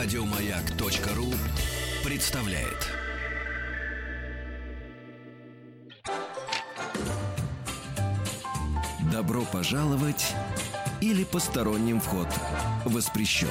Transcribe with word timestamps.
Радиомаяк.ру 0.00 1.26
представляет. 2.04 2.86
Добро 9.10 9.42
пожаловать 9.42 10.36
или 11.00 11.24
посторонним 11.24 12.00
вход 12.00 12.28
воспрещен. 12.84 13.48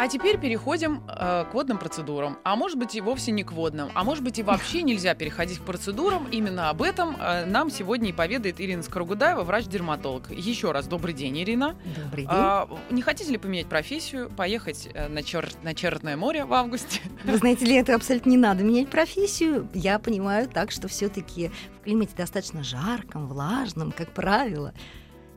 А 0.00 0.06
теперь 0.06 0.38
переходим 0.38 1.02
э, 1.08 1.44
к 1.50 1.54
водным 1.54 1.76
процедурам. 1.76 2.38
А 2.44 2.54
может 2.54 2.78
быть 2.78 2.94
и 2.94 3.00
вовсе 3.00 3.32
не 3.32 3.42
к 3.42 3.50
водным. 3.50 3.90
А 3.94 4.04
может 4.04 4.22
быть 4.22 4.38
и 4.38 4.44
вообще 4.44 4.82
нельзя 4.82 5.12
переходить 5.16 5.58
к 5.58 5.62
процедурам. 5.62 6.28
Именно 6.30 6.70
об 6.70 6.82
этом 6.82 7.16
э, 7.16 7.46
нам 7.46 7.68
сегодня 7.68 8.10
и 8.10 8.12
поведает 8.12 8.60
Ирина 8.60 8.84
Скоругудаева, 8.84 9.42
врач-дерматолог. 9.42 10.30
Еще 10.30 10.70
раз 10.70 10.86
добрый 10.86 11.14
день, 11.14 11.36
Ирина. 11.40 11.74
Добрый 11.96 12.26
день. 12.26 12.30
А, 12.30 12.68
не 12.90 13.02
хотите 13.02 13.32
ли 13.32 13.38
поменять 13.38 13.66
профессию, 13.66 14.30
поехать 14.30 14.88
э, 14.94 15.08
на, 15.08 15.24
чер... 15.24 15.48
на 15.64 15.74
Черное 15.74 16.16
море 16.16 16.44
в 16.44 16.54
августе? 16.54 17.00
Вы 17.24 17.36
знаете 17.36 17.64
ли, 17.64 17.74
это 17.74 17.96
абсолютно 17.96 18.30
не 18.30 18.36
надо 18.36 18.62
менять 18.62 18.90
профессию. 18.90 19.68
Я 19.74 19.98
понимаю 19.98 20.48
так, 20.48 20.70
что 20.70 20.86
все-таки 20.86 21.50
в 21.76 21.82
климате 21.82 22.12
достаточно 22.16 22.62
жарком, 22.62 23.26
влажном, 23.26 23.90
как 23.90 24.12
правило, 24.12 24.74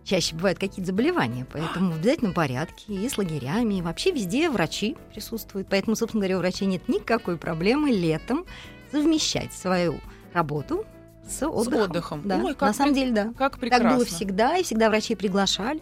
чаще 0.03 0.35
бывают 0.35 0.59
какие-то 0.59 0.87
заболевания, 0.91 1.45
поэтому 1.51 1.91
в 1.91 1.95
обязательном 1.97 2.33
порядке 2.33 2.93
и 2.93 3.07
с 3.07 3.17
лагерями, 3.17 3.75
и 3.75 3.81
вообще 3.81 4.11
везде 4.11 4.49
врачи 4.49 4.97
присутствуют. 5.13 5.67
Поэтому, 5.69 5.95
собственно 5.95 6.21
говоря, 6.21 6.37
у 6.37 6.39
врачей 6.39 6.67
нет 6.67 6.87
никакой 6.87 7.37
проблемы 7.37 7.91
летом 7.91 8.45
совмещать 8.91 9.53
свою 9.53 9.99
работу 10.33 10.85
с 11.27 11.41
отдыхом. 11.47 11.63
С 11.63 11.85
отдыхом. 11.89 12.21
Да, 12.27 12.37
Ой, 12.43 12.53
как 12.53 12.61
на 12.69 12.73
самом 12.73 12.93
при- 12.93 12.99
деле, 12.99 13.11
да. 13.13 13.33
Как 13.37 13.59
прекрасно. 13.59 13.89
Так 13.89 13.97
было 13.97 14.05
всегда, 14.05 14.57
и 14.57 14.63
всегда 14.63 14.89
врачей 14.89 15.15
приглашали. 15.15 15.81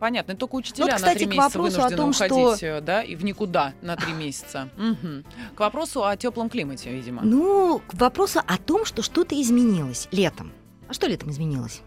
Понятно, 0.00 0.32
и 0.32 0.36
только 0.36 0.56
учителя 0.56 0.84
Вот, 0.86 0.94
кстати, 0.96 1.12
на 1.12 1.18
три 1.18 1.26
к 1.26 1.28
месяца 1.30 1.42
вопросу 1.58 1.76
о 1.76 1.88
вынуждены 1.88 1.96
том, 1.96 2.12
что- 2.12 2.24
уходить, 2.48 2.62
э, 2.62 2.80
да, 2.82 3.02
и 3.02 3.14
в 3.14 3.24
никуда 3.24 3.72
на 3.80 3.96
три 3.96 4.12
месяца. 4.12 4.68
Мгм. 4.76 5.24
К 5.54 5.60
вопросу 5.60 6.04
о 6.04 6.14
теплом 6.16 6.50
климате, 6.50 6.90
видимо. 6.90 7.22
Ну, 7.22 7.80
к 7.86 7.94
вопросу 7.94 8.40
о 8.46 8.58
том, 8.58 8.84
что 8.84 9.02
что-то 9.02 9.40
изменилось 9.40 10.08
летом. 10.10 10.52
А 10.88 10.92
что 10.92 11.06
летом 11.06 11.30
изменилось? 11.30 11.80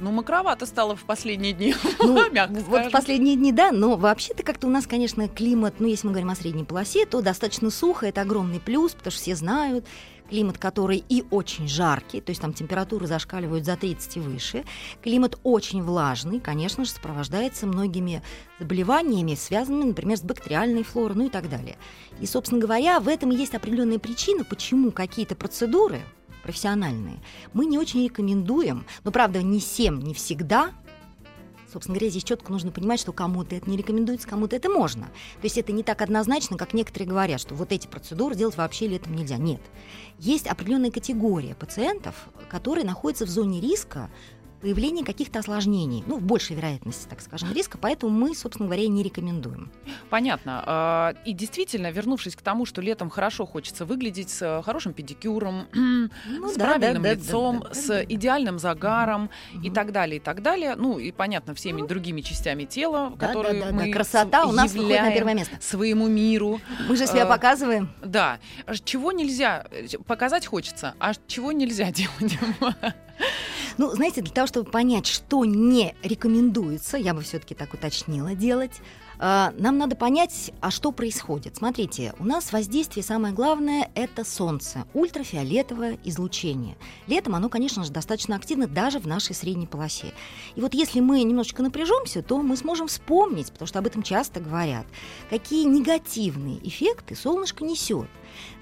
Ну, 0.00 0.10
макровато 0.12 0.64
стало 0.64 0.96
в 0.96 1.04
последние 1.04 1.52
дни, 1.52 1.74
Ну, 2.00 2.30
мягко 2.30 2.54
вот 2.54 2.64
скажем. 2.64 2.88
в 2.88 2.92
последние 2.92 3.36
дни, 3.36 3.52
да, 3.52 3.70
но 3.70 3.96
вообще-то 3.96 4.42
как-то 4.42 4.66
у 4.66 4.70
нас, 4.70 4.86
конечно, 4.86 5.28
климат, 5.28 5.74
ну, 5.78 5.86
если 5.86 6.06
мы 6.06 6.12
говорим 6.14 6.30
о 6.30 6.34
средней 6.34 6.64
полосе, 6.64 7.04
то 7.04 7.20
достаточно 7.20 7.70
сухо, 7.70 8.06
это 8.06 8.22
огромный 8.22 8.60
плюс, 8.60 8.92
потому 8.92 9.12
что 9.12 9.20
все 9.20 9.36
знают, 9.36 9.84
климат, 10.30 10.56
который 10.56 11.04
и 11.06 11.24
очень 11.30 11.68
жаркий, 11.68 12.22
то 12.22 12.30
есть 12.30 12.40
там 12.40 12.54
температуры 12.54 13.06
зашкаливают 13.06 13.66
за 13.66 13.76
30 13.76 14.16
и 14.16 14.20
выше, 14.20 14.64
климат 15.02 15.38
очень 15.42 15.82
влажный, 15.82 16.40
конечно 16.40 16.86
же, 16.86 16.90
сопровождается 16.90 17.66
многими 17.66 18.22
заболеваниями, 18.58 19.34
связанными, 19.34 19.88
например, 19.88 20.16
с 20.16 20.22
бактериальной 20.22 20.82
флорой, 20.82 21.16
ну 21.16 21.26
и 21.26 21.30
так 21.30 21.50
далее. 21.50 21.76
И, 22.20 22.26
собственно 22.26 22.60
говоря, 22.60 23.00
в 23.00 23.08
этом 23.08 23.30
есть 23.30 23.54
определенная 23.54 23.98
причина, 23.98 24.44
почему 24.44 24.92
какие-то 24.92 25.34
процедуры 25.34 26.00
профессиональные 26.40 27.18
мы 27.52 27.66
не 27.66 27.78
очень 27.78 28.04
рекомендуем, 28.04 28.84
но, 29.04 29.10
правда, 29.10 29.42
не 29.42 29.60
всем, 29.60 30.00
не 30.00 30.14
всегда, 30.14 30.72
Собственно 31.72 31.96
говоря, 31.96 32.10
здесь 32.10 32.24
четко 32.24 32.50
нужно 32.50 32.72
понимать, 32.72 32.98
что 32.98 33.12
кому-то 33.12 33.54
это 33.54 33.70
не 33.70 33.76
рекомендуется, 33.76 34.26
кому-то 34.26 34.56
это 34.56 34.68
можно. 34.68 35.04
То 35.04 35.44
есть 35.44 35.56
это 35.56 35.70
не 35.70 35.84
так 35.84 36.02
однозначно, 36.02 36.56
как 36.56 36.74
некоторые 36.74 37.08
говорят, 37.08 37.40
что 37.40 37.54
вот 37.54 37.70
эти 37.70 37.86
процедуры 37.86 38.34
делать 38.34 38.56
вообще 38.56 38.88
летом 38.88 39.14
нельзя. 39.14 39.36
Нет. 39.36 39.60
Есть 40.18 40.48
определенная 40.48 40.90
категория 40.90 41.54
пациентов, 41.54 42.28
которые 42.48 42.84
находятся 42.84 43.24
в 43.24 43.28
зоне 43.28 43.60
риска 43.60 44.10
появления 44.60 45.04
каких-то 45.04 45.38
осложнений, 45.38 46.04
ну, 46.06 46.18
в 46.18 46.22
большей 46.22 46.56
вероятности, 46.56 47.06
так 47.08 47.20
скажем, 47.20 47.52
риска, 47.52 47.78
поэтому 47.78 48.12
мы, 48.12 48.34
собственно 48.34 48.66
говоря, 48.68 48.82
и 48.84 48.88
не 48.88 49.02
рекомендуем. 49.02 49.70
Понятно. 50.10 50.62
А, 50.66 51.14
И 51.24 51.32
действительно, 51.32 51.90
вернувшись 51.90 52.36
к 52.36 52.42
тому, 52.42 52.66
что 52.66 52.80
летом 52.80 53.10
хорошо 53.10 53.46
хочется 53.46 53.84
выглядеть 53.84 54.30
с 54.30 54.62
хорошим 54.64 54.92
педикюром, 54.92 55.66
Ну 55.72 56.48
с 56.48 56.54
да, 56.56 56.66
правильным 56.66 57.02
да, 57.02 57.08
да, 57.10 57.14
лицом, 57.14 57.60
да, 57.60 57.68
да, 57.68 57.74
с 57.74 57.86
да, 57.86 57.94
да. 57.94 58.04
идеальным 58.04 58.58
загаром 58.58 59.30
и 59.54 59.66
Мгм. 59.68 59.74
так 59.74 59.92
далее, 59.92 60.16
и 60.16 60.20
так 60.20 60.42
далее. 60.42 60.74
Ну, 60.76 60.98
и 60.98 61.10
понятно, 61.12 61.54
всеми 61.54 61.86
другими 61.86 62.20
частями 62.20 62.64
тела, 62.64 63.12
Да, 63.16 63.26
которые 63.28 63.54
да, 63.60 63.66
да, 63.66 63.72
да. 63.72 63.76
мы 63.86 63.90
Красота 63.92 64.46
у 64.46 64.52
нас 64.52 64.72
выходит 64.72 65.00
на 65.02 65.12
первое 65.12 65.34
место. 65.34 65.56
своему 65.60 66.06
миру. 66.08 66.60
Мы 66.88 66.96
же 66.96 67.06
себя 67.06 67.24
Э, 67.24 67.28
показываем. 67.28 67.90
Да. 68.04 68.38
А 68.66 68.74
Чего 68.76 69.12
нельзя? 69.12 69.66
Показать 70.06 70.46
хочется, 70.46 70.94
а 70.98 71.12
чего 71.26 71.52
нельзя 71.52 71.90
делать? 71.92 72.38
Ну, 73.80 73.90
знаете, 73.94 74.20
для 74.20 74.30
того, 74.30 74.46
чтобы 74.46 74.70
понять, 74.70 75.06
что 75.06 75.46
не 75.46 75.94
рекомендуется, 76.02 76.98
я 76.98 77.14
бы 77.14 77.22
все-таки 77.22 77.54
так 77.54 77.72
уточнила 77.72 78.34
делать, 78.34 78.78
э, 79.18 79.52
нам 79.56 79.78
надо 79.78 79.96
понять, 79.96 80.52
а 80.60 80.70
что 80.70 80.92
происходит. 80.92 81.56
Смотрите, 81.56 82.12
у 82.18 82.26
нас 82.26 82.52
воздействие 82.52 83.02
самое 83.02 83.32
главное 83.32 83.90
это 83.94 84.22
солнце, 84.22 84.84
ультрафиолетовое 84.92 85.98
излучение. 86.04 86.76
Летом 87.06 87.34
оно, 87.34 87.48
конечно 87.48 87.82
же, 87.82 87.90
достаточно 87.90 88.36
активно 88.36 88.66
даже 88.66 88.98
в 88.98 89.06
нашей 89.06 89.34
средней 89.34 89.66
полосе. 89.66 90.12
И 90.56 90.60
вот 90.60 90.74
если 90.74 91.00
мы 91.00 91.22
немножечко 91.22 91.62
напряжемся, 91.62 92.20
то 92.20 92.42
мы 92.42 92.58
сможем 92.58 92.86
вспомнить, 92.86 93.50
потому 93.50 93.66
что 93.66 93.78
об 93.78 93.86
этом 93.86 94.02
часто 94.02 94.40
говорят, 94.40 94.84
какие 95.30 95.64
негативные 95.64 96.58
эффекты 96.68 97.16
солнышко 97.16 97.64
несет. 97.64 98.08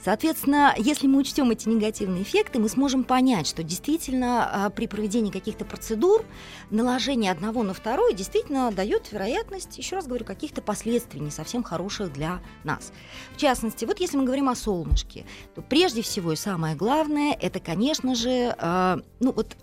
Соответственно, 0.03 0.75
если 0.77 1.07
мы 1.07 1.19
учтем 1.19 1.51
эти 1.51 1.69
негативные 1.69 2.23
эффекты, 2.23 2.59
мы 2.59 2.69
сможем 2.69 3.05
понять, 3.05 3.47
что 3.47 3.63
действительно 3.63 4.67
а, 4.67 4.71
при 4.71 4.87
проведении 4.87 5.31
каких-то 5.31 5.65
процедур 5.65 6.25
наложение 6.71 7.33
одного 7.33 7.63
на 7.63 7.75
второе 7.75 8.13
действительно 8.13 8.71
дает 8.71 9.13
вероятность, 9.13 9.79
еще 9.79 9.97
раз 9.97 10.07
говорю, 10.07 10.25
каких-то 10.25 10.63
последствий 10.63 11.21
не 11.21 11.31
совсем 11.31 11.63
хороших 11.63 12.13
для 12.13 12.41
нас. 12.65 12.93
В 13.35 13.37
частности, 13.39 13.85
вот 13.85 14.01
если 14.01 14.17
мы 14.17 14.25
говорим 14.25 14.49
о 14.49 14.55
солнышке, 14.55 15.27
то 15.55 15.63
прежде 15.63 16.03
всего 16.03 16.33
и 16.33 16.37
самое 16.37 16.77
главное, 16.77 17.37
это, 17.41 17.61
конечно 17.61 18.15
же, 18.15 18.55
а, 18.59 18.99
ну 19.21 19.33
вот 19.33 19.57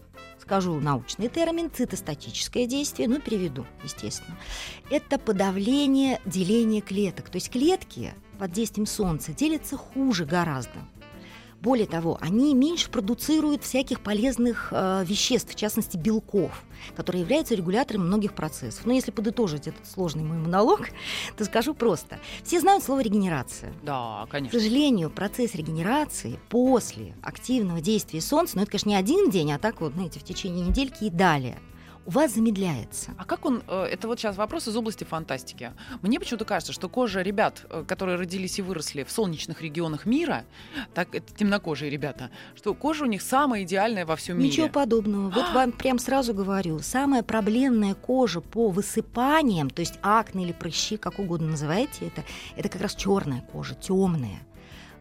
скажу 0.45 0.79
научный 0.79 1.27
термин, 1.27 1.71
цитостатическое 1.71 2.67
действие, 2.67 3.07
ну, 3.07 3.19
переведу, 3.19 3.65
естественно. 3.83 4.37
Это 4.91 5.17
подавление 5.17 6.21
деления 6.25 6.81
клеток. 6.81 7.29
То 7.29 7.37
есть 7.37 7.49
клетки 7.49 8.13
под 8.37 8.51
действием 8.51 8.85
солнца 8.85 9.33
делятся 9.33 9.75
хуже 9.75 10.25
гораздо. 10.25 10.79
Более 11.65 11.87
того, 11.87 12.19
они 12.21 12.53
меньше 12.53 12.91
продуцируют 12.91 13.63
всяких 13.63 13.99
полезных 13.99 14.67
э, 14.69 15.03
веществ, 15.03 15.51
в 15.51 15.55
частности 15.55 15.97
белков, 15.97 16.63
которые 16.95 17.23
являются 17.23 17.55
регуляторами 17.55 18.03
многих 18.03 18.35
процессов. 18.35 18.85
Но 18.85 18.93
если 18.93 19.09
подытожить 19.09 19.65
этот 19.65 19.87
сложный 19.87 20.21
мой 20.21 20.37
монолог, 20.37 20.89
то 21.37 21.43
скажу 21.43 21.73
просто. 21.73 22.19
Все 22.43 22.59
знают 22.59 22.83
слово 22.83 22.99
регенерация. 22.99 23.73
Да, 23.81 24.27
К 24.27 24.29
конечно. 24.33 24.59
сожалению, 24.59 25.09
процесс 25.09 25.55
регенерации 25.55 26.39
после 26.49 27.15
активного 27.23 27.81
действия 27.81 28.21
солнца, 28.21 28.57
ну 28.57 28.61
это, 28.61 28.69
конечно, 28.69 28.89
не 28.89 28.95
один 28.95 29.31
день, 29.31 29.51
а 29.51 29.57
так 29.57 29.81
вот, 29.81 29.93
знаете, 29.93 30.19
в 30.19 30.23
течение 30.23 30.67
недельки 30.67 31.05
и 31.05 31.09
далее, 31.09 31.57
у 32.05 32.11
вас 32.11 32.35
замедляется. 32.35 33.11
А 33.17 33.25
как 33.25 33.45
он, 33.45 33.63
э, 33.67 33.83
это 33.91 34.07
вот 34.07 34.19
сейчас 34.19 34.37
вопрос 34.37 34.67
из 34.67 34.75
области 34.75 35.03
фантастики. 35.03 35.71
Мне 36.01 36.19
почему-то 36.19 36.45
кажется, 36.45 36.71
что 36.71 36.87
кожа 36.87 37.21
ребят, 37.21 37.65
э, 37.69 37.83
которые 37.87 38.17
родились 38.17 38.59
и 38.59 38.61
выросли 38.61 39.03
в 39.03 39.11
солнечных 39.11 39.61
регионах 39.61 40.05
мира, 40.05 40.45
так 40.93 41.13
это 41.15 41.33
темнокожие 41.33 41.89
ребята, 41.89 42.29
что 42.55 42.73
кожа 42.73 43.05
у 43.05 43.07
них 43.07 43.21
самая 43.21 43.63
идеальная 43.63 44.05
во 44.05 44.15
всем 44.15 44.37
Ничего 44.37 44.65
мире. 44.65 44.73
подобного. 44.73 45.29
Вот 45.29 45.51
вам 45.53 45.71
прям 45.71 45.97
сразу 45.97 46.33
говорю, 46.33 46.79
самая 46.79 47.23
проблемная 47.23 47.95
кожа 47.95 48.41
по 48.41 48.69
высыпаниям, 48.69 49.69
то 49.69 49.79
есть 49.79 49.95
акне 50.01 50.45
или 50.45 50.51
прыщи, 50.51 50.97
как 50.97 51.19
угодно 51.19 51.49
называйте 51.49 52.07
это, 52.07 52.23
это 52.55 52.69
как 52.69 52.81
раз 52.81 52.95
черная 52.95 53.41
кожа, 53.51 53.73
темная. 53.75 54.39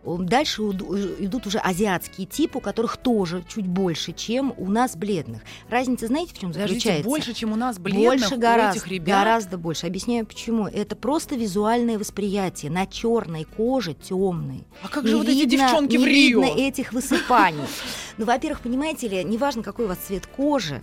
Дальше 0.04 0.62
идут 0.62 1.47
уже 1.47 1.59
азиатские 1.59 2.26
типы, 2.26 2.59
у 2.59 2.60
которых 2.60 2.97
тоже 2.97 3.44
чуть 3.48 3.66
больше, 3.66 4.12
чем 4.12 4.53
у 4.59 4.69
нас 4.70 4.97
бледных. 4.97 5.42
Разница, 5.69 6.06
знаете, 6.09 6.34
в 6.34 6.38
чем 6.38 6.53
Подождите, 6.53 6.81
заключается? 6.81 7.08
больше, 7.08 7.32
чем 7.34 7.52
у 7.52 7.56
нас 7.56 7.78
бледных, 7.78 8.05
больше 8.05 8.37
гораздо, 8.37 8.78
этих 8.78 8.88
ребят. 8.88 9.19
гораздо 9.19 9.58
больше. 9.58 9.87
Объясняю 9.87 10.26
почему. 10.26 10.67
Это 10.67 10.94
просто 10.96 11.37
визуальное 11.37 11.99
восприятие. 11.99 12.70
На 12.70 12.87
черной 12.87 13.44
коже 13.44 13.94
темной. 13.94 14.64
А 14.82 14.88
как 14.88 15.05
Не 15.05 15.11
же 15.11 15.17
вот 15.17 15.28
эти 15.28 15.38
видно- 15.38 15.50
девчонки 15.69 15.93
не 15.96 15.99
в 15.99 16.06
Рио? 16.06 16.43
видно 16.43 16.61
этих 16.61 16.93
высыпаний. 16.93 17.64
Ну, 18.17 18.26
во-первых, 18.26 18.61
понимаете 18.61 19.08
ли, 19.08 19.25
неважно, 19.25 19.64
какой 19.64 19.87
у 19.87 19.88
вас 19.88 19.99
цвет 19.99 20.26
кожи, 20.28 20.81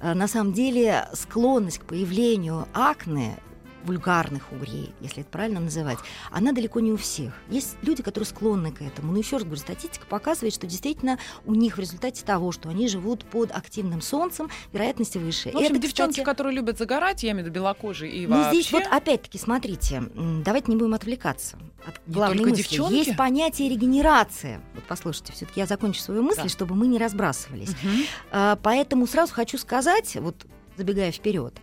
э, 0.00 0.14
на 0.14 0.28
самом 0.28 0.52
деле 0.52 1.08
склонность 1.12 1.78
к 1.80 1.84
появлению 1.86 2.68
акне 2.72 3.36
вульгарных 3.84 4.52
угрей, 4.52 4.92
если 5.00 5.20
это 5.20 5.30
правильно 5.30 5.60
называть, 5.60 5.98
она 6.30 6.52
далеко 6.52 6.80
не 6.80 6.92
у 6.92 6.96
всех. 6.96 7.32
Есть 7.48 7.76
люди, 7.82 8.02
которые 8.02 8.26
склонны 8.26 8.72
к 8.72 8.82
этому. 8.82 9.12
Но 9.12 9.18
еще 9.18 9.36
раз 9.36 9.44
говорю, 9.44 9.60
статистика 9.60 10.06
показывает, 10.06 10.52
что 10.54 10.66
действительно 10.66 11.18
у 11.46 11.54
них 11.54 11.76
в 11.76 11.80
результате 11.80 12.24
того, 12.24 12.52
что 12.52 12.68
они 12.68 12.88
живут 12.88 13.24
под 13.24 13.50
активным 13.52 14.00
солнцем, 14.00 14.50
вероятности 14.72 15.18
выше. 15.18 15.50
Ну, 15.52 15.60
В 15.60 15.62
общем, 15.62 15.72
Это, 15.76 15.82
девчонки, 15.82 16.10
кстати, 16.12 16.24
которые 16.24 16.54
любят 16.54 16.78
загорать, 16.78 17.22
я 17.22 17.30
имею 17.32 17.44
в 17.44 17.48
виду 17.48 17.54
белокожие 17.54 18.12
и 18.12 18.26
ну, 18.26 18.36
вообще... 18.36 18.60
здесь 18.62 18.72
вот 18.72 18.84
опять-таки, 18.90 19.38
смотрите, 19.38 20.02
давайте 20.44 20.70
не 20.72 20.76
будем 20.76 20.94
отвлекаться 20.94 21.56
от 21.86 22.00
Не 22.06 22.14
главной 22.14 22.44
мысли. 22.44 22.56
девчонки? 22.62 22.94
Есть 22.94 23.16
понятие 23.16 23.68
регенерация. 23.70 24.60
Вот 24.74 24.84
послушайте, 24.88 25.32
все 25.32 25.46
таки 25.46 25.60
я 25.60 25.66
закончу 25.66 26.00
свою 26.00 26.22
мысль, 26.22 26.42
Да. 26.42 26.48
чтобы 26.48 26.74
мы 26.74 26.86
не 26.86 26.98
разбрасывались. 26.98 27.70
Мгм. 27.82 28.02
А, 28.30 28.58
Поэтому 28.62 29.06
сразу 29.06 29.32
хочу 29.32 29.56
сказать, 29.58 30.16
вот 30.16 30.46
забегая 30.78 31.12
вперед, 31.12 31.54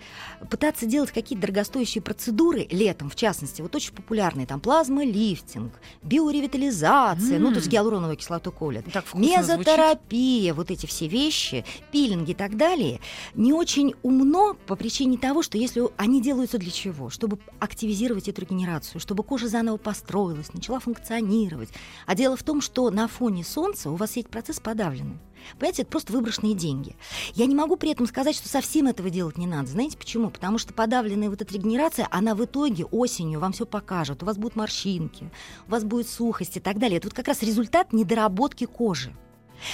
пытаться 0.49 0.85
делать 0.85 1.11
какие-то 1.11 1.41
дорогостоящие 1.41 2.01
процедуры 2.01 2.67
летом, 2.69 3.09
в 3.09 3.15
частности, 3.15 3.61
вот 3.61 3.73
очень 3.75 3.93
популярные, 3.93 4.45
там 4.45 4.59
плазмолифтинг, 4.59 5.73
биоревитализация, 6.03 7.37
mm. 7.37 7.39
ну, 7.39 7.49
то 7.51 7.57
есть 7.57 7.67
гиалуроновую 7.69 8.17
кислоту 8.17 8.51
колят, 8.51 8.85
мезотерапия, 9.13 10.53
звучит. 10.53 10.55
вот 10.55 10.71
эти 10.71 10.85
все 10.85 11.07
вещи, 11.07 11.65
пилинги 11.91 12.31
и 12.31 12.35
так 12.35 12.57
далее, 12.57 12.99
не 13.33 13.53
очень 13.53 13.93
умно 14.03 14.55
по 14.67 14.75
причине 14.75 15.17
того, 15.17 15.41
что 15.41 15.57
если 15.57 15.83
они 15.97 16.21
делаются 16.21 16.57
для 16.57 16.71
чего? 16.71 17.09
Чтобы 17.09 17.39
активизировать 17.59 18.27
эту 18.27 18.41
регенерацию, 18.41 18.99
чтобы 18.99 19.23
кожа 19.23 19.47
заново 19.47 19.77
построилась, 19.77 20.53
начала 20.53 20.79
функционировать. 20.79 21.69
А 22.05 22.15
дело 22.15 22.35
в 22.35 22.43
том, 22.43 22.61
что 22.61 22.89
на 22.91 23.07
фоне 23.07 23.43
солнца 23.43 23.89
у 23.89 23.95
вас 23.95 24.11
все 24.11 24.19
эти 24.21 24.27
процессы 24.27 24.61
подавлены. 24.61 25.17
Понимаете, 25.53 25.83
это 25.83 25.91
просто 25.91 26.13
выброшенные 26.13 26.53
деньги. 26.53 26.95
Я 27.33 27.45
не 27.45 27.55
могу 27.55 27.75
при 27.75 27.91
этом 27.91 28.07
сказать, 28.07 28.35
что 28.35 28.49
совсем 28.49 28.87
этого 28.87 29.09
делать 29.09 29.37
не 29.37 29.47
надо. 29.47 29.67
Знаете 29.67 29.97
почему? 29.97 30.29
Потому 30.29 30.57
что 30.57 30.73
подавленная 30.73 31.29
вот 31.29 31.41
эта 31.41 31.53
регенерация, 31.53 32.07
она 32.11 32.35
в 32.35 32.43
итоге 32.43 32.85
осенью 32.85 33.39
вам 33.39 33.53
все 33.53 33.65
покажет. 33.65 34.23
У 34.23 34.25
вас 34.25 34.37
будут 34.37 34.55
морщинки, 34.55 35.31
у 35.67 35.71
вас 35.71 35.83
будет 35.83 36.09
сухость 36.09 36.57
и 36.57 36.59
так 36.59 36.79
далее. 36.79 36.97
Это 36.97 37.07
вот 37.07 37.13
как 37.13 37.27
раз 37.27 37.41
результат 37.43 37.93
недоработки 37.93 38.65
кожи. 38.65 39.15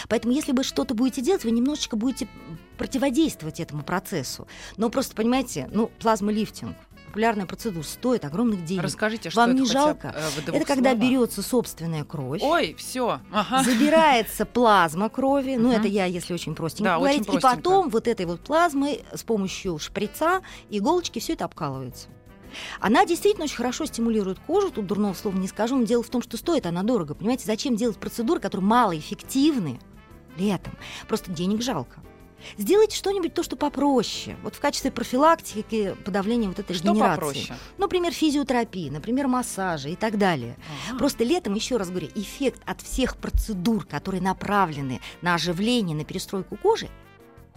Поэтому, 0.08 0.34
если 0.34 0.52
вы 0.52 0.64
что-то 0.64 0.94
будете 0.94 1.22
делать, 1.22 1.44
вы 1.44 1.52
немножечко 1.52 1.96
будете 1.96 2.28
противодействовать 2.78 3.60
этому 3.60 3.84
процессу. 3.84 4.48
Но 4.78 4.90
просто, 4.90 5.16
понимаете, 5.16 5.70
ну, 5.72 5.92
плазмолифтинг, 6.00 6.76
популярная 7.12 7.46
процедура, 7.46 7.84
стоит 7.84 8.24
огромных 8.24 8.64
денег. 8.64 8.84
Расскажите, 8.84 9.30
что 9.30 9.42
Вам 9.42 9.52
это 9.52 9.60
не 9.60 9.66
жалко? 9.66 10.08
Бы, 10.08 10.54
э, 10.54 10.56
это 10.56 10.66
когда 10.66 10.96
берется 10.96 11.42
собственная 11.42 12.06
кровь. 12.06 12.42
Ой, 12.42 12.74
все. 12.78 13.20
Ага. 13.32 13.64
Забирается 13.64 14.46
плазма 14.46 15.10
крови. 15.10 15.56
Ну, 15.58 15.72
это 15.72 15.88
я, 15.88 16.06
если 16.06 16.34
очень 16.34 16.56
простенько 16.56 16.92
да, 16.92 16.98
говорить. 16.98 17.22
Очень 17.22 17.32
простенько. 17.32 17.54
И 17.54 17.58
потом 17.58 17.90
вот 17.90 18.08
этой 18.08 18.26
вот 18.26 18.40
плазмой 18.40 19.04
с 19.14 19.24
помощью 19.24 19.78
шприца, 19.78 20.42
иголочки, 20.70 21.20
все 21.20 21.34
это 21.34 21.44
обкалывается. 21.46 22.08
Она 22.80 23.06
действительно 23.06 23.44
очень 23.46 23.58
хорошо 23.58 23.86
стимулирует 23.86 24.40
кожу, 24.40 24.72
тут 24.72 24.88
дурного 24.88 25.14
слова 25.14 25.36
не 25.36 25.48
скажу, 25.48 25.78
но 25.78 25.84
дело 25.84 26.04
в 26.04 26.10
том, 26.10 26.22
что 26.22 26.38
стоит 26.38 26.66
она 26.66 26.84
дорого. 26.84 27.14
Понимаете, 27.14 27.46
зачем 27.46 27.76
делать 27.76 27.98
процедуры, 27.98 28.40
которые 28.40 28.66
малоэффективны 28.66 29.80
летом? 30.38 30.78
Просто 31.08 31.32
денег 31.32 31.62
жалко. 31.62 32.02
Сделайте 32.58 32.96
что-нибудь 32.96 33.34
то, 33.34 33.44
что 33.44 33.56
попроще. 33.56 34.38
Вот 34.44 34.56
в 34.56 34.60
качестве 34.60 34.92
профилактики 34.92 35.96
подавления 36.06 36.48
вот 36.48 36.60
этой 36.60 36.76
что 36.76 36.90
регенерации. 36.90 37.16
Попроще? 37.16 37.54
Например, 37.78 38.12
физиотерапии, 38.12 38.90
например, 38.90 39.28
массажи 39.28 39.92
и 39.92 39.96
так 39.96 40.18
далее. 40.18 40.58
Ага. 40.90 40.98
Просто 40.98 41.24
летом, 41.24 41.54
еще 41.56 41.78
раз 41.78 41.90
говорю, 41.90 42.10
эффект 42.16 42.62
от 42.66 42.82
всех 42.82 43.18
процедур, 43.18 43.86
которые 43.86 44.22
направлены 44.22 45.02
на 45.22 45.36
оживление, 45.36 45.96
на 45.96 46.04
перестройку 46.04 46.56
кожи, 46.58 46.90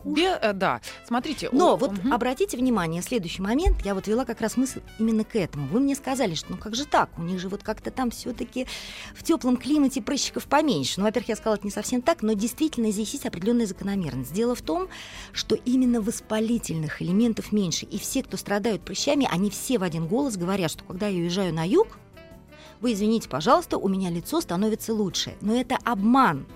Бе, 0.04 0.38
э, 0.40 0.52
да, 0.52 0.80
смотрите. 1.06 1.48
Но 1.50 1.74
о, 1.74 1.76
вот 1.76 1.92
угу. 1.92 2.12
обратите 2.12 2.56
внимание, 2.56 3.00
следующий 3.00 3.40
момент, 3.40 3.82
я 3.84 3.94
вот 3.94 4.06
вела 4.06 4.24
как 4.24 4.40
раз 4.40 4.56
мысль 4.56 4.80
именно 4.98 5.24
к 5.24 5.34
этому. 5.34 5.66
Вы 5.68 5.80
мне 5.80 5.94
сказали, 5.94 6.34
что 6.34 6.52
ну 6.52 6.58
как 6.58 6.74
же 6.74 6.84
так, 6.84 7.10
у 7.18 7.22
них 7.22 7.40
же 7.40 7.48
вот 7.48 7.62
как-то 7.62 7.90
там 7.90 8.10
все-таки 8.10 8.66
в 9.14 9.22
теплом 9.22 9.56
климате 9.56 10.02
прыщиков 10.02 10.44
поменьше. 10.44 11.00
Ну, 11.00 11.06
во-первых, 11.06 11.30
я 11.30 11.36
сказала, 11.36 11.54
это 11.54 11.66
не 11.66 11.70
совсем 11.70 12.02
так, 12.02 12.22
но 12.22 12.34
действительно 12.34 12.90
здесь 12.90 13.12
есть 13.12 13.26
определенная 13.26 13.66
закономерность. 13.66 14.32
Дело 14.32 14.54
в 14.54 14.62
том, 14.62 14.88
что 15.32 15.54
именно 15.54 16.00
воспалительных 16.00 17.00
элементов 17.00 17.52
меньше, 17.52 17.86
и 17.86 17.98
все, 17.98 18.22
кто 18.22 18.36
страдают 18.36 18.82
прыщами, 18.82 19.26
они 19.30 19.48
все 19.50 19.78
в 19.78 19.82
один 19.82 20.06
голос 20.06 20.36
говорят, 20.36 20.70
что 20.70 20.84
когда 20.84 21.06
я 21.08 21.18
уезжаю 21.18 21.54
на 21.54 21.66
юг, 21.66 21.88
вы 22.80 22.92
извините, 22.92 23.30
пожалуйста, 23.30 23.78
у 23.78 23.88
меня 23.88 24.10
лицо 24.10 24.42
становится 24.42 24.92
лучше. 24.92 25.34
Но 25.40 25.54
это 25.54 25.78
обман. 25.84 26.46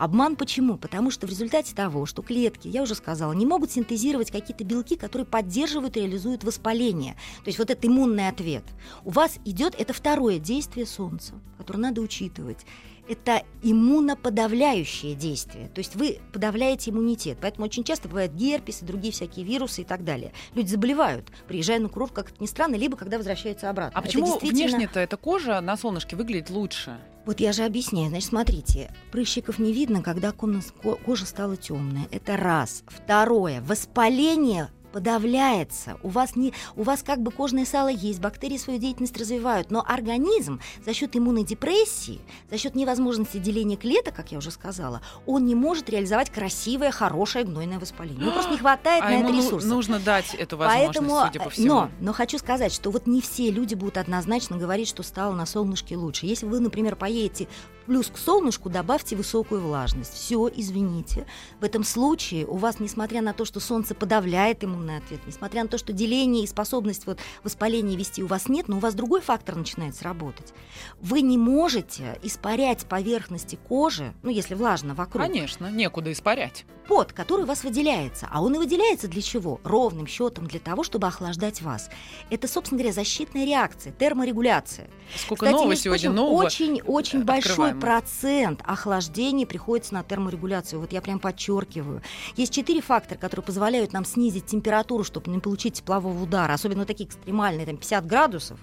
Обман 0.00 0.34
почему? 0.34 0.78
Потому 0.78 1.10
что 1.10 1.26
в 1.26 1.30
результате 1.30 1.74
того, 1.74 2.06
что 2.06 2.22
клетки, 2.22 2.68
я 2.68 2.82
уже 2.82 2.94
сказала, 2.94 3.34
не 3.34 3.44
могут 3.44 3.70
синтезировать 3.70 4.30
какие-то 4.30 4.64
белки, 4.64 4.96
которые 4.96 5.26
поддерживают 5.26 5.98
и 5.98 6.00
реализуют 6.00 6.42
воспаление. 6.42 7.16
То 7.44 7.48
есть 7.48 7.58
вот 7.58 7.68
этот 7.68 7.84
иммунный 7.84 8.28
ответ. 8.28 8.64
У 9.04 9.10
вас 9.10 9.38
идет 9.44 9.74
это 9.78 9.92
второе 9.92 10.38
действие 10.38 10.86
Солнца, 10.86 11.34
которое 11.58 11.80
надо 11.80 12.00
учитывать 12.00 12.64
это 13.10 13.42
иммуноподавляющее 13.62 15.16
действие. 15.16 15.68
То 15.74 15.80
есть 15.80 15.96
вы 15.96 16.20
подавляете 16.32 16.92
иммунитет. 16.92 17.38
Поэтому 17.40 17.64
очень 17.64 17.82
часто 17.82 18.08
бывает 18.08 18.32
герпес 18.34 18.82
и 18.82 18.84
другие 18.84 19.12
всякие 19.12 19.44
вирусы 19.44 19.82
и 19.82 19.84
так 19.84 20.04
далее. 20.04 20.32
Люди 20.54 20.68
заболевают, 20.68 21.26
приезжая 21.48 21.80
на 21.80 21.88
курорт, 21.88 22.12
как 22.12 22.30
это 22.30 22.40
ни 22.40 22.46
странно, 22.46 22.76
либо 22.76 22.96
когда 22.96 23.16
возвращаются 23.16 23.68
обратно. 23.68 23.98
А 23.98 24.02
почему 24.02 24.26
действительно... 24.26 24.68
внешне-то 24.68 25.00
эта 25.00 25.16
кожа 25.16 25.60
на 25.60 25.76
солнышке 25.76 26.14
выглядит 26.14 26.50
лучше? 26.50 26.98
Вот 27.26 27.40
я 27.40 27.52
же 27.52 27.64
объясняю. 27.64 28.10
Значит, 28.10 28.28
смотрите, 28.28 28.94
прыщиков 29.10 29.58
не 29.58 29.72
видно, 29.72 30.02
когда 30.02 30.30
кожа 30.32 31.26
стала 31.26 31.56
темная. 31.56 32.06
Это 32.12 32.36
раз. 32.36 32.84
Второе. 32.86 33.60
Воспаление 33.62 34.68
подавляется. 34.92 35.98
У 36.02 36.08
вас, 36.08 36.36
не, 36.36 36.52
у 36.76 36.82
вас 36.82 37.02
как 37.02 37.20
бы 37.20 37.30
кожное 37.30 37.64
сало 37.64 37.88
есть, 37.88 38.20
бактерии 38.20 38.56
свою 38.56 38.78
деятельность 38.78 39.16
развивают, 39.18 39.70
но 39.70 39.84
организм 39.86 40.60
за 40.84 40.94
счет 40.94 41.16
иммунной 41.16 41.44
депрессии, 41.44 42.20
за 42.50 42.58
счет 42.58 42.74
невозможности 42.74 43.38
деления 43.38 43.76
клеток, 43.76 44.14
как 44.14 44.32
я 44.32 44.38
уже 44.38 44.50
сказала, 44.50 45.00
он 45.26 45.46
не 45.46 45.54
может 45.54 45.88
реализовать 45.90 46.30
красивое, 46.30 46.90
хорошее 46.90 47.44
гнойное 47.44 47.78
воспаление. 47.78 48.24
Ну, 48.24 48.32
просто 48.32 48.52
не 48.52 48.58
хватает 48.58 49.04
а 49.04 49.10
на 49.10 49.20
это 49.20 49.32
ресурсов. 49.32 49.70
нужно 49.70 49.98
дать 49.98 50.34
эту 50.34 50.56
возможность, 50.56 50.98
Поэтому, 50.98 51.26
судя 51.26 51.40
по 51.44 51.50
всему. 51.50 51.66
Но, 51.66 51.90
но 52.00 52.12
хочу 52.12 52.38
сказать, 52.38 52.72
что 52.72 52.90
вот 52.90 53.06
не 53.06 53.20
все 53.20 53.50
люди 53.50 53.74
будут 53.74 53.96
однозначно 53.96 54.56
говорить, 54.56 54.88
что 54.88 55.02
стало 55.02 55.34
на 55.34 55.46
солнышке 55.46 55.96
лучше. 55.96 56.26
Если 56.26 56.46
вы, 56.46 56.60
например, 56.60 56.96
поедете 56.96 57.48
Плюс 57.90 58.06
к 58.06 58.18
солнышку 58.18 58.70
добавьте 58.70 59.16
высокую 59.16 59.62
влажность. 59.62 60.14
Все, 60.14 60.48
извините. 60.54 61.26
В 61.58 61.64
этом 61.64 61.82
случае 61.82 62.46
у 62.46 62.54
вас, 62.54 62.78
несмотря 62.78 63.20
на 63.20 63.32
то, 63.32 63.44
что 63.44 63.58
солнце 63.58 63.96
подавляет 63.96 64.62
иммунный 64.62 64.98
ответ, 64.98 65.18
несмотря 65.26 65.64
на 65.64 65.68
то, 65.68 65.76
что 65.76 65.92
деление 65.92 66.44
и 66.44 66.46
способность 66.46 67.06
вот 67.06 67.18
воспаления 67.42 67.96
вести 67.96 68.22
у 68.22 68.28
вас 68.28 68.48
нет, 68.48 68.68
но 68.68 68.76
у 68.76 68.78
вас 68.78 68.94
другой 68.94 69.20
фактор 69.22 69.56
начинает 69.56 69.96
сработать. 69.96 70.54
Вы 71.00 71.22
не 71.22 71.36
можете 71.36 72.16
испарять 72.22 72.86
поверхности 72.86 73.58
кожи, 73.68 74.14
ну, 74.22 74.30
если 74.30 74.54
влажно 74.54 74.94
вокруг. 74.94 75.26
Конечно, 75.26 75.68
некуда 75.68 76.12
испарять. 76.12 76.66
Пот, 76.86 77.12
который 77.12 77.42
у 77.42 77.46
вас 77.46 77.62
выделяется. 77.62 78.28
А 78.32 78.42
он 78.42 78.54
и 78.54 78.58
выделяется 78.58 79.06
для 79.06 79.22
чего? 79.22 79.60
Ровным 79.62 80.06
счетом 80.06 80.46
для 80.46 80.58
того, 80.58 80.82
чтобы 80.82 81.06
охлаждать 81.06 81.62
вас. 81.62 81.88
Это, 82.30 82.48
собственно 82.48 82.80
говоря, 82.80 82.92
защитная 82.92 83.44
реакция, 83.44 83.92
терморегуляция. 83.92 84.90
Сколько 85.14 85.46
Кстати, 85.46 85.60
нового 85.60 85.76
сегодня 85.76 86.10
нового 86.10 86.44
Очень-очень 86.44 87.22
большой 87.22 87.74
процент 87.80 88.60
охлаждения 88.64 89.46
приходится 89.46 89.94
на 89.94 90.02
терморегуляцию. 90.02 90.80
Вот 90.80 90.92
я 90.92 91.00
прям 91.00 91.18
подчеркиваю. 91.18 92.02
Есть 92.36 92.52
четыре 92.52 92.80
фактора, 92.80 93.18
которые 93.18 93.44
позволяют 93.44 93.92
нам 93.92 94.04
снизить 94.04 94.46
температуру, 94.46 95.04
чтобы 95.04 95.30
не 95.30 95.38
получить 95.38 95.74
теплового 95.74 96.22
удара, 96.22 96.52
особенно 96.52 96.84
такие 96.84 97.08
экстремальные, 97.08 97.66
там 97.66 97.76
50 97.76 98.06
градусов 98.06 98.58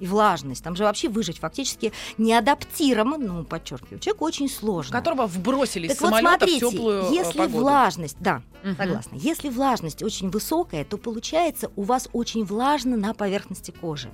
и 0.00 0.06
влажность. 0.06 0.64
Там 0.64 0.74
же 0.74 0.84
вообще 0.84 1.08
выжить 1.08 1.38
фактически 1.38 1.92
не 2.18 2.32
адаптирован, 2.34 3.22
ну, 3.24 3.44
подчеркиваю, 3.44 4.00
человек 4.00 4.22
очень 4.22 4.48
сложно. 4.48 4.96
Которого 4.96 5.26
вбросили 5.26 5.88
так 5.88 5.98
с 5.98 6.00
вот 6.00 6.18
смотрите, 6.18 6.66
в 6.66 6.70
теплую 6.70 7.04
э, 7.04 7.14
если 7.14 7.38
погоду. 7.38 7.58
влажность, 7.58 8.16
да, 8.18 8.42
угу. 8.64 8.74
согласна, 8.76 9.16
если 9.16 9.48
влажность 9.50 10.02
очень 10.02 10.30
высокая, 10.30 10.84
то 10.84 10.96
получается 10.96 11.70
у 11.76 11.82
вас 11.82 12.08
очень 12.12 12.44
влажно 12.44 12.96
на 12.96 13.14
поверхности 13.14 13.70
кожи. 13.70 14.10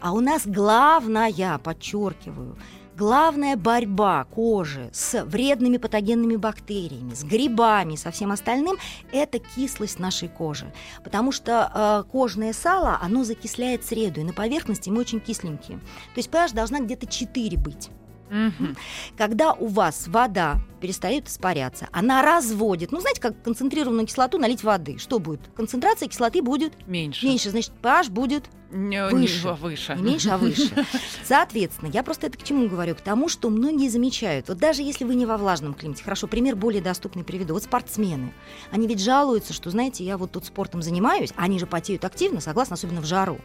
А 0.00 0.12
у 0.12 0.20
нас 0.20 0.42
главная, 0.44 1.58
подчеркиваю, 1.58 2.56
Главная 2.96 3.56
борьба 3.56 4.24
кожи 4.24 4.90
с 4.92 5.24
вредными 5.24 5.78
патогенными 5.78 6.36
бактериями, 6.36 7.14
с 7.14 7.24
грибами, 7.24 7.96
со 7.96 8.10
всем 8.10 8.32
остальным– 8.32 8.76
это 9.12 9.38
кислость 9.38 9.98
нашей 9.98 10.28
кожи. 10.28 10.70
Потому 11.02 11.32
что 11.32 11.70
э, 11.74 12.10
кожное 12.10 12.52
сало, 12.52 12.98
оно 13.00 13.24
закисляет 13.24 13.84
среду, 13.84 14.20
и 14.20 14.24
на 14.24 14.34
поверхности 14.34 14.90
мы 14.90 15.00
очень 15.00 15.20
кисленькие. 15.20 15.78
То 15.78 16.18
есть 16.18 16.28
pH 16.28 16.54
должна 16.54 16.80
где-то 16.80 17.06
4 17.06 17.56
быть. 17.56 17.90
Угу. 18.32 18.68
Когда 19.16 19.52
у 19.52 19.66
вас 19.66 20.08
вода 20.08 20.58
перестает 20.80 21.28
испаряться, 21.28 21.88
она 21.92 22.22
разводит. 22.22 22.90
Ну, 22.90 23.00
знаете, 23.00 23.20
как 23.20 23.40
концентрированную 23.42 24.06
кислоту 24.06 24.38
налить 24.38 24.64
воды. 24.64 24.98
Что 24.98 25.18
будет? 25.18 25.40
Концентрация 25.54 26.08
кислоты 26.08 26.42
будет 26.42 26.72
меньше. 26.88 27.26
Меньше, 27.26 27.50
значит, 27.50 27.72
pH 27.82 28.10
будет 28.10 28.46
не, 28.72 29.04
выше. 29.06 29.46
Не, 29.46 29.52
выше. 29.52 29.94
Не 29.96 30.02
меньше, 30.02 30.30
а 30.30 30.38
выше. 30.38 30.70
Соответственно, 31.24 31.90
я 31.92 32.02
просто 32.02 32.28
это 32.28 32.38
к 32.38 32.42
чему 32.42 32.68
говорю? 32.68 32.94
К 32.94 33.02
тому, 33.02 33.28
что 33.28 33.50
многие 33.50 33.88
замечают, 33.88 34.48
вот 34.48 34.56
даже 34.56 34.82
если 34.82 35.04
вы 35.04 35.14
не 35.14 35.26
во 35.26 35.36
влажном 35.36 35.74
климате, 35.74 36.02
хорошо, 36.02 36.26
пример 36.26 36.56
более 36.56 36.80
доступный 36.80 37.22
приведу. 37.22 37.52
Вот 37.52 37.64
спортсмены, 37.64 38.32
они 38.70 38.88
ведь 38.88 39.02
жалуются, 39.02 39.52
что, 39.52 39.68
знаете, 39.68 40.04
я 40.04 40.16
вот 40.16 40.32
тут 40.32 40.46
спортом 40.46 40.80
занимаюсь, 40.80 41.34
они 41.36 41.58
же 41.58 41.66
потеют 41.66 42.04
активно, 42.06 42.40
согласно, 42.40 42.74
особенно 42.74 43.02
в 43.02 43.04
жару. 43.04 43.38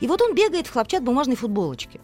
И 0.00 0.06
вот 0.06 0.22
он 0.22 0.34
бегает 0.34 0.66
в 0.66 0.72
хлопчат-бумажной 0.72 1.36
футболочке. 1.36 2.00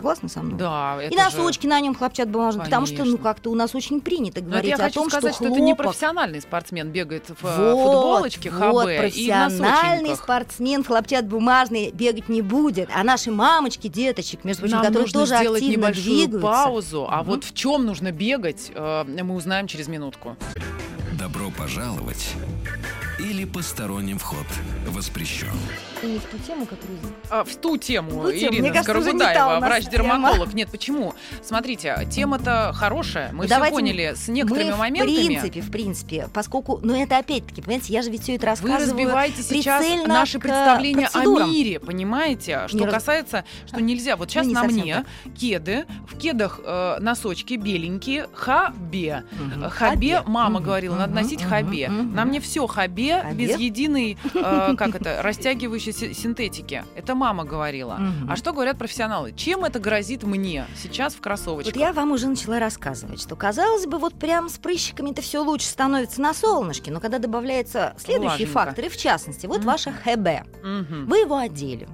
Согласны 0.00 0.30
со 0.30 0.40
мной? 0.40 0.58
Да. 0.58 0.98
и 1.02 1.14
носочки 1.14 1.64
же... 1.64 1.68
на 1.68 1.78
нем 1.80 1.94
хлопчат 1.94 2.30
бумажные, 2.30 2.64
потому 2.64 2.86
что 2.86 3.04
ну 3.04 3.18
как-то 3.18 3.50
у 3.50 3.54
нас 3.54 3.74
очень 3.74 4.00
принято 4.00 4.40
говорить 4.40 4.72
о 4.72 4.90
том, 4.90 5.10
сказать, 5.10 5.34
что, 5.34 5.44
хлопок... 5.44 5.46
что 5.46 5.46
это 5.46 5.60
не 5.60 5.74
профессиональный 5.74 6.40
спортсмен 6.40 6.88
бегает 6.88 7.28
в 7.28 7.44
э, 7.44 7.74
вот, 7.74 7.84
футболочке, 7.84 8.50
ХБ 8.50 8.60
вот, 8.70 8.84
профессиональный 8.84 10.16
спортсмен 10.16 10.84
хлопчат 10.84 11.26
бумажный 11.26 11.90
бегать 11.90 12.30
не 12.30 12.40
будет, 12.40 12.88
а 12.94 13.04
наши 13.04 13.30
мамочки, 13.30 13.88
деточек, 13.88 14.42
между 14.44 14.62
прочим, 14.62 14.76
Нам 14.76 14.86
которые 14.86 15.02
нужно 15.02 15.20
тоже 15.20 15.36
сделать 15.36 15.62
активно 15.62 15.80
небольшую 15.80 16.04
двигаются. 16.04 16.40
паузу, 16.40 17.06
а 17.10 17.20
угу. 17.20 17.30
вот 17.30 17.44
в 17.44 17.54
чем 17.54 17.84
нужно 17.84 18.10
бегать, 18.10 18.72
э, 18.74 19.04
мы 19.04 19.34
узнаем 19.34 19.66
через 19.66 19.86
минутку. 19.86 20.34
Добро 21.12 21.50
пожаловать 21.50 22.34
или 23.20 23.44
посторонним 23.44 24.18
вход 24.18 24.46
воспрещен. 24.86 25.48
И 26.02 26.06
не 26.06 26.18
в 26.18 26.24
ту 26.24 26.38
тему, 26.38 26.64
которую... 26.64 26.98
А, 27.28 27.44
в 27.44 27.54
ту 27.56 27.76
тему, 27.76 28.10
В 28.20 28.30
ту 28.30 28.32
тему. 28.32 28.54
Ирина 28.56 28.82
Скоробудаева, 28.82 29.60
врач-дерматолог. 29.60 30.54
Нет, 30.54 30.70
почему? 30.70 31.14
Смотрите, 31.44 32.08
тема-то 32.10 32.72
хорошая. 32.74 33.30
Мы 33.32 33.44
все 33.46 33.54
Давайте 33.54 33.74
поняли 33.76 34.14
с 34.16 34.28
некоторыми 34.28 34.70
мы, 34.70 34.76
моментами. 34.76 35.10
В 35.12 35.26
принципе, 35.26 35.60
в 35.60 35.70
принципе, 35.70 36.28
поскольку, 36.32 36.80
ну 36.82 36.94
это 37.00 37.18
опять-таки, 37.18 37.60
понимаете, 37.60 37.92
я 37.92 38.02
же 38.02 38.10
ведь 38.10 38.22
все 38.22 38.36
это 38.36 38.42
Вы 38.46 38.50
рассказываю. 38.70 38.80
разбиваете 38.86 39.42
сейчас 39.42 39.84
наши 40.06 40.38
представления 40.38 41.08
о 41.12 41.24
мире, 41.46 41.78
понимаете? 41.80 42.64
Что 42.68 42.78
Не 42.78 42.84
раз- 42.86 42.94
касается, 42.94 43.44
что 43.66 43.80
нельзя. 43.82 44.16
Вот 44.16 44.30
сейчас 44.30 44.46
не 44.46 44.54
на 44.54 44.64
мне 44.64 45.04
кеды, 45.38 45.84
в 46.08 46.16
кедах 46.16 46.60
э, 46.64 46.96
носочки 47.00 47.54
беленькие, 47.54 48.28
хабе. 48.32 49.24
Мгм. 49.32 49.68
Хабе, 49.70 50.22
мама 50.26 50.60
Мгм, 50.60 50.64
говорила, 50.64 50.94
надо 50.96 51.12
мгм, 51.12 51.22
носить 51.22 51.40
мгм, 51.40 51.50
хабе. 51.50 51.88
мгм. 51.88 52.14
На 52.14 52.24
мне 52.24 52.40
все 52.40 52.66
хабе, 52.66 53.09
Хабе? 53.18 53.34
без 53.46 53.58
единой, 53.58 54.18
э, 54.34 54.74
как 54.78 54.94
это, 54.94 55.22
растягивающей 55.22 55.92
си- 55.92 56.14
синтетики. 56.14 56.84
Это 56.94 57.14
мама 57.14 57.44
говорила. 57.44 57.94
Мгм. 57.98 58.30
А 58.30 58.36
что 58.36 58.52
говорят 58.52 58.78
профессионалы? 58.78 59.32
Чем 59.32 59.64
это 59.64 59.78
грозит 59.78 60.22
мне 60.22 60.66
сейчас 60.76 61.14
в 61.14 61.20
кроссовочках? 61.20 61.74
Вот 61.74 61.80
я 61.80 61.92
вам 61.92 62.12
уже 62.12 62.28
начала 62.28 62.58
рассказывать, 62.58 63.20
что 63.20 63.36
казалось 63.36 63.86
бы, 63.86 63.98
вот 63.98 64.14
прям 64.18 64.48
с 64.48 64.58
прыщиками 64.58 65.10
это 65.10 65.22
все 65.22 65.42
лучше 65.42 65.66
становится 65.66 66.20
на 66.20 66.34
солнышке, 66.34 66.90
но 66.90 67.00
когда 67.00 67.18
добавляется 67.18 67.94
следующий 67.98 68.44
Влажненько. 68.46 68.52
фактор, 68.52 68.84
и 68.84 68.88
в 68.88 68.96
частности, 68.96 69.46
вот 69.46 69.58
Мгм. 69.58 69.66
ваше 69.66 69.90
ХБ, 69.92 70.46
Мгм. 70.62 71.06
вы 71.06 71.18
его 71.18 71.36
одели. 71.36 71.88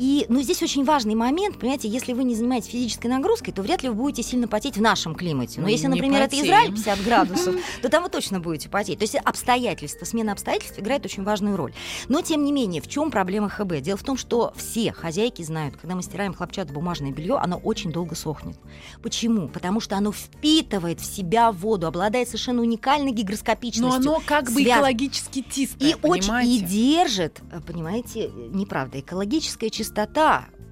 И, 0.00 0.24
ну, 0.30 0.40
здесь 0.40 0.62
очень 0.62 0.82
важный 0.84 1.14
момент, 1.14 1.58
понимаете, 1.58 1.86
если 1.86 2.14
вы 2.14 2.24
не 2.24 2.34
занимаетесь 2.34 2.70
физической 2.70 3.08
нагрузкой, 3.08 3.52
то 3.52 3.60
вряд 3.60 3.82
ли 3.82 3.90
вы 3.90 3.96
будете 3.96 4.22
сильно 4.22 4.48
потеть 4.48 4.78
в 4.78 4.80
нашем 4.80 5.14
климате. 5.14 5.60
Но 5.60 5.66
Мы 5.66 5.72
если, 5.72 5.88
не 5.88 5.90
например, 5.90 6.22
это 6.22 6.30
потеем. 6.30 6.46
Израиль 6.46 6.70
50 6.70 7.02
градусов, 7.04 7.54
то 7.82 7.88
там 7.90 8.02
вы 8.04 8.08
точно 8.08 8.40
будете 8.40 8.70
потеть. 8.70 8.98
То 8.98 9.02
есть 9.04 9.14
обстоятельства, 9.16 10.06
смена 10.06 10.32
обстоятельств 10.32 10.78
играет 10.78 11.04
очень 11.04 11.22
важную 11.22 11.54
роль. 11.58 11.74
Но, 12.08 12.22
тем 12.22 12.44
не 12.44 12.50
менее, 12.50 12.80
в 12.80 12.88
чем 12.88 13.10
проблема 13.10 13.50
ХБ? 13.50 13.80
Дело 13.82 13.98
в 13.98 14.02
том, 14.02 14.16
что 14.16 14.54
все 14.56 14.90
хозяйки 14.90 15.42
знают, 15.42 15.76
когда 15.76 15.94
мы 15.94 16.02
стираем 16.02 16.32
хлопчатобумажное 16.32 17.10
белье, 17.10 17.36
оно 17.36 17.58
очень 17.58 17.92
долго 17.92 18.14
сохнет. 18.14 18.56
Почему? 19.02 19.48
Потому 19.48 19.80
что 19.80 19.98
оно 19.98 20.12
впитывает 20.12 21.00
в 21.00 21.04
себя 21.04 21.52
воду, 21.52 21.86
обладает 21.86 22.26
совершенно 22.28 22.62
уникальной 22.62 23.10
Но 23.10 23.16
гигроскопичностью. 23.18 24.00
оно 24.12 24.22
как 24.24 24.46
бы 24.46 24.62
связано. 24.62 24.78
экологически 24.78 25.44
чистое, 25.50 25.90
И 25.90 25.94
очень 26.00 26.24
и 26.24 26.28
понимаете? 26.28 26.64
держит, 26.64 27.40
э, 27.52 27.60
понимаете, 27.60 28.20
э, 28.28 28.48
неправда, 28.52 29.00
экологическая 29.00 29.68
чистота 29.68 29.89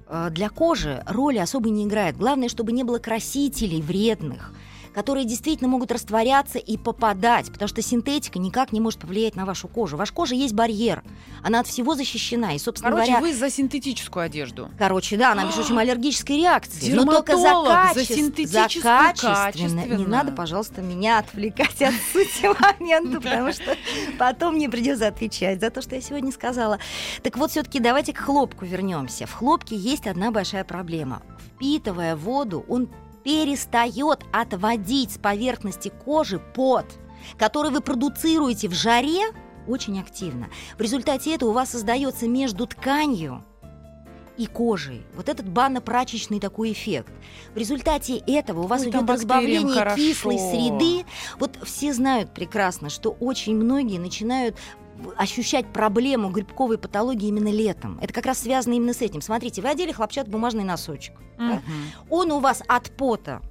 э, 0.07 0.29
для 0.31 0.49
кожи 0.49 1.03
роли 1.07 1.37
особо 1.37 1.69
не 1.69 1.85
играет. 1.85 2.17
Главное, 2.17 2.49
чтобы 2.49 2.71
не 2.71 2.83
было 2.83 2.99
красителей 2.99 3.81
вредных 3.81 4.53
которые 4.93 5.25
действительно 5.25 5.69
могут 5.69 5.91
растворяться 5.91 6.57
и 6.59 6.77
попадать, 6.77 7.51
потому 7.51 7.67
что 7.67 7.81
синтетика 7.81 8.39
никак 8.39 8.71
не 8.71 8.79
может 8.79 8.99
повлиять 8.99 9.35
на 9.35 9.45
вашу 9.45 9.67
кожу. 9.67 9.97
Ваша 9.97 10.13
кожа 10.13 10.35
есть 10.35 10.53
барьер, 10.53 11.03
она 11.43 11.59
от 11.59 11.67
всего 11.67 11.95
защищена. 11.95 12.53
И, 12.53 12.59
собственно 12.59 12.91
Короче, 12.91 13.11
говоря, 13.11 13.27
вы 13.27 13.33
за 13.33 13.49
синтетическую 13.49 14.23
одежду. 14.23 14.69
Короче, 14.77 15.17
да, 15.17 15.31
она 15.31 15.45
без 15.47 15.57
очень 15.57 15.77
аллергической 15.77 16.37
реакции. 16.37 16.93
Но 16.93 17.05
только 17.05 17.35
за, 17.37 17.43
за 17.43 17.65
качество, 17.65 18.15
синтетическую 18.15 18.83
качественно. 18.83 19.85
Не 19.85 20.05
надо, 20.05 20.31
пожалуйста, 20.31 20.81
меня 20.81 21.19
отвлекать 21.19 21.81
от 21.81 21.93
сути 22.11 22.49
момента, 22.61 23.21
потому 23.21 23.51
что 23.51 23.75
потом 24.17 24.55
мне 24.55 24.69
придется 24.69 25.07
отвечать 25.07 25.59
за 25.59 25.69
то, 25.69 25.81
что 25.81 25.95
я 25.95 26.01
сегодня 26.01 26.31
сказала. 26.31 26.79
Так 27.23 27.37
вот, 27.37 27.51
все-таки 27.51 27.79
давайте 27.79 28.13
к 28.13 28.17
хлопку 28.17 28.65
вернемся. 28.65 29.25
В 29.25 29.33
хлопке 29.33 29.75
есть 29.75 30.07
одна 30.07 30.31
большая 30.31 30.63
проблема. 30.63 31.21
Впитывая 31.55 32.15
воду, 32.15 32.65
он 32.67 32.89
перестает 33.29 34.25
отводить 34.33 35.11
с 35.11 35.17
поверхности 35.19 35.91
кожи 36.03 36.39
пот, 36.39 36.85
который 37.37 37.69
вы 37.69 37.79
продуцируете 37.79 38.67
в 38.67 38.73
жаре 38.73 39.21
очень 39.67 39.99
активно. 39.99 40.49
В 40.79 40.81
результате 40.81 41.35
этого 41.35 41.51
у 41.51 41.53
вас 41.53 41.69
создается 41.69 42.27
между 42.27 42.65
тканью 42.65 43.45
и 44.35 44.47
кожей. 44.47 45.03
Вот 45.15 45.29
этот 45.29 45.47
банно-прачечный 45.47 46.39
такой 46.39 46.71
эффект. 46.71 47.13
В 47.53 47.57
результате 47.57 48.17
этого 48.17 48.61
у 48.61 48.67
вас 48.67 48.81
Ой, 48.81 48.89
идет 48.89 49.07
разбавление 49.07 49.75
хорошо. 49.75 49.97
кислой 49.97 50.39
среды. 50.39 51.05
Вот 51.37 51.59
все 51.65 51.93
знают 51.93 52.33
прекрасно, 52.33 52.89
что 52.89 53.11
очень 53.11 53.55
многие 53.55 53.99
начинают 53.99 54.55
ощущать 55.17 55.71
проблему 55.71 56.29
грибковой 56.29 56.77
патологии 56.77 57.27
именно 57.27 57.49
летом. 57.49 57.99
Это 58.01 58.13
как 58.13 58.25
раз 58.25 58.39
связано 58.39 58.73
именно 58.73 58.93
с 58.93 59.01
этим. 59.01 59.21
Смотрите, 59.21 59.61
вы 59.61 59.69
одели 59.69 59.91
хлопчатобумажный 59.91 60.63
носочек. 60.63 61.15
Да? 61.37 61.55
Мгм. 61.55 61.61
Он 62.09 62.31
у 62.31 62.39
вас 62.39 62.61
от 62.67 62.91
пота 62.91 63.41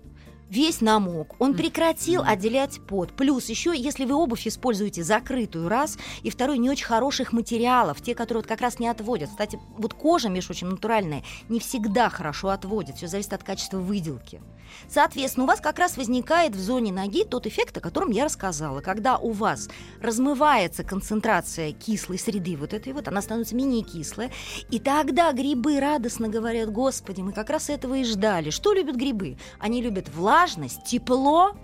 весь 0.49 0.81
намок, 0.81 1.35
он 1.38 1.55
прекратил 1.55 2.23
отделять 2.23 2.81
пот. 2.87 3.12
Плюс 3.12 3.49
еще, 3.49 3.76
если 3.76 4.05
вы 4.05 4.14
обувь 4.14 4.47
используете 4.47 5.02
закрытую 5.02 5.69
раз, 5.69 5.99
и 6.23 6.31
второй 6.31 6.59
не 6.59 6.71
очень 6.71 6.87
хороших 6.87 7.33
материалов, 7.33 8.00
те, 8.00 8.14
которые 8.14 8.43
вот 8.43 8.49
как 8.49 8.61
раз 8.61 8.78
не 8.78 8.88
отводят. 8.88 9.31
Кстати, 9.31 9.59
вот 9.76 9.95
кожа, 9.95 10.28
между 10.28 10.49
прочим, 10.49 10.71
натуральная, 10.71 11.23
не 11.49 11.61
всегда 11.61 12.09
хорошо 12.09 12.49
отводит, 12.49 12.97
все 12.97 13.09
зависит 13.09 13.33
от 13.33 13.43
качества 13.43 13.78
выделки. 13.78 14.40
Соответственно, 14.88 15.44
у 15.44 15.46
вас 15.46 15.60
как 15.60 15.78
раз 15.78 15.96
возникает 15.96 16.54
в 16.54 16.60
зоне 16.60 16.92
ноги 16.92 17.25
тот 17.25 17.46
эффект, 17.46 17.76
о 17.76 17.80
котором 17.80 18.10
я 18.10 18.25
рассказала, 18.25 18.80
когда 18.80 19.18
у 19.18 19.30
вас 19.30 19.68
размывается 20.00 20.84
концентрация 20.84 21.72
кислой 21.72 22.18
среды, 22.18 22.56
вот 22.56 22.72
этой 22.72 22.92
вот, 22.92 23.08
она 23.08 23.22
становится 23.22 23.54
менее 23.54 23.82
кислая, 23.82 24.30
и 24.70 24.78
тогда 24.78 25.32
грибы 25.32 25.80
радостно 25.80 26.28
говорят, 26.28 26.70
господи, 26.72 27.20
мы 27.20 27.32
как 27.32 27.50
раз 27.50 27.70
этого 27.70 27.94
и 27.94 28.04
ждали. 28.04 28.50
Что 28.50 28.72
любят 28.72 28.96
грибы? 28.96 29.37
Они 29.58 29.82
любят 29.82 30.08
влажность, 30.08 30.84
тепло 30.84 31.54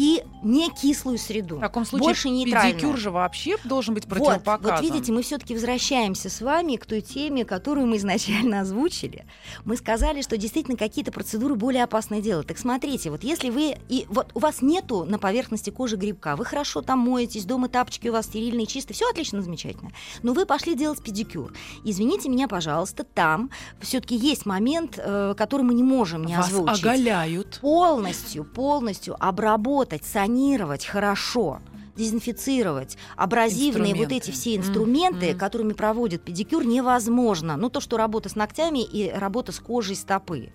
и 0.00 0.24
не 0.42 0.70
кислую 0.70 1.18
среду. 1.18 1.56
В 1.58 1.60
таком 1.60 1.84
случае 1.84 2.06
Больше 2.06 2.30
нейтральная. 2.30 2.72
педикюр 2.72 2.96
же 2.96 3.10
вообще 3.10 3.58
должен 3.64 3.92
быть 3.92 4.06
Вот, 4.06 4.14
противопоказан. 4.16 4.76
вот 4.76 4.80
видите, 4.82 5.12
мы 5.12 5.20
все-таки 5.20 5.52
возвращаемся 5.52 6.30
с 6.30 6.40
вами 6.40 6.76
к 6.76 6.86
той 6.86 7.02
теме, 7.02 7.44
которую 7.44 7.86
мы 7.86 7.98
изначально 7.98 8.60
озвучили. 8.62 9.26
Мы 9.66 9.76
сказали, 9.76 10.22
что 10.22 10.38
действительно 10.38 10.78
какие-то 10.78 11.12
процедуры 11.12 11.54
более 11.54 11.84
опасные 11.84 12.22
делать. 12.22 12.46
Так 12.46 12.56
смотрите, 12.56 13.10
вот 13.10 13.22
если 13.22 13.50
вы 13.50 13.76
и 13.90 14.06
вот 14.08 14.30
у 14.32 14.38
вас 14.38 14.62
нету 14.62 15.04
на 15.04 15.18
поверхности 15.18 15.68
кожи 15.68 15.96
грибка, 15.96 16.34
вы 16.34 16.46
хорошо 16.46 16.80
там 16.80 17.00
моетесь, 17.00 17.44
дома 17.44 17.68
тапочки 17.68 18.08
у 18.08 18.12
вас 18.12 18.24
стерильные, 18.24 18.64
чистые, 18.66 18.94
все 18.94 19.10
отлично, 19.10 19.42
замечательно. 19.42 19.90
Но 20.22 20.32
вы 20.32 20.46
пошли 20.46 20.74
делать 20.74 21.02
педикюр. 21.02 21.52
Извините 21.84 22.30
меня, 22.30 22.48
пожалуйста, 22.48 23.04
там 23.04 23.50
все-таки 23.82 24.16
есть 24.16 24.46
момент, 24.46 24.94
э, 24.96 25.34
который 25.36 25.60
мы 25.60 25.74
не 25.74 25.82
можем 25.82 26.24
не 26.24 26.38
Вас 26.38 26.46
озвучить 26.46 26.80
оголяют. 26.82 27.58
полностью, 27.60 28.44
полностью 28.44 29.14
обработать, 29.22 29.89
санировать 30.04 30.86
хорошо 30.86 31.60
дезинфицировать 32.00 32.96
абразивные 33.16 33.94
вот 33.94 34.10
эти 34.12 34.30
все 34.30 34.56
инструменты, 34.56 35.30
Мгм. 35.30 35.38
которыми 35.38 35.72
проводят 35.74 36.22
педикюр, 36.22 36.64
невозможно. 36.64 37.56
Ну, 37.56 37.68
то, 37.70 37.80
что 37.80 37.96
работа 37.96 38.28
с 38.28 38.34
ногтями 38.36 38.82
и 38.82 39.10
работа 39.10 39.52
с 39.52 39.60
кожей 39.60 39.96
стопы. 39.96 40.52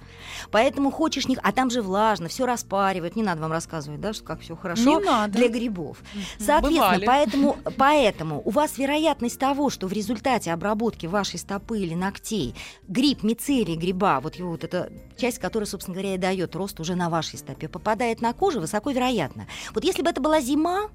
Поэтому 0.52 0.92
хочешь 0.92 1.28
не... 1.28 1.38
А 1.42 1.52
там 1.52 1.70
же 1.70 1.82
влажно, 1.82 2.28
все 2.28 2.46
распаривают. 2.46 3.16
Не 3.16 3.24
надо 3.24 3.42
вам 3.42 3.52
рассказывать, 3.52 4.02
да, 4.02 4.14
что 4.14 4.24
как 4.24 4.42
все 4.42 4.56
хорошо 4.56 4.82
Не 5.00 5.06
надо. 5.06 5.34
для 5.34 5.48
грибов. 5.48 6.00
Соответственно, 6.40 6.86
Бывали. 7.00 7.06
поэтому, 7.06 7.58
поэтому 7.78 8.42
у 8.44 8.50
вас 8.50 8.78
вероятность 8.78 9.40
того, 9.40 9.70
что 9.70 9.88
в 9.88 9.94
результате 9.94 10.52
обработки 10.52 11.06
вашей 11.06 11.40
стопы 11.40 11.80
или 11.80 11.94
ногтей 11.94 12.56
гриб, 12.88 13.24
мицелий 13.24 13.76
гриба, 13.76 14.20
вот 14.20 14.36
его 14.36 14.52
вот 14.52 14.64
эта 14.64 14.92
часть, 15.18 15.40
которая, 15.40 15.68
собственно 15.68 15.96
говоря, 15.96 16.16
и 16.16 16.18
дает 16.18 16.56
рост 16.56 16.80
уже 16.80 16.96
на 16.96 17.10
вашей 17.10 17.38
стопе, 17.38 17.68
попадает 17.68 18.22
на 18.22 18.34
кожу, 18.34 18.60
высоко 18.60 18.92
вероятно. 18.92 19.48
Вот 19.74 19.84
если 19.84 20.02
бы 20.02 20.10
это 20.10 20.22
была 20.22 20.42
зима, 20.42 20.90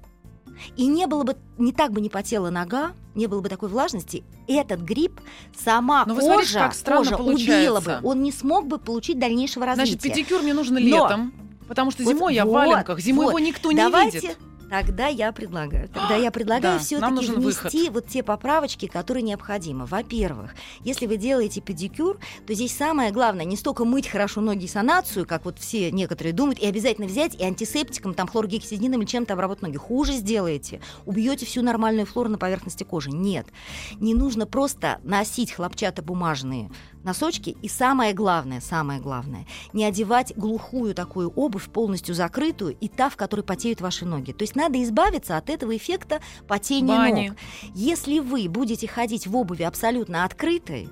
и 0.75 0.87
не 0.87 1.07
было 1.07 1.23
бы, 1.23 1.35
не 1.57 1.71
так 1.71 1.91
бы 1.91 2.01
не 2.01 2.09
потела 2.09 2.49
нога, 2.49 2.93
не 3.15 3.27
было 3.27 3.41
бы 3.41 3.49
такой 3.49 3.69
влажности, 3.69 4.23
этот 4.47 4.81
гриб, 4.81 5.19
сама 5.57 6.05
Но 6.05 6.15
кожа, 6.15 6.25
смотрите, 6.27 6.53
как 6.59 6.97
кожа 6.97 7.17
получается. 7.17 7.53
убила 7.71 7.79
бы, 7.81 7.99
он 8.07 8.21
не 8.23 8.31
смог 8.31 8.67
бы 8.67 8.77
получить 8.77 9.19
дальнейшего 9.19 9.65
развития. 9.65 9.91
Значит, 9.99 10.01
педикюр 10.01 10.41
мне 10.41 10.53
нужно 10.53 10.79
Но- 10.79 10.85
летом, 10.85 11.33
потому 11.67 11.91
что 11.91 12.03
Вот- 12.03 12.13
зимой 12.15 12.35
я 12.35 12.45
в 12.45 12.49
вот, 12.49 12.53
валенках, 12.55 12.99
зимой 12.99 13.25
вот. 13.25 13.31
его 13.31 13.39
никто 13.39 13.71
не 13.71 13.77
Давайте, 13.77 14.19
видит. 14.19 14.37
Тогда 14.71 15.07
я 15.07 15.33
предлагаю. 15.33 15.89
Тогда 15.89 16.15
я 16.15 16.31
предлагаю 16.31 16.77
Да, 16.77 16.79
все-таки 16.79 17.29
внести 17.29 17.89
вот 17.89 18.07
те 18.07 18.23
поправочки, 18.23 18.87
которые 18.87 19.21
необходимы. 19.21 19.85
Во-первых, 19.85 20.55
если 20.79 21.07
вы 21.07 21.17
делаете 21.17 21.59
педикюр, 21.59 22.17
то 22.47 22.53
здесь 22.53 22.73
самое 22.73 23.11
главное 23.11 23.43
не 23.43 23.57
столько 23.57 23.83
мыть 23.83 24.07
хорошо 24.07 24.39
ноги 24.39 24.63
и 24.63 24.67
санацию, 24.69 25.27
как 25.27 25.43
вот 25.43 25.59
все 25.59 25.91
некоторые 25.91 26.31
думают, 26.31 26.57
и 26.57 26.65
обязательно 26.65 27.07
взять 27.07 27.35
и 27.35 27.43
антисептиком, 27.43 28.13
там 28.13 28.29
хлоргексидином 28.29 29.01
или 29.01 29.07
чем-то 29.07 29.33
обработать 29.33 29.63
ноги. 29.63 29.75
Хуже 29.75 30.13
сделаете. 30.13 30.79
Убьете 31.05 31.45
всю 31.45 31.63
нормальную 31.63 32.05
флору 32.05 32.29
на 32.29 32.37
поверхности 32.37 32.85
кожи. 32.85 33.11
Нет. 33.11 33.47
Не 33.99 34.13
нужно 34.13 34.47
просто 34.47 35.01
носить 35.03 35.51
хлопчатобумажные 35.51 36.71
носочки. 37.03 37.55
И 37.61 37.67
самое 37.67 38.13
главное, 38.13 38.61
самое 38.61 38.99
главное, 38.99 39.45
не 39.73 39.85
одевать 39.85 40.33
глухую 40.35 40.93
такую 40.93 41.29
обувь, 41.29 41.69
полностью 41.69 42.15
закрытую, 42.15 42.75
и 42.79 42.87
та, 42.87 43.09
в 43.09 43.17
которой 43.17 43.41
потеют 43.41 43.81
ваши 43.81 44.05
ноги. 44.05 44.31
То 44.31 44.43
есть 44.43 44.55
надо 44.55 44.81
избавиться 44.83 45.37
от 45.37 45.49
этого 45.49 45.75
эффекта 45.75 46.21
потения 46.47 46.97
Бани. 46.97 47.29
ног. 47.29 47.37
Если 47.75 48.19
вы 48.19 48.47
будете 48.49 48.87
ходить 48.87 49.27
в 49.27 49.35
обуви 49.35 49.63
абсолютно 49.63 50.23
открытой, 50.23 50.89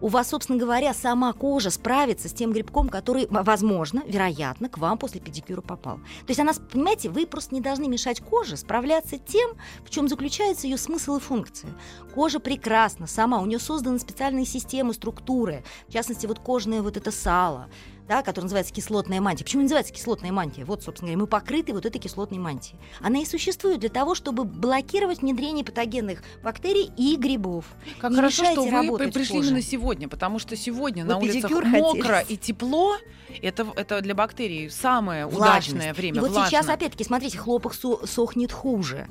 у 0.00 0.08
вас, 0.08 0.28
собственно 0.28 0.58
говоря, 0.58 0.94
сама 0.94 1.32
кожа 1.32 1.70
справится 1.70 2.28
с 2.28 2.32
тем 2.32 2.52
грибком, 2.52 2.88
который, 2.88 3.26
возможно, 3.30 4.02
вероятно, 4.06 4.68
к 4.68 4.78
вам 4.78 4.98
после 4.98 5.20
педикюра 5.20 5.60
попал. 5.60 5.96
То 5.96 6.28
есть 6.28 6.40
она, 6.40 6.52
понимаете, 6.72 7.08
вы 7.08 7.26
просто 7.26 7.54
не 7.54 7.60
должны 7.60 7.88
мешать 7.88 8.20
коже 8.20 8.56
справляться 8.56 9.18
тем, 9.18 9.50
в 9.84 9.90
чем 9.90 10.08
заключается 10.08 10.66
ее 10.66 10.76
смысл 10.76 11.16
и 11.16 11.20
функция. 11.20 11.70
Кожа 12.14 12.40
прекрасна 12.40 13.06
сама, 13.06 13.40
у 13.40 13.46
нее 13.46 13.58
созданы 13.58 13.98
специальные 13.98 14.46
системы, 14.46 14.94
структуры, 14.94 15.64
в 15.88 15.92
частности, 15.92 16.26
вот 16.26 16.38
кожное 16.38 16.82
вот 16.82 16.96
это 16.96 17.10
сало, 17.10 17.68
да, 18.10 18.22
которая 18.24 18.46
называется 18.46 18.74
кислотная 18.74 19.20
мантия. 19.20 19.44
Почему 19.44 19.62
называется 19.62 19.92
кислотная 19.92 20.32
мантия? 20.32 20.64
Вот, 20.64 20.82
собственно 20.82 21.12
говоря, 21.12 21.20
мы 21.22 21.26
покрыты 21.28 21.72
вот 21.72 21.86
этой 21.86 22.00
кислотной 22.00 22.38
мантией. 22.38 22.76
Она 23.00 23.20
и 23.20 23.24
существует 23.24 23.78
для 23.78 23.88
того, 23.88 24.16
чтобы 24.16 24.42
блокировать 24.42 25.20
внедрение 25.22 25.64
патогенных 25.64 26.24
бактерий 26.42 26.90
и 26.96 27.14
грибов. 27.14 27.66
Как 28.00 28.10
Не 28.10 28.16
хорошо, 28.16 28.44
что 28.46 28.62
вы 28.64 28.98
пришли 29.12 29.36
коже. 29.36 29.48
именно 29.50 29.62
сегодня, 29.62 30.08
потому 30.08 30.40
что 30.40 30.56
сегодня 30.56 31.04
Вы 31.04 31.10
на 31.10 31.18
улицах 31.18 31.52
мокро 31.52 32.16
хотели? 32.16 32.34
и 32.34 32.36
тепло. 32.36 32.96
Это, 33.42 33.64
это 33.76 34.00
для 34.00 34.16
бактерий 34.16 34.68
самое 34.70 35.26
Влажность. 35.26 35.68
удачное 35.70 35.94
время. 35.94 36.16
И 36.16 36.20
вот 36.20 36.30
влажно. 36.32 36.50
сейчас, 36.50 36.68
опять-таки, 36.68 37.04
смотрите, 37.04 37.38
хлопок 37.38 37.74
со- 37.74 38.04
сохнет 38.08 38.50
хуже. 38.50 39.06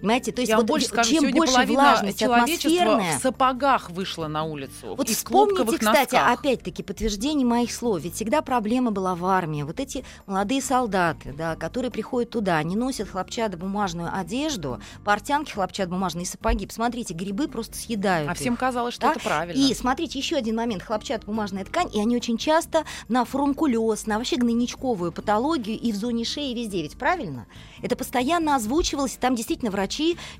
Понимаете, 0.00 0.32
то 0.32 0.40
есть 0.40 0.50
Я 0.50 0.56
вот 0.56 0.66
больше 0.66 0.86
скажу, 0.88 1.10
чем 1.10 1.30
больше 1.30 1.66
влажность 1.66 2.22
атмосферная, 2.22 3.18
в 3.18 3.22
сапогах 3.22 3.90
вышла 3.90 4.26
на 4.28 4.44
улицу. 4.44 4.94
Вот 4.96 5.08
вспомните, 5.08 5.78
кстати, 5.78 6.16
опять-таки 6.16 6.82
подтверждение 6.82 7.46
моих 7.46 7.72
слов. 7.72 8.00
Ведь 8.02 8.14
всегда 8.14 8.42
проблема 8.42 8.90
была 8.90 9.14
в 9.14 9.24
армии. 9.24 9.62
Вот 9.62 9.80
эти 9.80 10.04
молодые 10.26 10.62
солдаты, 10.62 11.32
да, 11.36 11.56
которые 11.56 11.90
приходят 11.90 12.30
туда, 12.30 12.56
они 12.56 12.76
носят 12.76 13.08
хлопчатобумажную 13.10 14.10
одежду, 14.12 14.80
портянки 15.04 15.52
хлопчатобумажные 15.52 16.26
сапоги. 16.26 16.66
Посмотрите, 16.66 17.14
грибы 17.14 17.48
просто 17.48 17.76
съедают 17.76 18.28
А 18.28 18.32
их. 18.32 18.38
всем 18.38 18.56
казалось, 18.56 18.94
что 18.94 19.02
Да? 19.08 19.10
это 19.12 19.20
правильно. 19.20 19.60
И 19.60 19.74
смотрите, 19.74 20.18
еще 20.18 20.36
один 20.36 20.56
момент. 20.56 20.82
Хлопчатобумажная 20.82 21.64
ткань, 21.64 21.88
и 21.92 22.00
они 22.00 22.16
очень 22.16 22.38
часто 22.38 22.84
на 23.08 23.24
фурункулез, 23.24 24.06
на 24.06 24.16
вообще 24.18 24.36
гнойничковую 24.36 25.12
патологию 25.12 25.78
и 25.78 25.92
в 25.92 25.96
зоне 25.96 26.24
шеи, 26.24 26.54
везде. 26.54 26.82
Ведь 26.82 26.96
правильно? 26.96 27.46
Это 27.82 27.96
постоянно 27.96 28.56
озвучивалось, 28.56 29.14
и 29.14 29.18
там 29.18 29.34
действительно 29.34 29.70
врачи 29.70 29.89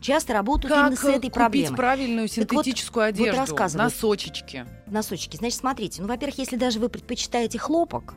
часто 0.00 0.32
работают 0.32 0.72
как 0.74 0.86
именно 0.86 0.96
с 0.96 1.04
этой 1.04 1.14
купить 1.14 1.32
проблемой. 1.34 1.76
правильную 1.76 2.28
Так 2.28 2.52
вот- 2.52 2.64
синтетическую 2.64 3.04
вот 3.06 3.08
одежду? 3.14 3.40
рассказывают. 3.40 3.92
Носочечки. 3.92 4.66
носочки. 4.86 5.36
Значит, 5.36 5.58
смотрите, 5.60 6.02
ну, 6.02 6.08
во-первых, 6.08 6.38
если 6.38 6.56
даже 6.56 6.78
вы 6.80 6.88
предпочитаете 6.88 7.58
хлопок, 7.58 8.14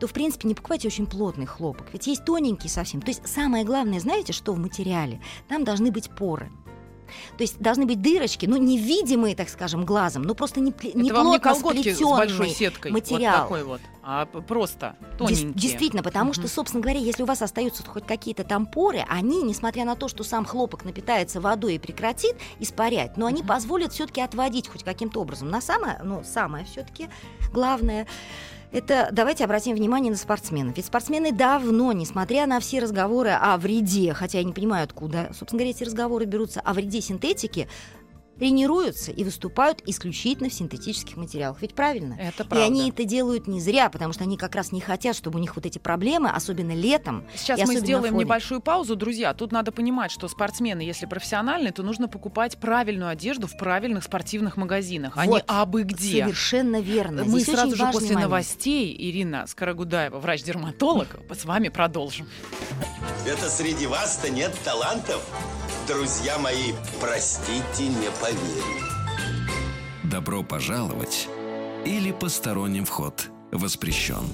то, 0.00 0.06
в 0.06 0.12
принципе, 0.12 0.48
не 0.48 0.54
покупайте 0.54 0.88
очень 0.88 1.06
плотный 1.06 1.46
хлопок. 1.46 1.88
Ведь 1.92 2.06
есть 2.06 2.24
тоненький 2.24 2.68
совсем. 2.68 3.00
То 3.00 3.08
есть 3.08 3.26
самое 3.28 3.64
главное, 3.64 4.00
знаете, 4.00 4.32
что 4.32 4.52
в 4.52 4.58
материале? 4.58 5.20
Там 5.48 5.64
должны 5.64 5.90
быть 5.90 6.10
поры. 6.10 6.50
То 7.36 7.42
есть 7.42 7.58
должны 7.58 7.86
быть 7.86 8.00
дырочки, 8.00 8.46
ну, 8.46 8.56
невидимые, 8.56 9.34
так 9.34 9.48
скажем, 9.48 9.84
глазом, 9.84 10.22
но 10.22 10.34
просто 10.34 10.60
не, 10.60 10.74
не 10.94 11.08
это 11.08 11.18
вам 11.18 11.32
не 11.32 11.38
плотно 11.38 11.38
колготки 11.38 11.78
с 11.78 11.96
сплетённый 11.96 12.16
большой 12.16 12.48
сеткой. 12.50 12.90
материал. 12.92 13.32
Вот 13.32 13.42
такой 13.42 13.64
вот. 13.64 13.80
А 14.02 14.24
просто 14.24 14.96
Дес- 15.00 15.18
тоненькие. 15.18 15.52
Действительно, 15.52 16.02
потому 16.02 16.32
что, 16.32 16.48
собственно 16.48 16.82
говоря, 16.82 16.98
если 16.98 17.22
у 17.22 17.26
вас 17.26 17.42
остаются 17.42 17.84
хоть 17.84 18.06
какие-то 18.06 18.42
там 18.42 18.64
поры, 18.64 19.04
они, 19.06 19.42
несмотря 19.42 19.84
на 19.84 19.96
то, 19.96 20.08
что 20.08 20.24
сам 20.24 20.46
хлопок 20.46 20.84
напитается 20.84 21.40
водой 21.40 21.74
и 21.74 21.78
прекратит 21.78 22.36
испарять, 22.58 23.16
но 23.16 23.26
они 23.26 23.42
позволят 23.42 23.92
все-таки 23.92 24.22
отводить 24.22 24.68
хоть 24.68 24.82
каким-то 24.82 25.20
образом. 25.20 25.50
На 25.50 25.60
самое, 25.60 26.00
ну, 26.02 26.22
самое 26.24 26.64
все-таки 26.64 27.08
главное. 27.52 28.06
Это 28.70 29.08
давайте 29.12 29.44
обратим 29.44 29.74
внимание 29.74 30.10
на 30.10 30.18
спортсменов. 30.18 30.76
Ведь 30.76 30.86
спортсмены 30.86 31.32
давно, 31.32 31.92
несмотря 31.92 32.46
на 32.46 32.60
все 32.60 32.80
разговоры 32.80 33.30
о 33.30 33.56
вреде, 33.56 34.12
хотя 34.12 34.38
я 34.38 34.44
не 34.44 34.52
понимаю, 34.52 34.84
откуда, 34.84 35.30
собственно 35.32 35.60
говоря, 35.60 35.70
эти 35.70 35.84
разговоры 35.84 36.26
берутся, 36.26 36.60
о 36.60 36.74
вреде 36.74 37.00
синтетики, 37.00 37.66
тренируются 38.38 39.10
и 39.10 39.24
выступают 39.24 39.82
исключительно 39.86 40.48
в 40.48 40.52
синтетических 40.52 41.16
материалах. 41.16 41.60
Ведь 41.60 41.74
правильно? 41.74 42.14
Это 42.14 42.44
И 42.44 42.46
правда. 42.46 42.64
они 42.66 42.90
это 42.90 43.04
делают 43.04 43.46
не 43.48 43.60
зря, 43.60 43.88
потому 43.90 44.12
что 44.12 44.24
они 44.24 44.36
как 44.36 44.54
раз 44.54 44.72
не 44.72 44.80
хотят, 44.80 45.16
чтобы 45.16 45.38
у 45.38 45.40
них 45.40 45.56
вот 45.56 45.66
эти 45.66 45.78
проблемы, 45.78 46.30
особенно 46.30 46.72
летом. 46.74 47.24
Сейчас 47.34 47.60
и 47.60 47.64
мы 47.64 47.76
сделаем 47.76 48.12
фоне. 48.14 48.24
небольшую 48.24 48.60
паузу, 48.60 48.96
друзья. 48.96 49.34
Тут 49.34 49.52
надо 49.52 49.72
понимать, 49.72 50.10
что 50.10 50.28
спортсмены, 50.28 50.80
если 50.82 51.06
профессиональные, 51.06 51.72
то 51.72 51.82
нужно 51.82 52.08
покупать 52.08 52.58
правильную 52.58 53.10
одежду 53.10 53.46
в 53.46 53.56
правильных 53.58 54.04
спортивных 54.04 54.56
магазинах, 54.56 55.14
а 55.16 55.26
не 55.26 55.32
Вот. 55.32 55.44
абы 55.46 55.82
где. 55.82 56.22
Совершенно 56.24 56.80
верно. 56.80 57.24
Мы 57.24 57.40
Здесь 57.40 57.54
сразу 57.54 57.76
же 57.76 57.84
после 57.86 58.08
момент. 58.14 58.22
новостей 58.22 58.94
Ирина 58.98 59.46
Скорогудаева, 59.46 60.18
врач-дерматолог, 60.18 61.18
с 61.36 61.44
вами 61.44 61.68
продолжим. 61.68 62.26
Это 63.26 63.48
среди 63.50 63.86
вас-то 63.86 64.30
нет 64.30 64.54
талантов? 64.64 65.24
Друзья 65.86 66.38
мои, 66.38 66.72
простите, 67.00 67.86
не 67.88 68.10
поверю. 68.28 68.64
Добро 70.04 70.42
пожаловать 70.42 71.28
или 71.84 72.12
посторонним 72.12 72.84
вход 72.84 73.30
воспрещен. 73.52 74.24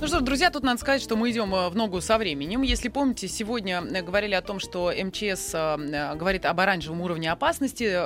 Ну 0.00 0.06
что 0.06 0.20
ж, 0.20 0.22
друзья, 0.22 0.48
тут 0.50 0.62
надо 0.62 0.78
сказать, 0.78 1.02
что 1.02 1.16
мы 1.16 1.32
идем 1.32 1.52
э, 1.52 1.68
в 1.70 1.74
ногу 1.74 2.00
со 2.00 2.18
временем. 2.18 2.62
Если 2.62 2.88
помните, 2.88 3.26
сегодня 3.26 3.82
э, 3.82 4.00
говорили 4.00 4.34
о 4.34 4.42
том, 4.42 4.60
что 4.60 4.92
МЧС 4.96 5.50
э, 5.54 6.14
говорит 6.14 6.46
об 6.46 6.60
оранжевом 6.60 7.00
уровне 7.00 7.32
опасности 7.32 7.98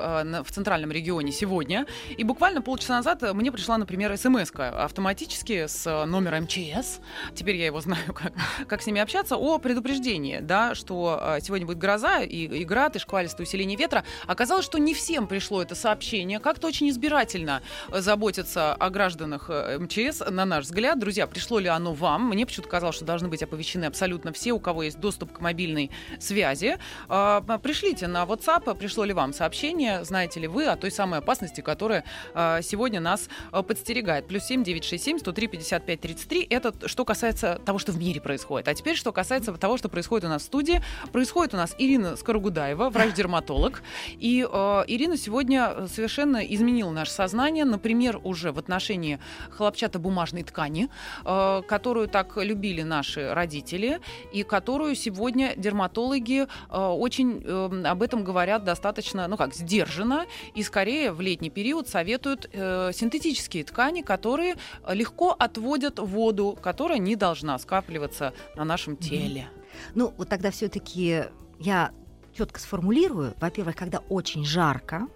в 0.43 0.51
центральном 0.51 0.91
регионе 0.91 1.33
сегодня. 1.33 1.85
И 2.17 2.25
буквально 2.25 2.63
полчаса 2.63 2.95
назад 2.95 3.21
мне 3.35 3.53
пришла, 3.53 3.77
например, 3.77 4.17
смс 4.17 4.51
автоматически 4.55 5.67
с 5.67 6.07
номера 6.07 6.41
МЧС. 6.41 7.01
Теперь 7.35 7.57
я 7.57 7.67
его 7.67 7.83
знаю, 7.83 8.15
как, 8.15 8.33
как 8.67 8.81
с 8.81 8.87
ними 8.87 9.03
общаться. 9.03 9.37
О 9.37 9.59
предупреждении, 9.59 10.39
да, 10.41 10.75
что 10.75 11.37
сегодня 11.43 11.67
будет 11.67 11.79
гроза 11.79 12.21
и, 12.21 12.47
и 12.47 12.65
град, 12.65 12.97
и 12.97 13.01
шквалистое 13.01 13.47
усиление 13.47 13.77
ветра. 13.77 14.03
Оказалось, 14.27 14.65
что 14.65 14.79
не 14.79 14.95
всем 14.95 15.27
пришло 15.27 15.61
это 15.61 15.75
сообщение. 15.75 16.41
Как-то 16.41 16.69
очень 16.69 16.89
избирательно 16.89 17.61
заботятся 17.91 18.73
о 18.73 18.89
гражданах 18.89 19.51
МЧС, 19.51 20.23
на 20.31 20.47
наш 20.47 20.65
взгляд. 20.65 20.99
Друзья, 20.99 21.27
пришло 21.27 21.59
ли 21.59 21.69
оно 21.69 21.82
вам? 21.91 22.29
Мне 22.29 22.47
почему-то 22.47 22.71
казалось, 22.71 22.97
что 22.97 23.05
должны 23.05 23.29
быть 23.29 23.43
оповещены 23.43 23.87
абсолютно 23.87 24.33
все, 24.33 24.53
у 24.53 24.61
кого 24.61 24.85
есть 24.85 25.01
доступ 25.01 25.33
к 25.33 25.41
мобильной 25.41 25.91
связи. 26.21 26.79
А, 27.09 27.41
Пришлите 27.63 28.07
на 28.07 28.23
WhatsApp, 28.23 28.77
пришло 28.77 29.05
ли 29.05 29.13
вам 29.13 29.33
сообщение, 29.33 30.05
знаете 30.05 30.39
ли 30.41 30.47
вы 30.47 30.67
о 30.67 30.77
той 30.77 30.91
самой 30.91 31.19
опасности, 31.19 31.61
которая 31.61 32.05
а, 32.35 32.63
сегодня 32.63 33.01
нас 33.01 33.29
а, 33.51 33.63
подстерегает. 33.63 34.29
Плюс 34.29 34.45
7 34.45 34.63
967 34.63 35.19
103 35.19 35.47
55 35.49 36.01
33. 36.01 36.47
Это 36.51 36.89
что 36.89 37.05
касается 37.05 37.61
того, 37.65 37.79
что 37.79 37.93
в 37.93 37.99
мире 37.99 38.21
происходит. 38.21 38.69
А 38.69 38.75
теперь, 38.75 38.97
что 38.97 39.13
касается 39.13 39.53
того, 39.55 39.77
что 39.77 39.89
происходит 39.89 40.25
у 40.27 40.29
нас 40.29 40.43
в 40.43 40.45
студии. 40.45 40.83
Происходит 41.13 41.55
у 41.55 41.57
нас 41.57 41.75
Ирина 41.79 42.17
Скоругудаева, 42.17 42.91
врач-дерматолог. 42.91 43.83
И 44.19 44.47
э, 44.51 44.85
Ирина 44.87 45.17
сегодня 45.17 45.87
совершенно 45.89 46.39
изменила 46.39 46.91
наше 46.91 47.13
сознание, 47.13 47.65
например, 47.65 48.21
уже 48.23 48.53
в 48.53 48.59
отношении 48.59 49.19
хлопчатобумажной 49.51 50.43
ткани, 50.43 50.89
э, 51.25 51.63
которую 51.73 52.07
так 52.07 52.37
любили 52.37 52.83
наши 52.83 53.33
родители, 53.33 54.01
и 54.31 54.43
которую 54.43 54.95
сегодня 54.95 55.55
дерматологи 55.57 56.43
э, 56.43 56.47
очень 56.77 57.43
э, 57.43 57.85
об 57.87 58.03
этом 58.03 58.25
говорят 58.25 58.63
достаточно, 58.65 59.27
ну 59.27 59.39
как, 59.39 59.55
сдержанно, 59.55 60.27
и 60.55 60.63
скорее 60.63 61.13
в 61.13 61.23
летний 61.23 61.49
период 61.49 61.89
советуют 61.89 62.51
э, 62.53 62.91
синтетические 62.93 63.65
ткани, 63.65 64.03
которые 64.03 64.57
легко 64.87 65.35
отводят 65.39 65.99
воду, 65.99 66.59
которая 66.61 66.99
не 66.99 67.17
должна 67.17 67.59
скапливаться 67.59 68.35
на 68.55 68.65
нашем 68.65 68.99
теле. 68.99 69.49
Ну, 69.95 70.13
вот 70.19 70.29
тогда 70.29 70.51
все-таки 70.51 71.25
я 71.59 71.91
четко 72.37 72.61
сформулирую. 72.61 73.33
Во-первых, 73.41 73.77
когда 73.77 74.01
очень 74.11 74.45
жарко, 74.45 75.09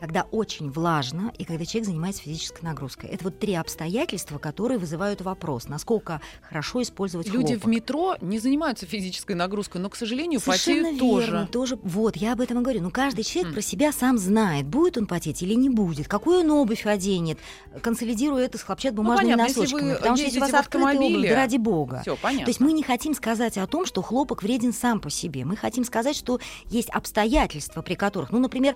когда 0.00 0.22
очень 0.30 0.70
влажно 0.70 1.30
и 1.36 1.44
когда 1.44 1.66
человек 1.66 1.86
занимается 1.88 2.22
физической 2.22 2.62
нагрузкой. 2.62 3.10
Это 3.10 3.24
вот 3.24 3.38
три 3.38 3.54
обстоятельства, 3.54 4.38
которые 4.38 4.78
вызывают 4.78 5.20
вопрос, 5.20 5.68
насколько 5.68 6.22
хорошо 6.40 6.80
использовать 6.80 7.28
Люди 7.28 7.48
хлопок. 7.52 7.64
в 7.64 7.68
метро 7.68 8.16
не 8.22 8.38
занимаются 8.38 8.86
физической 8.86 9.32
нагрузкой, 9.36 9.82
но, 9.82 9.90
к 9.90 9.96
сожалению, 9.96 10.40
Совершенно 10.40 10.84
потеют 10.84 11.02
верно, 11.02 11.46
тоже. 11.46 11.48
тоже. 11.52 11.78
Вот, 11.82 12.16
я 12.16 12.32
об 12.32 12.40
этом 12.40 12.60
и 12.60 12.62
говорю. 12.62 12.80
Ну, 12.80 12.90
каждый 12.90 13.24
человек 13.24 13.48
М. 13.48 13.54
про 13.54 13.60
себя 13.60 13.92
сам 13.92 14.16
знает, 14.16 14.66
будет 14.66 14.96
он 14.96 15.06
потеть 15.06 15.42
или 15.42 15.52
не 15.52 15.68
будет, 15.68 16.08
какую 16.08 16.40
он 16.40 16.50
обувь 16.50 16.86
оденет, 16.86 17.38
консолидируя 17.82 18.46
это 18.46 18.56
с 18.56 18.62
хлопчатобумажными 18.62 19.32
Ну, 19.32 19.36
понятно, 19.36 19.48
если 19.50 19.60
носочками. 19.60 19.90
вы 19.90 19.96
потому 19.96 20.16
что 20.16 20.24
если 20.24 20.38
у 20.38 20.40
вас 20.40 20.54
открытая 20.54 20.96
обувь, 20.96 21.28
да 21.28 21.34
ради 21.36 21.56
бога. 21.58 21.98
Все, 22.00 22.16
понятно. 22.16 22.46
То 22.46 22.50
есть 22.50 22.60
мы 22.60 22.72
не 22.72 22.82
хотим 22.82 23.14
сказать 23.14 23.58
о 23.58 23.66
том, 23.66 23.84
что 23.84 24.00
хлопок 24.00 24.42
вреден 24.42 24.72
сам 24.72 24.98
по 24.98 25.10
себе. 25.10 25.44
Мы 25.44 25.56
хотим 25.56 25.84
сказать, 25.84 26.16
что 26.16 26.40
есть 26.70 26.88
обстоятельства, 26.88 27.82
при 27.82 27.96
которых, 27.96 28.30
ну, 28.32 28.38
например, 28.38 28.74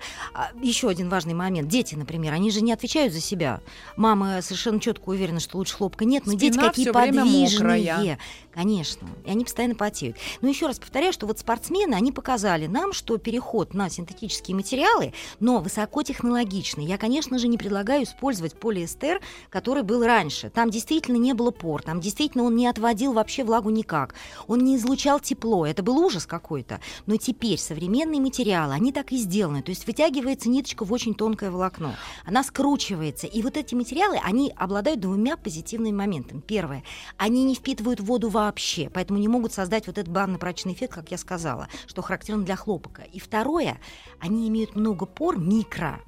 еще 0.61 0.87
один 0.87 1.09
важный 1.15 1.33
момент. 1.33 1.69
Дети, 1.69 1.95
например, 1.95 2.33
они 2.33 2.51
же 2.51 2.59
не 2.59 2.73
отвечают 2.73 3.13
за 3.13 3.21
себя. 3.21 3.61
Мама 3.95 4.41
совершенно 4.41 4.81
четко 4.81 5.09
уверена, 5.09 5.39
что 5.39 5.57
лучше 5.57 5.75
хлопка 5.75 6.03
нет, 6.03 6.25
но 6.25 6.33
дети 6.33 6.55
Спина 6.55 6.67
какие 6.67 6.85
всё 6.85 6.93
время 6.93 7.21
подвижные. 7.21 8.19
Конечно, 8.53 9.07
и 9.25 9.29
они 9.29 9.43
постоянно 9.43 9.75
потеют. 9.75 10.15
Но 10.41 10.47
еще 10.47 10.67
раз 10.67 10.79
повторяю, 10.79 11.11
что 11.11 11.27
вот 11.27 11.39
спортсмены, 11.39 11.93
они 11.93 12.13
показали 12.13 12.67
нам, 12.67 12.93
что 12.93 13.17
переход 13.17 13.73
на 13.73 13.89
синтетические 13.89 14.55
материалы, 14.55 15.13
но 15.41 15.59
высокотехнологичный. 15.59 16.85
Я, 16.85 16.97
конечно 16.97 17.37
же, 17.37 17.49
не 17.49 17.57
предлагаю 17.57 18.03
использовать 18.03 18.57
полиэстер, 18.57 19.21
который 19.49 19.83
был 19.83 20.05
раньше. 20.05 20.49
Там 20.49 20.69
действительно 20.69 21.17
не 21.17 21.33
было 21.33 21.51
пор, 21.51 21.81
там 21.81 21.99
действительно 21.99 22.45
он 22.45 22.55
не 22.55 22.67
отводил 22.67 23.11
вообще 23.11 23.43
влагу 23.43 23.69
никак. 23.71 24.15
Он 24.47 24.59
не 24.59 24.77
излучал 24.77 25.19
тепло, 25.19 25.65
это 25.65 25.83
был 25.83 25.97
ужас 25.97 26.25
какой-то. 26.25 26.79
Но 27.05 27.17
теперь 27.17 27.57
современные 27.57 28.21
материалы, 28.21 28.73
они 28.73 28.93
так 28.93 29.11
и 29.11 29.17
сделаны. 29.17 29.63
То 29.63 29.71
есть 29.71 29.85
вытягивается 29.85 30.49
ниточка 30.49 30.85
в 30.85 30.93
очень 30.93 31.04
очень 31.05 31.13
тонкое 31.13 31.51
волокно. 31.51 31.93
Она 32.25 32.43
скручивается. 32.43 33.27
И 33.27 33.41
вот 33.43 33.57
эти 33.57 33.75
материалы, 33.75 34.19
они 34.23 34.51
обладают 34.55 34.99
двумя 34.99 35.37
позитивными 35.37 35.95
моментами. 35.95 36.41
Первое, 36.41 36.83
они 37.17 37.43
не 37.43 37.53
впитывают 37.53 37.99
воду 37.99 38.29
вообще, 38.29 38.89
поэтому 38.89 39.19
не 39.19 39.27
могут 39.27 39.53
создать 39.53 39.85
вот 39.85 39.99
этот 39.99 40.11
банно-прачечный 40.11 40.73
эффект, 40.73 40.93
как 40.95 41.11
я 41.11 41.17
сказала, 41.17 41.67
что 41.85 42.01
характерно 42.01 42.43
для 42.43 42.55
хлопка. 42.55 43.03
И 43.13 43.19
второе, 43.19 43.79
они 44.19 44.47
имеют 44.47 44.75
много 44.75 45.05
пор 45.05 45.37
микро, 45.37 46.01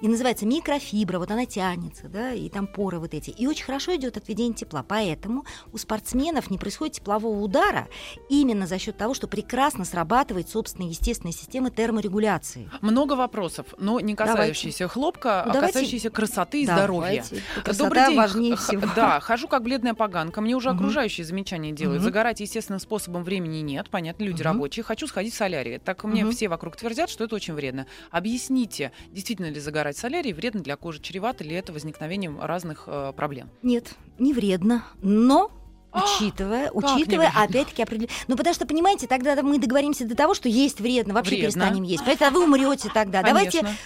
и 0.00 0.08
называется 0.08 0.46
микрофибра, 0.46 1.18
вот 1.18 1.30
она 1.30 1.46
тянется, 1.46 2.08
да, 2.08 2.32
и 2.32 2.48
там 2.48 2.66
поры 2.66 2.98
вот 2.98 3.14
эти. 3.14 3.30
И 3.30 3.46
очень 3.46 3.64
хорошо 3.64 3.96
идет 3.96 4.16
отведение 4.16 4.54
тепла. 4.54 4.84
Поэтому 4.86 5.44
у 5.72 5.78
спортсменов 5.78 6.50
не 6.50 6.58
происходит 6.58 6.96
теплового 6.96 7.40
удара 7.40 7.88
именно 8.28 8.66
за 8.66 8.78
счет 8.78 8.96
того, 8.96 9.14
что 9.14 9.26
прекрасно 9.26 9.84
срабатывает 9.84 10.48
собственная 10.48 10.90
естественная 10.90 11.32
система 11.32 11.70
терморегуляции. 11.70 12.70
Много 12.80 13.14
вопросов, 13.14 13.66
но 13.78 13.98
не 14.00 14.14
касающиеся 14.14 14.78
давайте. 14.80 14.92
хлопка, 14.92 15.42
ну, 15.44 15.50
а 15.50 15.54
давайте. 15.54 15.74
касающиеся 15.74 16.10
красоты 16.10 16.62
и 16.62 16.66
здоровья. 16.66 17.24
Красота 17.64 17.84
Добрый 17.84 18.06
день. 18.06 18.16
важнее 18.16 18.56
всего. 18.56 18.88
Да, 18.94 19.20
хожу 19.20 19.48
как 19.48 19.62
бледная 19.62 19.94
поганка. 19.94 20.40
Мне 20.40 20.54
уже 20.54 20.70
угу. 20.70 20.76
окружающие 20.76 21.24
замечания 21.24 21.72
делают. 21.72 22.00
Угу. 22.00 22.04
Загорать 22.04 22.40
естественным 22.40 22.80
способом 22.80 23.24
времени 23.24 23.58
нет. 23.58 23.90
Понятно, 23.90 24.24
люди 24.24 24.42
угу. 24.42 24.50
рабочие. 24.50 24.84
Хочу 24.84 25.06
сходить 25.06 25.34
в 25.34 25.36
солярий. 25.36 25.78
Так 25.78 26.04
мне 26.04 26.24
угу. 26.24 26.32
все 26.32 26.48
вокруг 26.48 26.76
твердят, 26.76 27.10
что 27.10 27.24
это 27.24 27.34
очень 27.34 27.54
вредно. 27.54 27.86
Объясните, 28.10 28.92
действительно 29.10 29.50
ли 29.50 29.60
загорать 29.60 29.87
солярий 29.96 30.32
вредно 30.32 30.60
для 30.60 30.76
кожи? 30.76 31.00
Чревато 31.00 31.44
ли 31.44 31.54
это 31.54 31.72
возникновением 31.72 32.40
разных 32.40 32.84
э, 32.86 33.12
проблем? 33.16 33.50
Нет, 33.62 33.94
не 34.18 34.32
вредно. 34.32 34.84
Но 35.02 35.50
Учитывая, 35.90 36.70
учитывая, 36.70 37.32
опять-таки 37.34 37.82
определенно. 37.82 38.12
Ну, 38.26 38.36
потому 38.36 38.54
что, 38.54 38.66
понимаете, 38.66 39.06
тогда 39.06 39.40
мы 39.42 39.58
договоримся 39.58 40.04
до 40.04 40.14
того, 40.14 40.34
что 40.34 40.48
есть 40.48 40.80
вредно, 40.80 41.14
вообще 41.14 41.36
вредно. 41.36 41.46
перестанем 41.46 41.82
есть. 41.82 42.04
Поэтому 42.04 42.38
вы 42.38 42.44
умрете 42.44 42.90
тогда. 42.92 43.22
Конечно. 43.22 43.62
Давайте 43.62 43.78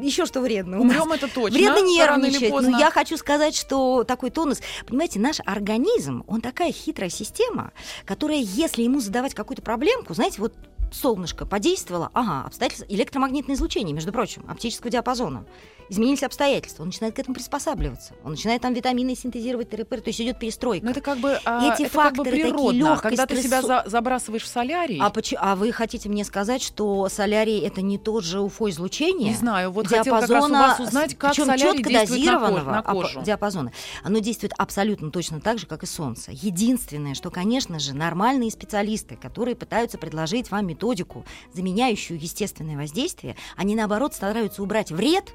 еще 0.00 0.24
что 0.24 0.40
вредно. 0.40 0.80
Умрем 0.80 1.12
это 1.12 1.28
точно. 1.28 1.58
Вредно 1.58 1.82
нервничать. 1.82 2.50
Но 2.50 2.60
ну, 2.60 2.78
я 2.78 2.90
хочу 2.90 3.18
сказать, 3.18 3.54
что 3.54 4.04
такой 4.04 4.30
тонус. 4.30 4.60
Понимаете, 4.86 5.20
наш 5.20 5.40
организм, 5.44 6.24
он 6.26 6.40
такая 6.40 6.72
хитрая 6.72 7.10
система, 7.10 7.72
которая, 8.06 8.38
если 8.38 8.82
ему 8.82 9.00
задавать 9.00 9.34
какую-то 9.34 9.62
проблемку, 9.62 10.14
знаете, 10.14 10.40
вот 10.40 10.54
солнышко 10.92 11.46
подействовало, 11.46 12.10
ага, 12.14 12.46
обстоятельства, 12.46 12.86
электромагнитное 12.88 13.56
излучение, 13.56 13.94
между 13.94 14.12
прочим, 14.12 14.44
оптического 14.48 14.90
диапазона 14.90 15.44
изменились 15.92 16.22
обстоятельства, 16.22 16.82
он 16.82 16.88
начинает 16.88 17.14
к 17.14 17.18
этому 17.18 17.34
приспосабливаться, 17.34 18.14
он 18.24 18.32
начинает 18.32 18.62
там 18.62 18.72
витамины 18.72 19.14
синтезировать, 19.14 19.68
ТРП, 19.70 19.90
то 19.90 20.02
есть 20.06 20.20
идет 20.20 20.38
перестройка. 20.38 20.84
Но 20.84 20.92
это 20.92 21.00
как 21.00 21.18
бы 21.18 21.38
а, 21.44 21.72
эти 21.74 21.82
это 21.82 21.92
факторы 21.92 22.14
как 22.14 22.16
бы 22.16 22.30
природно, 22.30 22.66
такие 22.68 22.78
легкость, 22.78 23.02
когда 23.02 23.26
ты 23.26 23.42
себя 23.42 23.62
за, 23.62 23.84
забрасываешь 23.86 24.42
в 24.42 24.46
солярий. 24.46 24.98
А, 25.00 25.10
поч- 25.10 25.34
а 25.38 25.54
вы 25.54 25.70
хотите 25.72 26.08
мне 26.08 26.24
сказать, 26.24 26.62
что 26.62 27.08
солярий 27.10 27.60
это 27.60 27.82
не 27.82 27.98
тот 27.98 28.24
же 28.24 28.40
УФО 28.40 28.70
излучение? 28.70 29.30
Не 29.30 29.36
знаю, 29.36 29.70
вот 29.70 29.86
хотел 29.86 30.18
как 30.18 30.30
раз 30.30 30.48
у 30.48 30.52
вас 30.52 30.80
узнать, 30.80 31.18
как 31.18 31.34
солярий 31.34 31.82
четко 31.84 31.92
дозированного 31.92 32.70
на 32.70 32.82
кожу. 32.82 33.18
На 33.18 33.24
диапазона. 33.24 33.72
Оно 34.02 34.18
действует 34.20 34.54
абсолютно 34.56 35.10
точно 35.10 35.40
так 35.40 35.58
же, 35.58 35.66
как 35.66 35.82
и 35.82 35.86
солнце. 35.86 36.30
Единственное, 36.32 37.14
что, 37.14 37.30
конечно 37.30 37.78
же, 37.78 37.94
нормальные 37.94 38.50
специалисты, 38.50 39.16
которые 39.16 39.56
пытаются 39.56 39.98
предложить 39.98 40.50
вам 40.50 40.66
методику, 40.82 41.24
заменяющую 41.52 42.20
естественное 42.20 42.76
воздействие, 42.76 43.36
они 43.56 43.76
наоборот 43.76 44.14
стараются 44.14 44.62
убрать 44.62 44.90
вред 44.90 45.32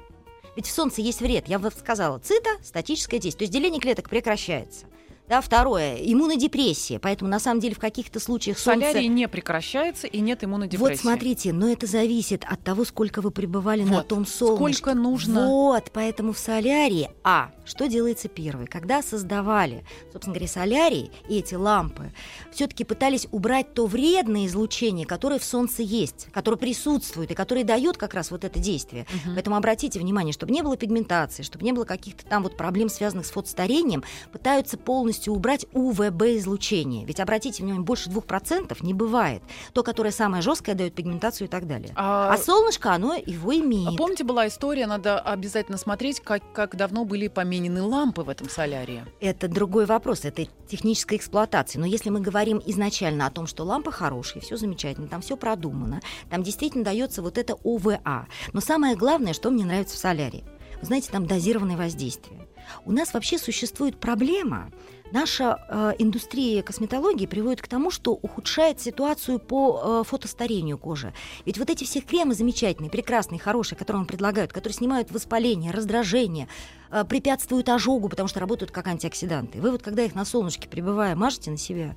ведь 0.56 0.66
в 0.66 0.72
Солнце 0.72 1.02
есть 1.02 1.20
вред. 1.20 1.46
Я 1.46 1.60
вот 1.60 1.72
сказала, 1.72 2.18
цита, 2.18 2.50
статическое 2.64 3.20
действие. 3.20 3.38
То 3.38 3.44
есть 3.44 3.52
деление 3.52 3.80
клеток 3.80 4.10
прекращается. 4.10 4.86
Да, 5.28 5.40
второе, 5.40 5.96
иммунодепрессия. 5.96 6.98
Поэтому, 6.98 7.30
на 7.30 7.38
самом 7.38 7.60
деле, 7.60 7.74
в 7.74 7.78
каких-то 7.78 8.18
случаях 8.18 8.58
солнце... 8.58 8.86
Солярий 8.86 9.08
не 9.08 9.28
прекращается 9.28 10.06
и 10.06 10.20
нет 10.20 10.42
иммунодепрессии. 10.42 10.82
Вот 10.82 10.96
смотрите, 10.98 11.52
но 11.52 11.68
это 11.70 11.86
зависит 11.86 12.44
от 12.48 12.62
того, 12.64 12.84
сколько 12.84 13.20
вы 13.20 13.30
пребывали 13.30 13.82
вот. 13.82 13.90
на 13.90 14.02
том 14.02 14.26
солнышке. 14.26 14.78
Сколько 14.78 14.94
нужно. 14.98 15.46
Вот, 15.46 15.90
поэтому 15.92 16.32
в 16.32 16.38
солярии... 16.38 17.10
А, 17.24 17.50
что 17.66 17.86
делается 17.88 18.28
первое? 18.28 18.66
Когда 18.66 19.02
создавали, 19.02 19.84
собственно 20.12 20.34
говоря, 20.34 20.48
солярий 20.48 21.10
и 21.28 21.38
эти 21.38 21.54
лампы, 21.54 22.12
все 22.50 22.66
таки 22.66 22.84
пытались 22.84 23.28
убрать 23.30 23.74
то 23.74 23.86
вредное 23.86 24.46
излучение, 24.46 25.06
которое 25.06 25.38
в 25.38 25.44
солнце 25.44 25.82
есть, 25.82 26.28
которое 26.32 26.56
присутствует 26.56 27.30
и 27.30 27.34
которое 27.34 27.64
дает 27.64 27.98
как 27.98 28.14
раз 28.14 28.30
вот 28.30 28.44
это 28.44 28.58
действие. 28.58 29.06
Угу. 29.12 29.34
Поэтому 29.34 29.56
обратите 29.56 30.00
внимание, 30.00 30.32
чтобы 30.32 30.52
не 30.52 30.62
было 30.62 30.78
пигментации, 30.78 31.42
чтобы 31.42 31.64
не 31.64 31.72
было 31.72 31.84
каких-то 31.84 32.24
там 32.24 32.42
вот 32.42 32.56
проблем, 32.56 32.88
связанных 32.88 33.26
с 33.26 33.30
фотостарением, 33.30 34.02
пытаются 34.32 34.78
полностью 34.78 35.17
полностью 35.18 35.32
убрать 35.32 35.66
УВБ-излучение. 35.72 37.04
Ведь 37.04 37.20
обратите 37.20 37.62
внимание, 37.62 37.84
больше 37.84 38.08
2% 38.10 38.76
не 38.82 38.94
бывает. 38.94 39.42
То, 39.72 39.82
которое 39.82 40.12
самое 40.12 40.42
жесткое, 40.42 40.74
дает 40.74 40.94
пигментацию 40.94 41.48
и 41.48 41.50
так 41.50 41.66
далее. 41.66 41.92
А, 41.96 42.32
а 42.32 42.38
солнышко, 42.38 42.92
оно 42.92 43.14
его 43.14 43.54
имеет. 43.54 43.96
Помните, 43.96 44.24
была 44.24 44.46
история, 44.46 44.86
надо 44.86 45.18
обязательно 45.18 45.78
смотреть, 45.78 46.20
как, 46.20 46.42
как 46.52 46.76
давно 46.76 47.04
были 47.04 47.28
поменены 47.28 47.82
лампы 47.82 48.22
в 48.22 48.28
этом 48.28 48.48
солярии. 48.48 49.04
Это 49.20 49.48
другой 49.48 49.86
вопрос, 49.86 50.24
это 50.24 50.46
техническая 50.68 51.18
эксплуатация. 51.18 51.80
Но 51.80 51.86
если 51.86 52.10
мы 52.10 52.20
говорим 52.20 52.62
изначально 52.66 53.26
о 53.26 53.30
том, 53.30 53.46
что 53.46 53.64
лампа 53.64 53.90
хорошая, 53.90 54.42
все 54.42 54.56
замечательно, 54.56 55.08
там 55.08 55.20
все 55.20 55.36
продумано, 55.36 56.00
там 56.30 56.42
действительно 56.42 56.84
дается 56.84 57.22
вот 57.22 57.38
это 57.38 57.56
ОВА. 57.64 58.26
Но 58.52 58.60
самое 58.60 58.96
главное, 58.96 59.32
что 59.32 59.50
мне 59.50 59.64
нравится 59.64 59.96
в 59.96 59.98
солярии, 59.98 60.44
знаете, 60.82 61.10
там 61.10 61.26
дозированное 61.26 61.76
воздействие. 61.76 62.48
У 62.84 62.92
нас 62.92 63.14
вообще 63.14 63.38
существует 63.38 63.98
проблема, 63.98 64.70
Наша 65.10 65.64
э, 65.68 65.92
индустрия 65.98 66.62
косметологии 66.62 67.26
приводит 67.26 67.62
к 67.62 67.68
тому, 67.68 67.90
что 67.90 68.12
ухудшает 68.12 68.80
ситуацию 68.80 69.38
по 69.38 70.02
э, 70.02 70.02
фотостарению 70.06 70.76
кожи. 70.76 71.14
Ведь 71.46 71.58
вот 71.58 71.70
эти 71.70 71.84
все 71.84 72.00
кремы 72.00 72.34
замечательные, 72.34 72.90
прекрасные, 72.90 73.38
хорошие, 73.38 73.78
которые 73.78 74.00
вам 74.00 74.06
предлагают, 74.06 74.52
которые 74.52 74.74
снимают 74.74 75.10
воспаление, 75.10 75.72
раздражение, 75.72 76.48
э, 76.90 77.04
препятствуют 77.04 77.68
ожогу, 77.70 78.08
потому 78.08 78.28
что 78.28 78.40
работают 78.40 78.70
как 78.70 78.86
антиоксиданты. 78.86 79.60
Вы 79.60 79.70
вот 79.70 79.82
когда 79.82 80.02
их 80.02 80.14
на 80.14 80.24
солнышке 80.26 80.68
прибывая, 80.68 81.16
мажете 81.16 81.50
на 81.50 81.56
себя, 81.56 81.96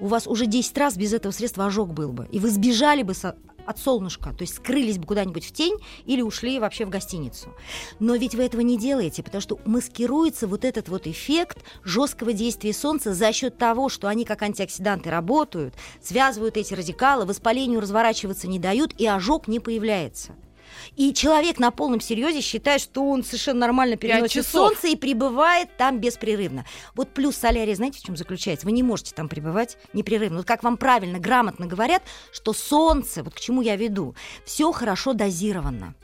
у 0.00 0.08
вас 0.08 0.26
уже 0.26 0.46
10 0.46 0.76
раз 0.78 0.96
без 0.96 1.12
этого 1.12 1.32
средства 1.32 1.66
ожог 1.66 1.92
был 1.92 2.12
бы, 2.12 2.28
и 2.30 2.40
вы 2.40 2.50
сбежали 2.50 3.02
бы 3.02 3.14
со 3.14 3.36
от 3.66 3.78
солнышка, 3.78 4.32
то 4.32 4.42
есть 4.42 4.56
скрылись 4.56 4.98
бы 4.98 5.06
куда-нибудь 5.06 5.46
в 5.46 5.52
тень 5.52 5.76
или 6.04 6.22
ушли 6.22 6.58
вообще 6.58 6.84
в 6.84 6.90
гостиницу. 6.90 7.54
Но 7.98 8.16
ведь 8.16 8.34
вы 8.34 8.44
этого 8.44 8.60
не 8.60 8.78
делаете, 8.78 9.22
потому 9.22 9.40
что 9.40 9.58
маскируется 9.64 10.46
вот 10.46 10.64
этот 10.64 10.88
вот 10.88 11.06
эффект 11.06 11.58
жесткого 11.84 12.32
действия 12.32 12.72
солнца 12.72 13.14
за 13.14 13.32
счет 13.32 13.58
того, 13.58 13.88
что 13.88 14.08
они 14.08 14.24
как 14.24 14.42
антиоксиданты 14.42 15.10
работают, 15.10 15.74
связывают 16.02 16.56
эти 16.56 16.74
радикалы, 16.74 17.26
воспалению 17.26 17.80
разворачиваться 17.80 18.48
не 18.48 18.58
дают, 18.58 18.92
и 18.98 19.06
ожог 19.06 19.48
не 19.48 19.60
появляется. 19.60 20.34
И 20.96 21.12
человек 21.12 21.58
на 21.58 21.70
полном 21.70 22.00
серьезе 22.00 22.40
считает, 22.40 22.80
что 22.80 23.08
он 23.08 23.24
совершенно 23.24 23.60
нормально 23.60 23.96
переносит 23.96 24.46
солнце 24.46 24.88
и 24.88 24.96
пребывает 24.96 25.76
там 25.76 25.98
беспрерывно. 25.98 26.64
Вот 26.94 27.12
плюс 27.14 27.36
солярия, 27.36 27.74
знаете, 27.74 28.00
в 28.00 28.02
чем 28.02 28.16
заключается? 28.16 28.66
Вы 28.66 28.72
не 28.72 28.82
можете 28.82 29.14
там 29.14 29.28
пребывать 29.28 29.78
непрерывно. 29.92 30.38
Вот 30.38 30.46
как 30.46 30.62
вам 30.62 30.76
правильно, 30.76 31.18
грамотно 31.18 31.66
говорят, 31.66 32.02
что 32.32 32.52
солнце, 32.52 33.22
вот 33.22 33.34
к 33.34 33.40
чему 33.40 33.62
я 33.62 33.76
веду, 33.76 34.14
все 34.44 34.72
хорошо 34.72 35.12
дозировано. 35.12 35.94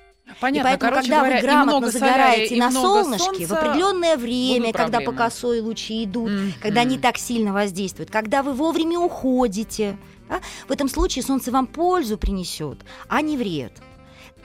Понятно. 0.40 0.68
И 0.68 0.70
поэтому, 0.70 0.90
Короче 0.90 1.08
когда 1.08 1.18
говоря, 1.18 1.37
вы 1.37 1.42
грамотно 1.42 1.90
загораете 1.90 2.56
на 2.56 2.70
солнышке, 2.70 3.46
в 3.46 3.52
определенное 3.52 4.16
время, 4.16 4.72
когда 4.72 5.00
по 5.00 5.12
косой 5.12 5.61
лучи 5.61 6.04
идут, 6.04 6.30
mm-hmm. 6.30 6.52
когда 6.61 6.82
они 6.82 6.98
так 6.98 7.18
сильно 7.18 7.52
воздействуют, 7.52 8.11
когда 8.11 8.42
вы 8.42 8.52
вовремя 8.52 8.98
уходите, 8.98 9.98
да, 10.28 10.40
в 10.68 10.72
этом 10.72 10.88
случае 10.88 11.22
солнце 11.24 11.50
вам 11.50 11.66
пользу 11.66 12.16
принесет, 12.16 12.78
а 13.08 13.20
не 13.20 13.37
вред. 13.37 13.72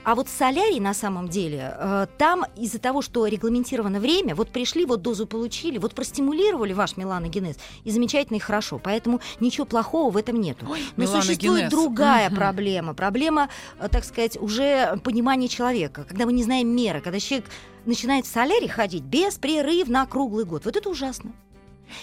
А 0.08 0.14
вот 0.14 0.30
солярий 0.30 0.80
на 0.80 0.94
самом 0.94 1.28
деле, 1.28 1.76
э, 1.76 2.06
там 2.16 2.46
из-за 2.56 2.78
того, 2.78 3.02
что 3.02 3.26
регламентировано 3.26 4.00
время, 4.00 4.34
вот 4.34 4.48
пришли, 4.48 4.86
вот 4.86 5.02
дозу 5.02 5.26
получили, 5.26 5.76
вот 5.76 5.94
простимулировали 5.94 6.72
ваш 6.72 6.96
меланогенез, 6.96 7.56
и 7.84 7.90
замечательно 7.90 8.38
и 8.38 8.40
хорошо. 8.40 8.80
Поэтому 8.82 9.20
ничего 9.38 9.66
плохого 9.66 10.10
в 10.10 10.16
этом 10.16 10.40
нету. 10.40 10.64
Ой, 10.66 10.80
Но 10.96 11.06
существует 11.06 11.68
другая 11.68 12.28
угу. 12.28 12.36
проблема. 12.36 12.94
Проблема, 12.94 13.50
э, 13.78 13.88
так 13.90 14.02
сказать, 14.02 14.38
уже 14.40 14.98
понимания 15.04 15.46
человека. 15.46 16.06
Когда 16.08 16.24
мы 16.24 16.32
не 16.32 16.42
знаем 16.42 16.74
меры, 16.74 17.02
когда 17.02 17.20
человек 17.20 17.44
начинает 17.84 18.24
в 18.24 18.30
солярий 18.30 18.68
ходить 18.68 19.02
беспрерывно 19.02 20.06
круглый 20.06 20.46
год. 20.46 20.64
Вот 20.64 20.74
это 20.74 20.88
ужасно. 20.88 21.32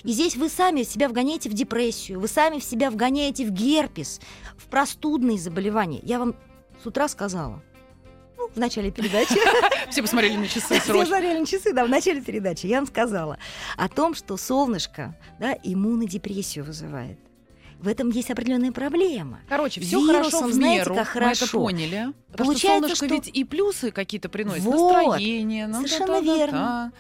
И 0.04 0.12
здесь 0.12 0.36
вы 0.36 0.50
сами 0.50 0.84
себя 0.84 1.10
вгоняете 1.10 1.50
в 1.50 1.54
депрессию, 1.54 2.20
вы 2.20 2.28
сами 2.28 2.60
в 2.60 2.64
себя 2.64 2.92
вгоняете 2.92 3.48
в 3.48 3.50
герпес, 3.50 4.22
в 4.58 4.68
простудные 4.68 5.40
заболевания. 5.40 6.02
Я 6.04 6.20
вам 6.20 6.36
с 6.84 6.86
утра 6.86 7.08
сказала– 7.08 7.64
в 8.56 8.60
начале 8.60 8.92
передачи. 8.92 9.36
Все 9.90 10.02
посмотрели 10.02 10.36
на 10.38 10.48
часы 10.48 10.80
Все 10.80 10.94
посмотрели 10.94 11.40
на 11.40 11.46
часы, 11.46 11.74
да, 11.74 11.86
в 11.86 11.90
начале 11.90 12.22
передачи. 12.22 12.66
Я 12.66 12.78
вам 12.78 12.88
сказала 12.88 13.38
о 13.78 13.90
том, 13.90 14.16
что 14.16 14.38
солнышко, 14.38 15.16
да, 15.40 15.56
иммунодепрессию 15.64 16.66
вызывает. 16.66 17.20
В 17.80 17.88
этом 17.88 18.10
есть 18.10 18.32
определенная 18.32 18.72
проблема. 18.72 19.42
Короче, 19.50 19.82
все 19.82 20.04
хорошо 20.06 20.48
в 20.48 20.54
знаете, 20.54 20.80
меру, 20.80 20.96
как 20.96 21.08
хорошо. 21.08 21.28
мы 21.28 21.32
это 21.32 21.52
поняли. 21.52 22.14
Получается, 22.36 22.96
что 22.96 23.06
солнышко 23.06 23.06
что... 23.06 23.16
ведь 23.16 23.28
и 23.28 23.44
плюсы 23.44 23.92
какие-то 23.92 24.30
приносит, 24.30 24.64
вот, 24.64 24.94
настроение. 24.94 25.68
Ну, 25.68 25.76
совершенно 25.76 26.08
да, 26.08 26.22
да, 26.22 26.36
верно. 26.36 26.94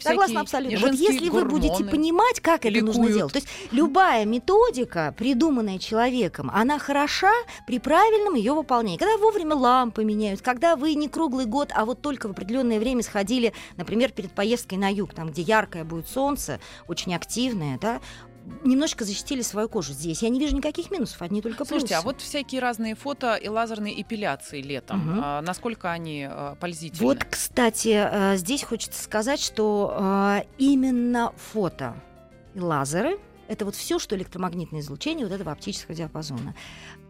Согласна 0.00 0.40
абсолютно. 0.40 0.78
Вот 0.78 0.94
если 0.94 1.28
вы 1.28 1.44
будете 1.44 1.72
гормоны 1.74 1.90
понимать, 1.90 2.40
как 2.40 2.64
это 2.64 2.84
нужно 2.84 3.02
ликуют. 3.02 3.16
делать, 3.16 3.32
то 3.32 3.38
есть 3.38 3.48
любая 3.72 4.24
методика, 4.24 5.14
придуманная 5.16 5.78
человеком, 5.78 6.50
она 6.52 6.78
хороша 6.78 7.32
при 7.66 7.78
правильном 7.78 8.34
ее 8.34 8.52
выполнении. 8.52 8.98
Когда 8.98 9.16
вовремя 9.16 9.54
лампы 9.54 10.04
меняют, 10.04 10.42
когда 10.42 10.76
вы 10.76 10.94
не 10.94 11.08
круглый 11.08 11.46
год, 11.46 11.70
а 11.74 11.84
вот 11.84 12.00
только 12.00 12.28
в 12.28 12.32
определенное 12.32 12.78
время 12.78 13.02
сходили, 13.02 13.52
например, 13.76 14.12
перед 14.12 14.32
поездкой 14.32 14.78
на 14.78 14.92
юг, 14.92 15.14
там, 15.14 15.30
где 15.30 15.42
яркое 15.42 15.84
будет 15.84 16.08
солнце, 16.08 16.60
очень 16.88 17.14
активное, 17.14 17.78
да, 17.78 18.00
немножечко 18.64 19.04
защитили 19.04 19.42
свою 19.42 19.68
кожу 19.68 19.92
здесь. 19.92 20.22
Я 20.22 20.28
не 20.28 20.38
вижу 20.40 20.56
никаких 20.56 20.90
минусов, 20.90 21.22
одни 21.22 21.42
только 21.42 21.58
плюсы. 21.64 21.70
Слушайте, 21.70 21.96
а 21.96 22.02
вот 22.02 22.20
всякие 22.20 22.60
разные 22.60 22.94
фото 22.94 23.34
и 23.36 23.48
лазерные 23.48 24.00
эпиляции 24.00 24.62
летом, 24.62 25.00
Мгм. 25.00 25.20
а, 25.22 25.42
насколько 25.42 25.90
они 25.90 26.26
а, 26.28 26.54
пользительны? 26.56 27.06
Вот, 27.06 27.24
кстати, 27.24 28.08
э, 28.10 28.36
здесь 28.36 28.62
хочется 28.62 29.02
сказать, 29.02 29.40
что 29.40 29.96
э, 29.98 30.42
именно 30.58 31.32
фото 31.36 31.94
и 32.54 32.60
лазеры 32.60 33.18
это 33.48 33.64
вот 33.64 33.74
все, 33.74 33.98
что 33.98 34.16
электромагнитное 34.16 34.80
излучение 34.80 35.26
вот 35.26 35.32
этого 35.32 35.52
оптического 35.52 35.94
диапазона. 35.94 36.54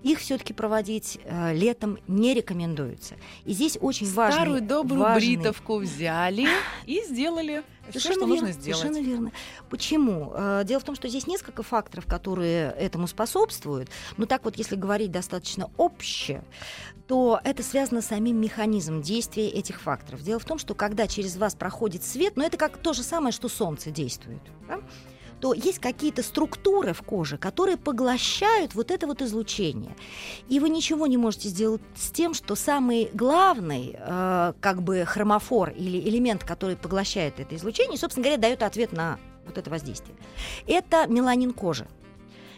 Их 0.06 0.20
все-таки 0.20 0.52
проводить 0.52 1.18
э, 1.24 1.52
летом 1.52 1.98
не 2.06 2.32
рекомендуется. 2.32 3.14
И 3.44 3.52
здесь 3.54 3.76
очень 3.80 4.08
важный, 4.12 4.36
Старую 4.40 4.60
добрую 4.60 5.02
важный- 5.02 5.36
бритовку 5.36 5.78
взяли 5.78 6.46
и 6.86 7.02
сделали 7.08 7.64
все, 7.88 7.98
Совершенно 7.98 8.14
что 8.14 8.20
верно, 8.26 8.46
нужно 8.46 8.52
сделать. 8.52 8.80
Совершенно 8.80 9.04
верно. 9.04 9.32
Почему? 9.68 10.32
Э, 10.32 10.62
Дело 10.64 10.78
в 10.78 10.84
том, 10.84 10.94
что 10.94 11.08
здесь 11.08 11.26
несколько 11.26 11.64
факторов, 11.64 12.06
которые 12.06 12.70
этому 12.78 13.08
способствуют. 13.08 13.88
Но 14.16 14.26
так 14.26 14.44
вот, 14.44 14.56
если 14.56 14.76
говорить 14.76 15.10
достаточно 15.10 15.70
обще, 15.76 16.44
то 17.08 17.40
это 17.42 17.64
связано 17.64 18.00
с 18.00 18.06
самим 18.06 18.40
механизмом 18.40 19.02
действия 19.02 19.48
этих 19.48 19.80
факторов. 19.80 20.22
Дело 20.22 20.38
в 20.38 20.44
том, 20.44 20.58
что 20.58 20.74
когда 20.74 21.08
через 21.08 21.36
вас 21.36 21.56
проходит 21.56 22.04
свет, 22.04 22.36
но 22.36 22.44
это 22.44 22.56
как 22.56 22.76
то 22.78 22.92
же 22.92 23.02
самое, 23.02 23.32
что 23.32 23.48
солнце 23.48 23.90
действует, 23.90 24.42
да, 24.68 24.78
то 25.40 25.52
есть 25.52 25.78
какие-то 25.78 26.22
структуры 26.22 26.92
в 26.92 27.02
коже, 27.02 27.36
которые 27.38 27.76
поглощают 27.76 28.74
вот 28.74 28.90
это 28.90 29.06
вот 29.06 29.22
излучение. 29.22 29.94
И 30.48 30.60
вы 30.60 30.68
ничего 30.70 31.06
не 31.06 31.16
можете 31.16 31.48
сделать 31.48 31.82
с 31.94 32.10
тем, 32.10 32.34
что 32.34 32.54
самый 32.54 33.10
главный, 33.12 33.96
э, 33.98 34.52
как 34.60 34.82
бы 34.82 35.04
хромофор 35.04 35.70
или 35.70 35.98
элемент, 36.08 36.44
который 36.44 36.76
поглощает 36.76 37.38
это 37.40 37.54
излучение, 37.56 37.98
собственно 37.98 38.24
говоря, 38.24 38.40
дает 38.40 38.62
ответ 38.62 38.92
на 38.92 39.18
вот 39.46 39.58
это 39.58 39.70
воздействие. 39.70 40.16
Это 40.66 41.06
меланин 41.06 41.52
кожи. 41.52 41.86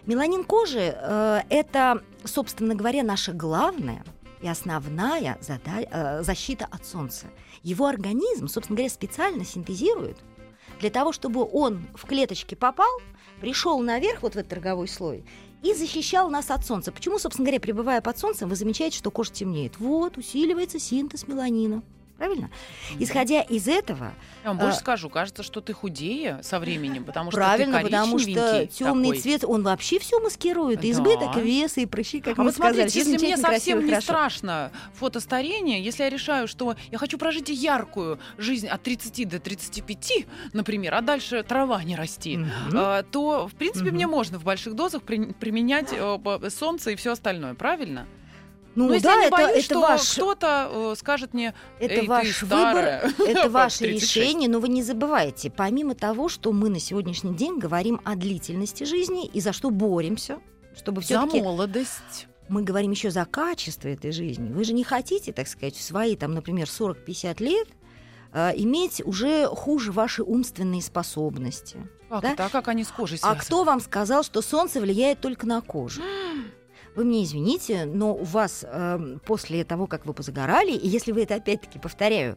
Меланин 0.06 0.44
кожи 0.44 0.96
э, 0.96 1.40
это, 1.50 2.02
собственно 2.24 2.74
говоря, 2.74 3.02
наша 3.02 3.32
главная 3.32 4.04
и 4.40 4.48
основная 4.48 5.36
зада- 5.40 5.88
э, 5.90 6.22
защита 6.22 6.66
от 6.70 6.86
солнца. 6.86 7.26
Его 7.62 7.86
организм, 7.86 8.48
собственно 8.48 8.76
говоря, 8.76 8.90
специально 8.90 9.44
синтезирует 9.44 10.18
для 10.80 10.90
того, 10.90 11.12
чтобы 11.12 11.48
он 11.50 11.86
в 11.94 12.06
клеточке 12.06 12.56
попал, 12.56 13.00
пришел 13.40 13.78
наверх 13.80 14.22
вот 14.22 14.34
в 14.34 14.38
этот 14.38 14.52
роговой 14.52 14.88
слой 14.88 15.24
и 15.62 15.74
защищал 15.74 16.30
нас 16.30 16.50
от 16.50 16.64
солнца. 16.64 16.92
Почему, 16.92 17.18
собственно 17.18 17.46
говоря, 17.46 17.60
пребывая 17.60 18.00
под 18.00 18.18
солнцем, 18.18 18.48
вы 18.48 18.56
замечаете, 18.56 18.98
что 18.98 19.10
кожа 19.10 19.32
темнеет? 19.32 19.78
Вот, 19.78 20.16
усиливается 20.16 20.78
синтез 20.78 21.26
меланина. 21.26 21.82
Правильно? 22.18 22.50
Исходя 22.98 23.42
из 23.42 23.68
этого, 23.68 24.12
Я 24.42 24.50
вам 24.50 24.58
больше 24.58 24.76
А- 24.78 24.80
скажу, 24.80 25.08
кажется, 25.08 25.44
что 25.44 25.60
ты 25.60 25.72
худее 25.72 26.40
со 26.42 26.58
временем, 26.58 27.04
потому 27.04 27.30
что 27.30 27.38
правильно, 27.38 27.78
ты 27.78 27.84
потому 27.84 28.18
что 28.18 28.66
темный 28.66 29.08
такой. 29.10 29.20
цвет, 29.20 29.44
он 29.44 29.62
вообще 29.62 30.00
все 30.00 30.18
маскирует. 30.20 30.80
Да. 30.80 30.90
избыток 30.90 31.36
веса, 31.36 31.80
и 31.80 31.86
прыщи, 31.86 32.20
как 32.20 32.36
а 32.36 32.42
мы 32.42 32.46
вот 32.48 32.54
сказали. 32.54 32.74
смотрите, 32.88 32.98
если 33.10 33.24
мне 33.24 33.36
совсем 33.36 33.78
не 33.80 33.88
хорошо. 33.90 34.02
страшно 34.04 34.72
фотостарение, 34.94 35.80
если 35.82 36.02
я 36.02 36.10
решаю, 36.10 36.48
что 36.48 36.74
я 36.90 36.98
хочу 36.98 37.18
прожить 37.18 37.48
яркую 37.50 38.18
жизнь 38.36 38.66
от 38.66 38.82
30 38.82 39.24
до 39.24 39.38
35, 39.38 40.26
например, 40.52 40.94
а 40.94 41.00
дальше 41.02 41.44
трава 41.44 41.82
не 41.84 41.94
расти, 41.94 42.36
Мгм. 42.38 42.50
э, 42.76 43.04
то, 43.12 43.46
в 43.46 43.54
принципе, 43.54 43.86
Мгм. 43.86 43.94
мне 43.94 44.06
можно 44.08 44.38
в 44.40 44.44
больших 44.44 44.74
дозах 44.74 45.02
при- 45.02 45.32
применять 45.34 45.90
э, 45.92 46.50
солнце 46.50 46.90
и 46.90 46.96
все 46.96 47.12
остальное, 47.12 47.54
правильно? 47.54 48.06
Ну, 48.74 48.86
Но 48.88 48.94
если 48.94 49.06
да, 49.06 49.12
я 49.14 49.20
не 49.20 49.26
это, 49.26 49.36
боюсь, 49.36 49.50
это 49.56 49.62
что 49.64 49.80
ваш, 49.80 50.12
кто-то 50.12 50.68
э, 50.70 50.94
скажет 50.96 51.34
мне, 51.34 51.54
это 51.80 51.94
«Эй, 51.94 52.00
ты 52.02 52.06
ваш 52.06 52.42
выбор, 52.42 52.84
это 53.26 53.50
ваше 53.50 53.84
36». 53.86 53.88
решение, 53.94 54.48
но 54.48 54.60
вы 54.60 54.68
не 54.68 54.82
забывайте, 54.82 55.50
помимо 55.50 55.94
того, 55.94 56.28
что 56.28 56.52
мы 56.52 56.68
на 56.68 56.78
сегодняшний 56.78 57.34
день 57.34 57.58
говорим 57.58 58.00
о 58.04 58.14
длительности 58.14 58.84
жизни 58.84 59.26
и 59.26 59.40
за 59.40 59.52
что 59.52 59.70
боремся, 59.70 60.38
чтобы 60.76 61.00
за 61.00 61.06
все-таки 61.06 61.40
молодость. 61.42 62.28
мы 62.48 62.62
говорим 62.62 62.92
еще 62.92 63.10
за 63.10 63.24
качество 63.24 63.88
этой 63.88 64.12
жизни. 64.12 64.52
Вы 64.52 64.62
же 64.62 64.72
не 64.74 64.84
хотите, 64.84 65.32
так 65.32 65.48
сказать, 65.48 65.74
в 65.74 65.82
свои, 65.82 66.14
там, 66.14 66.32
например, 66.34 66.68
40-50 66.68 67.42
лет 67.42 67.68
э, 68.32 68.52
иметь 68.56 69.02
уже 69.04 69.46
хуже 69.46 69.90
ваши 69.90 70.22
умственные 70.22 70.82
способности. 70.82 71.78
Как 72.08 72.22
Да? 72.22 72.32
это? 72.32 72.44
А 72.46 72.48
как 72.48 72.68
они 72.68 72.84
с 72.84 72.88
кожей 72.88 73.16
А 73.16 73.20
связаны? 73.20 73.40
кто 73.40 73.64
вам 73.64 73.80
сказал, 73.80 74.22
что 74.22 74.40
солнце 74.40 74.80
влияет 74.80 75.20
только 75.20 75.46
на 75.48 75.60
кожу? 75.62 76.00
Вы 76.98 77.04
мне 77.04 77.22
извините, 77.22 77.84
но 77.84 78.12
у 78.12 78.24
вас 78.24 78.64
эм, 78.68 79.20
после 79.24 79.62
того, 79.62 79.86
как 79.86 80.04
вы 80.04 80.12
позагорали, 80.12 80.72
и 80.72 80.88
если 80.88 81.12
вы 81.12 81.22
это 81.22 81.36
опять-таки 81.36 81.78
повторяю, 81.78 82.36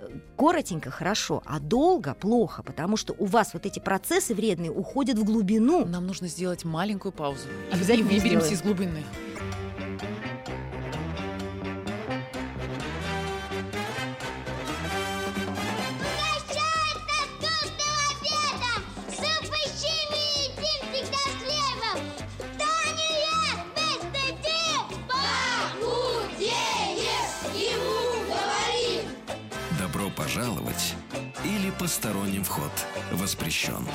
э, 0.00 0.08
коротенько 0.36 0.90
хорошо, 0.90 1.44
а 1.46 1.60
долго 1.60 2.14
плохо, 2.14 2.64
потому 2.64 2.96
что 2.96 3.14
у 3.20 3.26
вас 3.26 3.54
вот 3.54 3.66
эти 3.66 3.78
процессы 3.78 4.34
вредные 4.34 4.72
уходят 4.72 5.16
в 5.16 5.22
глубину. 5.22 5.84
Нам 5.86 6.08
нужно 6.08 6.26
сделать 6.26 6.64
маленькую 6.64 7.12
паузу. 7.12 7.46
И 7.70 7.74
Обязательно 7.76 8.10
мы 8.10 8.18
беремся 8.18 8.46
сделаем. 8.48 8.54
из 8.54 8.62
глубины. 8.62 9.04
Пожаловать 30.70 30.94
или 31.44 31.70
посторонним 31.70 32.44
вход 32.44 32.70
воспрещен. 33.12 33.86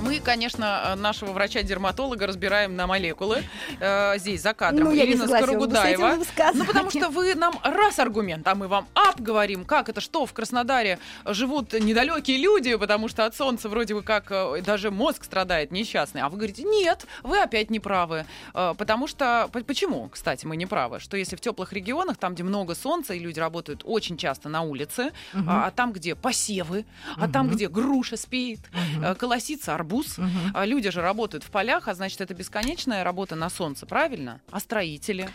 Мы, 0.00 0.18
конечно, 0.18 0.94
нашего 0.96 1.32
врача-дерматолога 1.32 2.26
разбираем 2.26 2.74
на 2.74 2.86
молекулы. 2.86 3.44
Э, 3.84 4.16
здесь 4.18 4.42
за 4.42 4.54
кадром 4.54 4.84
Ну, 4.84 4.92
я 4.92 5.04
Ирина 5.04 5.26
Скорогудаева. 5.26 6.18
Ну, 6.54 6.64
потому 6.64 6.88
что 6.90 7.08
вы 7.08 7.34
нам 7.34 7.58
раз 7.64 7.98
аргумент, 7.98 8.46
а 8.46 8.54
мы 8.54 8.68
вам 8.68 8.86
ап 8.94 9.20
говорим, 9.20 9.64
как 9.64 9.88
это, 9.88 10.00
что 10.00 10.24
в 10.24 10.32
Краснодаре 10.32 11.00
живут 11.26 11.72
недалекие 11.72 12.36
люди, 12.38 12.76
потому 12.76 13.08
что 13.08 13.24
от 13.26 13.34
солнца 13.34 13.68
вроде 13.68 13.94
бы 13.94 14.02
как 14.02 14.26
э, 14.30 14.62
даже 14.64 14.90
мозг 14.92 15.24
страдает 15.24 15.72
несчастный. 15.72 16.20
А 16.20 16.28
вы 16.28 16.36
говорите, 16.36 16.62
нет, 16.62 17.06
вы 17.24 17.40
опять 17.40 17.70
не 17.70 17.80
правы. 17.80 18.24
Э, 18.54 18.74
Потому 18.78 19.06
что, 19.08 19.48
по- 19.52 19.60
почему, 19.64 20.08
кстати, 20.10 20.46
мы 20.46 20.56
не 20.56 20.66
правы? 20.66 21.00
Что 21.00 21.16
если 21.16 21.34
в 21.34 21.40
теплых 21.40 21.72
регионах, 21.72 22.16
там, 22.18 22.34
где 22.34 22.44
много 22.44 22.74
солнца, 22.76 23.14
и 23.14 23.18
люди 23.18 23.40
работают 23.40 23.82
очень 23.84 24.16
часто 24.16 24.48
на 24.48 24.62
улице, 24.62 25.10
Мгм. 25.32 25.50
а, 25.50 25.66
а 25.66 25.70
там, 25.72 25.92
где 25.92 26.14
посевы, 26.14 26.84
а 27.16 27.28
там, 27.28 27.48
где 27.48 27.68
груша 27.68 28.16
спеет, 28.16 28.60
Мгм. 28.94 29.04
э, 29.04 29.14
колосится 29.16 29.74
арбуз, 29.74 30.18
Мгм. 30.18 30.52
а 30.54 30.64
люди 30.66 30.88
же 30.90 31.00
работают 31.00 31.42
в 31.42 31.50
полях, 31.50 31.88
а 31.88 31.94
значит, 31.94 32.20
это 32.20 32.32
бесконечная 32.34 33.02
работа 33.02 33.34
на 33.34 33.50
солнце, 33.50 33.71
правильно? 33.86 34.40
А 34.50 34.60
строители? 34.60 35.28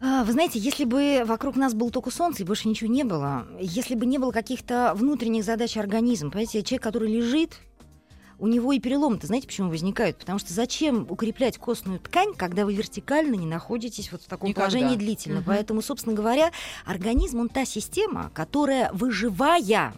А, 0.00 0.24
Вы 0.24 0.32
знаете, 0.32 0.58
если 0.58 0.84
бы 0.84 1.22
вокруг 1.24 1.56
нас 1.56 1.72
было 1.74 1.90
только 1.90 2.10
солнце 2.10 2.42
и 2.42 2.46
больше 2.46 2.68
ничего 2.68 2.90
не 2.92 3.04
было, 3.04 3.46
если 3.60 3.94
бы 3.94 4.06
не 4.06 4.18
было 4.18 4.32
каких-то 4.32 4.92
внутренних 4.94 5.44
задач 5.44 5.76
организма, 5.76 6.30
понимаете, 6.30 6.62
человек, 6.62 6.82
который 6.82 7.10
лежит, 7.10 7.58
у 8.38 8.48
него 8.48 8.72
и 8.72 8.80
переломы-то, 8.80 9.26
знаете, 9.28 9.46
почему 9.46 9.70
возникают? 9.70 10.18
Потому 10.18 10.38
что 10.38 10.52
зачем 10.52 11.06
укреплять 11.08 11.56
костную 11.56 12.00
ткань, 12.00 12.34
когда 12.34 12.64
вы 12.64 12.74
вертикально 12.74 13.36
не 13.36 13.46
находитесь 13.46 14.10
вот 14.10 14.22
в 14.22 14.26
таком 14.26 14.50
Никогда. 14.50 14.70
положении 14.70 14.96
длительно? 14.96 15.36
Мгм. 15.36 15.44
Поэтому, 15.46 15.80
собственно 15.82 16.14
говоря, 16.16 16.50
организм, 16.84 17.40
он 17.40 17.48
та 17.48 17.64
система, 17.64 18.30
которая, 18.34 18.90
выживая, 18.92 19.94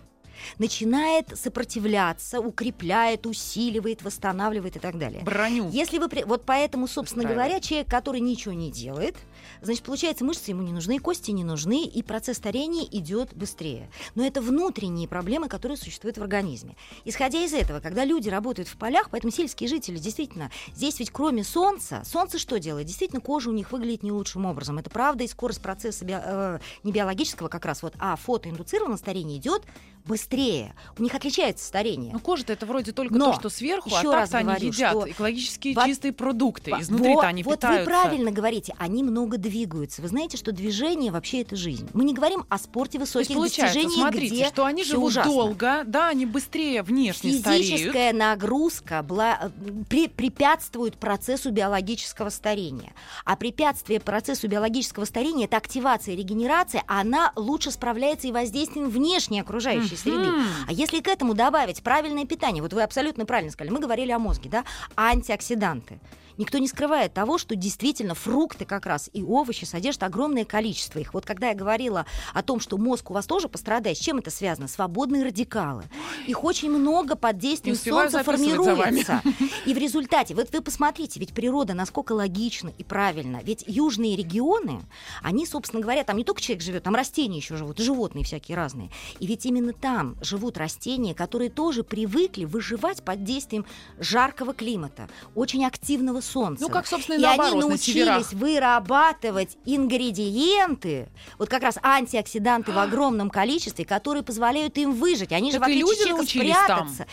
начинает 0.59 1.37
сопротивляться, 1.39 2.41
укрепляет, 2.41 3.27
усиливает, 3.27 4.03
восстанавливает 4.03 4.77
и 4.77 4.79
так 4.79 4.99
далее. 4.99 5.23
Броню. 5.23 5.71
Если 5.71 5.99
вы... 5.99 6.09
Вот 6.27 6.45
поэтому, 6.45 6.87
собственно 6.87 7.23
Устраивает. 7.23 7.49
говоря, 7.49 7.61
человек, 7.61 7.89
который 7.89 8.21
ничего 8.21 8.55
не 8.55 8.71
делает, 8.71 9.17
значит, 9.63 9.83
получается, 9.85 10.25
мышцы 10.25 10.51
ему 10.51 10.63
не 10.63 10.73
нужны, 10.73 10.99
кости 10.99 11.31
не 11.31 11.45
нужны, 11.45 11.85
и 11.85 12.03
процесс 12.03 12.37
старения 12.37 12.85
идет 12.91 13.35
быстрее. 13.35 13.91
Но 14.15 14.25
это 14.25 14.41
внутренние 14.41 15.09
проблемы, 15.09 15.49
которые 15.49 15.79
существуют 15.79 16.19
в 16.19 16.23
организме. 16.23 16.77
Исходя 17.05 17.45
из 17.45 17.53
этого, 17.53 17.81
когда 17.81 18.05
люди 18.05 18.29
работают 18.29 18.69
в 18.69 18.77
полях, 18.77 19.11
поэтому 19.11 19.33
сельские 19.33 19.69
жители, 19.69 19.97
действительно, 19.99 20.51
здесь 20.75 20.99
ведь 21.01 21.11
кроме 21.11 21.45
солнца, 21.45 22.03
солнце 22.05 22.39
что 22.39 22.59
делает? 22.59 22.87
Действительно, 22.87 23.21
кожа 23.21 23.51
у 23.51 23.53
них 23.53 23.73
выглядит 23.73 24.03
не 24.03 24.13
лучшим 24.13 24.47
образом. 24.47 24.79
Это 24.79 24.91
правда, 24.91 25.25
и 25.25 25.29
скорость 25.29 25.61
процесса 25.63 26.05
био- 26.05 26.23
э, 26.25 26.59
не 26.83 26.93
биологического 26.93 27.49
как 27.49 27.65
раз, 27.65 27.83
вот, 27.83 27.95
а 27.99 28.17
фотоиндуцированного 28.17 28.99
старения 28.99 29.37
идет 29.37 29.63
быстрее. 30.05 30.75
У 30.99 31.03
них 31.03 31.15
отличается 31.15 31.65
старение. 31.65 32.13
Ну, 32.13 32.21
кожа-то 32.21 32.53
это 32.53 32.65
вроде 32.65 32.93
только 32.93 33.15
Но, 33.15 33.33
то, 33.33 33.41
что 33.41 33.49
сверху, 33.51 33.91
а 33.93 33.99
ещё 33.99 34.13
раз 34.13 34.33
они 34.35 34.45
говорю, 34.45 34.67
едят 34.69 34.91
что 34.93 35.11
экологически 35.11 35.75
во- 35.75 35.85
чистые 35.87 36.13
продукты. 36.13 36.71
Изнутри-то 36.79 37.15
вот, 37.15 37.25
они 37.25 37.43
вот 37.43 37.57
питаются. 37.57 37.81
вы 37.81 37.85
правильно 37.91 38.31
говорите, 38.31 38.75
они 38.79 39.03
много 39.03 39.36
много 39.37 39.39
двигаются. 39.39 40.03
Вы 40.03 40.09
знаете, 40.09 40.37
что 40.37 40.53
движение 40.53 41.13
вообще 41.13 41.43
это 41.43 41.57
жизнь. 41.57 41.89
Мы 41.93 42.05
не 42.05 42.15
говорим 42.15 42.45
о 42.49 42.59
спорте 42.59 42.99
То 42.99 43.19
есть 43.19 43.31
высоких 43.31 43.65
достижений, 43.65 43.95
смотрите, 43.97 44.35
где 44.35 44.47
что 44.47 44.65
они 44.65 44.85
живут 44.85 45.11
ужасно. 45.11 45.33
долго, 45.33 45.83
да, 45.87 46.09
они 46.09 46.27
быстрее 46.27 46.83
внешне 46.83 47.39
стареют. 47.39 47.67
Физическая 47.67 48.13
нагрузка 48.13 49.05
бла- 49.07 49.53
при- 49.89 50.09
препятствует 50.09 50.97
процессу 50.97 51.51
биологического 51.51 52.31
старения. 52.31 52.93
А 53.25 53.37
препятствие 53.37 54.01
процессу 54.01 54.49
биологического 54.49 55.05
старения 55.05 55.45
это 55.47 55.57
активация 55.57 56.15
и 56.15 56.17
регенерация, 56.17 56.83
она 56.87 57.33
лучше 57.37 57.71
справляется 57.71 58.29
и 58.29 58.33
воздействием 58.33 58.89
внешней 58.89 59.41
окружающей 59.41 59.97
среды. 59.97 60.31
Мгм. 60.31 60.47
А 60.69 60.73
если 60.73 61.01
к 61.01 61.09
этому 61.09 61.35
добавить 61.35 61.83
правильное 61.83 62.25
питание, 62.25 62.63
вот 62.63 62.73
вы 62.73 62.83
абсолютно 62.83 63.27
правильно 63.27 63.53
сказали, 63.53 63.73
мы 63.73 63.81
говорили 63.81 64.13
о 64.13 64.19
мозге, 64.19 64.49
да, 64.51 64.65
антиоксиданты. 64.97 65.99
Никто 66.39 66.59
не 66.59 66.69
скрывает 66.69 67.15
того, 67.15 67.39
что 67.39 67.57
действительно 67.57 68.15
фрукты 68.15 68.65
как 68.65 68.87
раз 68.87 69.09
и 69.13 69.23
овощи 69.23 69.65
содержат 69.65 70.03
огромное 70.03 70.45
количество 70.45 70.99
их. 70.99 71.15
Вот 71.15 71.25
когда 71.25 71.49
я 71.49 71.55
говорила 71.55 72.07
о 72.35 72.43
том, 72.43 72.61
что 72.61 72.77
мозг 72.77 73.11
у 73.11 73.15
вас 73.15 73.27
тоже 73.27 73.49
пострадает, 73.49 73.97
с 73.97 74.01
чем 74.01 74.19
это 74.19 74.31
связано? 74.31 74.69
Свободные 74.69 75.25
радикалы. 75.25 75.85
Их 76.27 76.45
очень 76.45 76.71
много 76.71 77.17
под 77.17 77.39
действием 77.39 77.77
солнца 77.77 78.23
формируется. 78.23 79.23
И 79.65 79.75
в 79.75 79.79
результате, 79.79 80.35
вот 80.35 80.53
вы 80.53 80.61
посмотрите, 80.61 81.21
ведь 81.21 81.33
природа 81.33 81.75
насколько 81.75 82.13
логична 82.13 82.73
и 82.77 82.85
правильно. 82.85 83.41
Ведь 83.43 83.65
южные 83.67 84.17
регионы, 84.17 84.83
они, 85.23 85.47
собственно 85.47 85.83
говоря, 85.83 86.05
там 86.05 86.17
не 86.17 86.25
только 86.25 86.41
человек 86.41 86.63
живет, 86.63 86.83
там 86.83 86.95
растения 86.95 87.39
еще 87.39 87.57
живут, 87.57 87.79
животные 87.79 88.25
всякие 88.25 88.57
разные. 88.57 88.91
И 89.21 89.27
ведь 89.27 89.47
именно 89.47 89.73
там 89.73 90.17
живут 90.21 90.59
растения, 90.59 91.15
которые 91.15 91.51
тоже 91.51 91.83
привыкли 91.83 92.45
выживать 92.45 93.03
под 93.03 93.25
действием 93.25 93.65
жаркого 93.99 94.53
климата, 94.53 95.09
очень 95.35 95.65
активного 95.65 96.21
солнца. 96.27 96.63
Ну, 96.65 96.69
как, 96.69 96.87
собственно, 96.87 97.17
и 97.17 97.19
и 97.19 97.23
наоборот, 97.23 97.53
они 97.53 97.61
на 97.63 97.69
научились 97.69 98.29
северах. 98.29 98.33
вырабатывать 98.33 99.57
ингредиенты, 99.65 101.09
вот 101.39 101.49
как 101.49 101.63
раз 101.63 101.79
антиоксиданты 101.83 102.73
в 102.73 102.79
огромном 102.79 103.31
количестве, 103.31 103.85
которые 103.85 104.23
позволяют 104.23 104.77
им 104.79 104.93
выжить. 104.93 105.33
Они 105.33 105.51
же, 105.51 105.59
Так 105.59 105.69
в 105.69 105.71
и 105.71 105.73
отличие 105.73 105.87
люди 105.87 105.99
человека, 105.99 106.17
научились 106.19 106.57
там 106.67 106.89
спрятаться. 106.89 107.07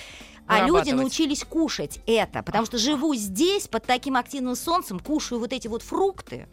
А 0.46 0.68
люди 0.68 0.92
научились 0.92 1.44
кушать 1.44 2.00
это, 2.06 2.44
потому 2.44 2.66
что 2.66 2.78
живу 2.78 3.16
здесь, 3.16 3.68
под 3.68 3.86
таким 3.86 4.18
активным 4.18 4.56
солнцем, 4.56 5.00
кушаю 5.00 5.40
вот 5.40 5.54
эти 5.54 5.68
вот 5.68 5.84
фрукты, 5.84 6.48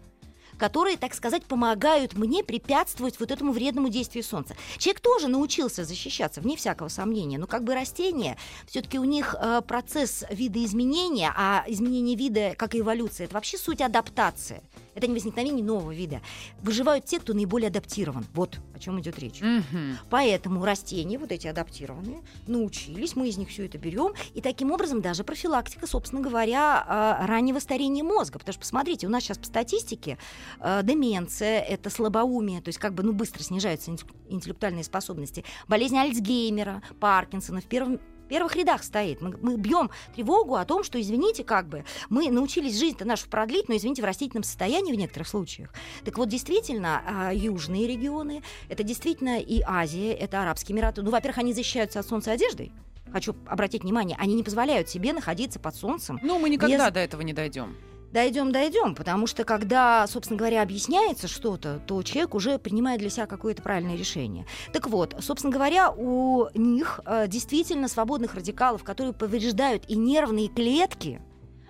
которые, 0.61 0.99
так 0.99 1.15
сказать, 1.15 1.45
помогают 1.45 2.13
мне 2.15 2.45
препятствовать 2.45 3.19
вот 3.19 3.31
этому 3.31 3.53
вредному 3.53 3.89
действию 3.89 4.23
солнца. 4.23 4.55
Человек 4.77 5.01
тоже 5.01 5.27
научился 5.27 5.85
защищаться, 5.85 6.43
вне 6.43 6.55
всякого 6.55 6.89
сомнения, 6.89 7.39
но 7.39 7.47
как 7.47 7.65
бы 7.65 7.75
растения, 7.75 8.37
все-таки 8.67 8.99
у 8.99 9.05
них 9.05 9.35
э, 9.41 9.63
процесс 9.67 10.23
видоизменения, 10.31 11.33
а 11.35 11.65
изменение 11.67 12.15
вида, 12.15 12.55
как 12.59 12.75
и 12.75 12.81
эволюция, 12.81 13.25
это 13.25 13.35
вообще 13.35 13.57
суть 13.57 13.81
адаптации. 13.81 14.63
Это 14.95 15.07
не 15.07 15.15
возникновение 15.15 15.65
нового 15.65 15.93
вида. 15.93 16.21
Выживают 16.63 17.05
те, 17.05 17.21
кто 17.21 17.33
наиболее 17.33 17.69
адаптирован. 17.69 18.27
Вот 18.35 18.59
о 18.75 18.79
чем 18.79 18.99
идет 19.01 19.19
речь. 19.19 19.41
Мгм. 19.41 19.99
Поэтому 20.09 20.65
растения, 20.65 21.19
вот 21.19 21.33
эти 21.33 21.47
адаптированные, 21.47 22.23
научились, 22.47 23.15
мы 23.15 23.29
из 23.29 23.37
них 23.37 23.51
все 23.51 23.67
это 23.67 23.79
берем, 23.79 24.15
и 24.35 24.41
таким 24.41 24.73
образом 24.73 25.01
даже 25.01 25.23
профилактика, 25.23 25.87
собственно 25.87 26.23
говоря, 26.23 26.85
а, 26.87 27.27
раннего 27.27 27.59
старения 27.59 28.03
мозга. 28.03 28.39
Потому 28.39 28.55
что, 28.55 28.61
посмотрите, 28.61 29.07
у 29.07 29.11
нас 29.11 29.23
сейчас 29.23 29.39
по 29.39 29.45
статистике 29.45 30.19
а, 30.59 30.83
деменция, 30.83 31.61
это 31.61 31.91
слабоумие, 31.91 32.61
то 32.63 32.69
есть 32.69 32.79
как 32.79 32.95
бы 32.95 33.03
ну, 33.03 33.13
быстро 33.13 33.43
снижаются 33.43 33.91
интеллек- 33.91 34.15
интеллектуальные 34.29 34.85
способности, 34.85 35.45
болезнь 35.69 35.97
Альцгеймера, 35.97 36.83
Паркинсона 37.01 37.61
в 37.61 37.67
первом 37.67 38.01
первых 38.31 38.57
рядах 38.57 38.83
стоит. 38.83 39.21
Мы, 39.21 39.37
мы 39.43 39.57
бьем 39.57 39.91
тревогу 40.15 40.55
о 40.55 40.65
том, 40.65 40.85
что, 40.85 41.01
извините, 41.01 41.45
как 41.45 41.69
бы, 41.69 41.85
мы 42.09 42.31
научились 42.31 42.79
жизнь-то 42.79 43.05
нашу 43.05 43.29
продлить, 43.29 43.69
но, 43.69 43.77
извините, 43.77 44.01
в 44.03 44.05
растительном 44.07 44.45
состоянии 44.45 44.93
в 44.93 44.97
некоторых 44.97 45.29
случаях. 45.29 45.75
Так 46.05 46.17
вот, 46.17 46.29
действительно, 46.29 47.03
а, 47.07 47.35
южные 47.35 47.87
регионы, 47.87 48.43
это 48.69 48.83
действительно 48.83 49.41
и 49.41 49.61
Азия, 49.67 50.15
это 50.15 50.41
Арабские 50.43 50.77
Эмираты. 50.77 51.03
Ну, 51.03 51.11
во-первых, 51.11 51.39
они 51.39 51.53
защищаются 51.53 52.01
от 52.01 52.07
солнца 52.07 52.33
одеждой. 52.33 52.73
Хочу 53.13 53.35
обратить 53.47 53.83
внимание, 53.83 54.17
они 54.21 54.35
не 54.35 54.45
позволяют 54.45 54.89
себе 54.89 55.13
находиться 55.13 55.59
под 55.59 55.75
солнцем. 55.75 56.21
Ну, 56.23 56.39
мы 56.39 56.49
никогда 56.49 56.87
Без- 56.87 56.95
до 56.95 57.01
этого 57.01 57.23
не 57.23 57.33
дойдем. 57.33 57.77
Дойдем, 58.13 58.51
дойдем, 58.51 58.97
потому 58.97 59.29
что 59.29 59.45
когда, 59.45 60.05
собственно 60.09 60.37
говоря, 60.37 60.63
объясняется 60.63 61.29
что-то, 61.29 61.81
то 61.87 62.03
человек 62.03 62.35
уже 62.35 62.59
принимает 62.59 62.99
для 63.01 63.09
себя 63.09 63.27
какое-то 63.27 63.63
правильное 63.63 63.97
решение. 63.97 64.47
Так 64.73 64.89
вот, 64.89 65.15
собственно 65.21 65.53
говоря, 65.53 65.93
у 65.93 66.49
них 66.55 66.99
э, 67.07 67.29
действительно 67.29 67.87
свободных 67.87 68.35
радикалов, 68.35 68.83
которые 68.83 69.15
повреждают 69.15 69.85
и 69.89 69.95
нервные 69.95 70.49
клетки, 70.49 71.23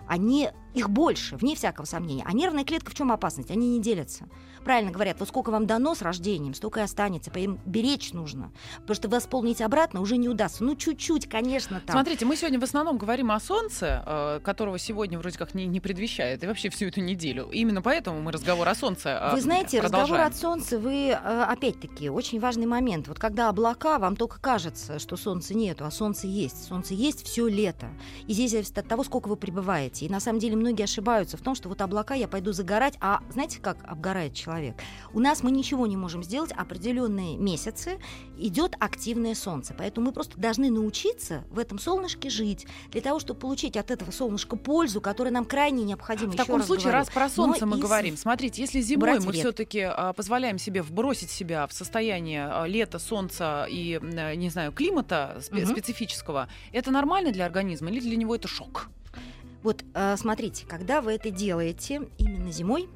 они 0.09 0.51
их 0.75 0.91
больше, 0.91 1.37
вне 1.37 1.55
всякого 1.57 1.85
сомнения. 1.85 2.25
А 2.27 2.33
нервная 2.33 2.65
клетка 2.65 2.91
в 2.91 2.95
чем 2.95 3.13
опасность? 3.13 3.51
Они 3.51 3.69
не 3.69 3.81
делятся. 3.81 4.29
Правильно 4.65 4.91
говорят, 4.91 5.19
вот 5.19 5.29
сколько 5.29 5.51
вам 5.51 5.67
дано 5.67 5.95
с 5.95 6.03
рождением, 6.03 6.55
столько 6.55 6.81
и 6.81 6.83
останется. 6.83 7.31
Им 7.31 7.59
беречь 7.65 8.13
нужно. 8.13 8.53
Потому 8.81 8.95
что 8.95 9.09
восполнить 9.09 9.63
обратно 9.63 10.01
уже 10.01 10.17
не 10.17 10.29
удастся. 10.29 10.65
Ну, 10.65 10.77
чуть-чуть, 10.77 11.29
конечно, 11.29 11.81
там. 11.81 11.95
Смотрите, 11.95 12.27
мы 12.27 12.37
сегодня 12.37 12.61
в 12.61 12.65
основном 12.65 12.99
говорим 12.99 13.31
о 13.31 13.41
солнце, 13.41 14.05
э, 14.07 14.41
которого 14.43 14.79
сегодня 14.79 15.19
вроде 15.19 15.39
как 15.39 15.55
не, 15.55 15.67
не 15.67 15.81
предвещает, 15.81 16.45
и 16.45 16.47
вообще 16.47 16.69
всю 16.69 16.87
эту 16.87 17.01
неделю. 17.01 17.49
Именно 17.51 17.81
поэтому 17.81 18.21
мы 18.21 18.33
разговор 18.33 18.69
о 18.69 18.75
солнце 18.75 19.09
э, 19.11 19.35
Вы 19.35 19.41
знаете, 19.41 19.81
разговор 19.81 20.09
продолжаем. 20.09 20.33
от 20.33 20.37
солнца, 20.37 20.79
вы, 20.79 21.09
э, 21.09 21.15
опять-таки, 21.15 22.11
очень 22.11 22.39
важный 22.39 22.67
момент. 22.67 23.09
Вот 23.09 23.19
когда 23.19 23.49
облака, 23.49 23.99
вам 23.99 24.15
только 24.17 24.39
кажется, 24.41 24.99
что 24.99 25.17
солнца 25.17 25.55
нету, 25.55 25.87
а 25.87 25.91
солнце 25.91 26.27
есть. 26.27 26.65
Солнце 26.69 26.95
есть 26.95 27.25
все 27.25 27.49
лето. 27.49 27.89
И 28.27 28.35
здесь 28.35 28.51
зависит 28.51 28.77
от 28.77 28.87
того, 28.87 29.05
сколько 29.05 29.29
вы 29.29 29.37
пребываете. 29.37 30.05
И 30.05 30.09
на 30.11 30.21
самом 30.21 30.39
деле 30.39 30.57
многие 30.61 30.85
ошибаются 30.85 31.37
в 31.37 31.41
том, 31.41 31.55
что 31.55 31.69
вот 31.69 31.81
облака, 31.81 32.15
я 32.15 32.29
пойду 32.29 32.53
загорать, 32.53 32.95
а 33.01 33.21
знаете, 33.31 33.59
как 33.61 33.79
обгорает 33.85 34.35
человек? 34.35 34.77
У 35.13 35.19
нас 35.19 35.43
мы 35.43 35.51
ничего 35.51 35.87
не 35.87 35.97
можем 35.97 36.23
сделать, 36.23 36.53
определенные 36.53 37.37
месяцы 37.37 37.99
идет 38.39 38.77
активное 38.79 39.35
солнце. 39.35 39.75
Поэтому 39.77 40.07
мы 40.07 40.13
просто 40.13 40.39
должны 40.39 40.71
научиться 40.71 41.45
в 41.51 41.59
этом 41.59 41.79
солнышке 41.79 42.31
жить, 42.31 42.67
для 42.91 43.01
того, 43.01 43.19
чтобы 43.19 43.41
получить 43.41 43.77
от 43.77 43.91
этого 43.91 44.11
солнышка 44.11 44.57
пользу, 44.57 45.01
которая 45.01 45.33
нам 45.33 45.45
крайне 45.45 45.83
необходима. 45.85 46.33
В 46.33 46.37
таком 46.37 46.59
раз 46.59 46.67
случае, 46.67 46.85
говорю. 46.85 46.99
раз 46.99 47.11
про 47.11 47.29
солнце 47.29 47.67
Но 47.67 47.73
мы 47.73 47.79
и 47.79 47.83
говорим, 47.83 48.17
смотрите, 48.17 48.63
если 48.63 48.81
зимой 48.81 49.19
мы 49.21 49.33
все-таки 49.33 49.89
позволяем 50.17 50.59
себе 50.59 50.83
вбросить 50.83 51.31
себя 51.31 51.67
в 51.67 51.73
состояние 51.73 52.47
а, 52.51 52.67
лета, 52.67 52.99
солнца 52.99 53.67
и, 53.69 53.95
м, 53.95 54.39
не 54.39 54.51
знаю, 54.51 54.73
климата 54.73 55.41
специфического, 55.41 56.49
это 56.73 56.91
нормально 56.91 57.33
для 57.33 57.47
организма 57.47 57.91
или 57.91 58.01
для 58.01 58.17
него 58.17 58.35
это 58.35 58.49
шок? 58.49 58.89
Вот 59.63 59.85
э, 59.95 60.17
смотрите, 60.17 60.67
когда 60.67 61.01
вы 61.01 61.13
это 61.13 61.31
делаете 61.31 62.09
именно 62.19 62.51
зимой, 62.51 62.89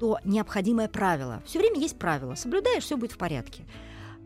то 0.00 0.18
необходимое 0.24 0.88
правило. 0.88 1.42
Все 1.46 1.58
время 1.60 1.78
есть 1.78 1.98
правило. 1.98 2.34
Соблюдаешь, 2.34 2.82
все 2.82 2.96
будет 2.96 3.12
в 3.12 3.18
порядке. 3.18 3.64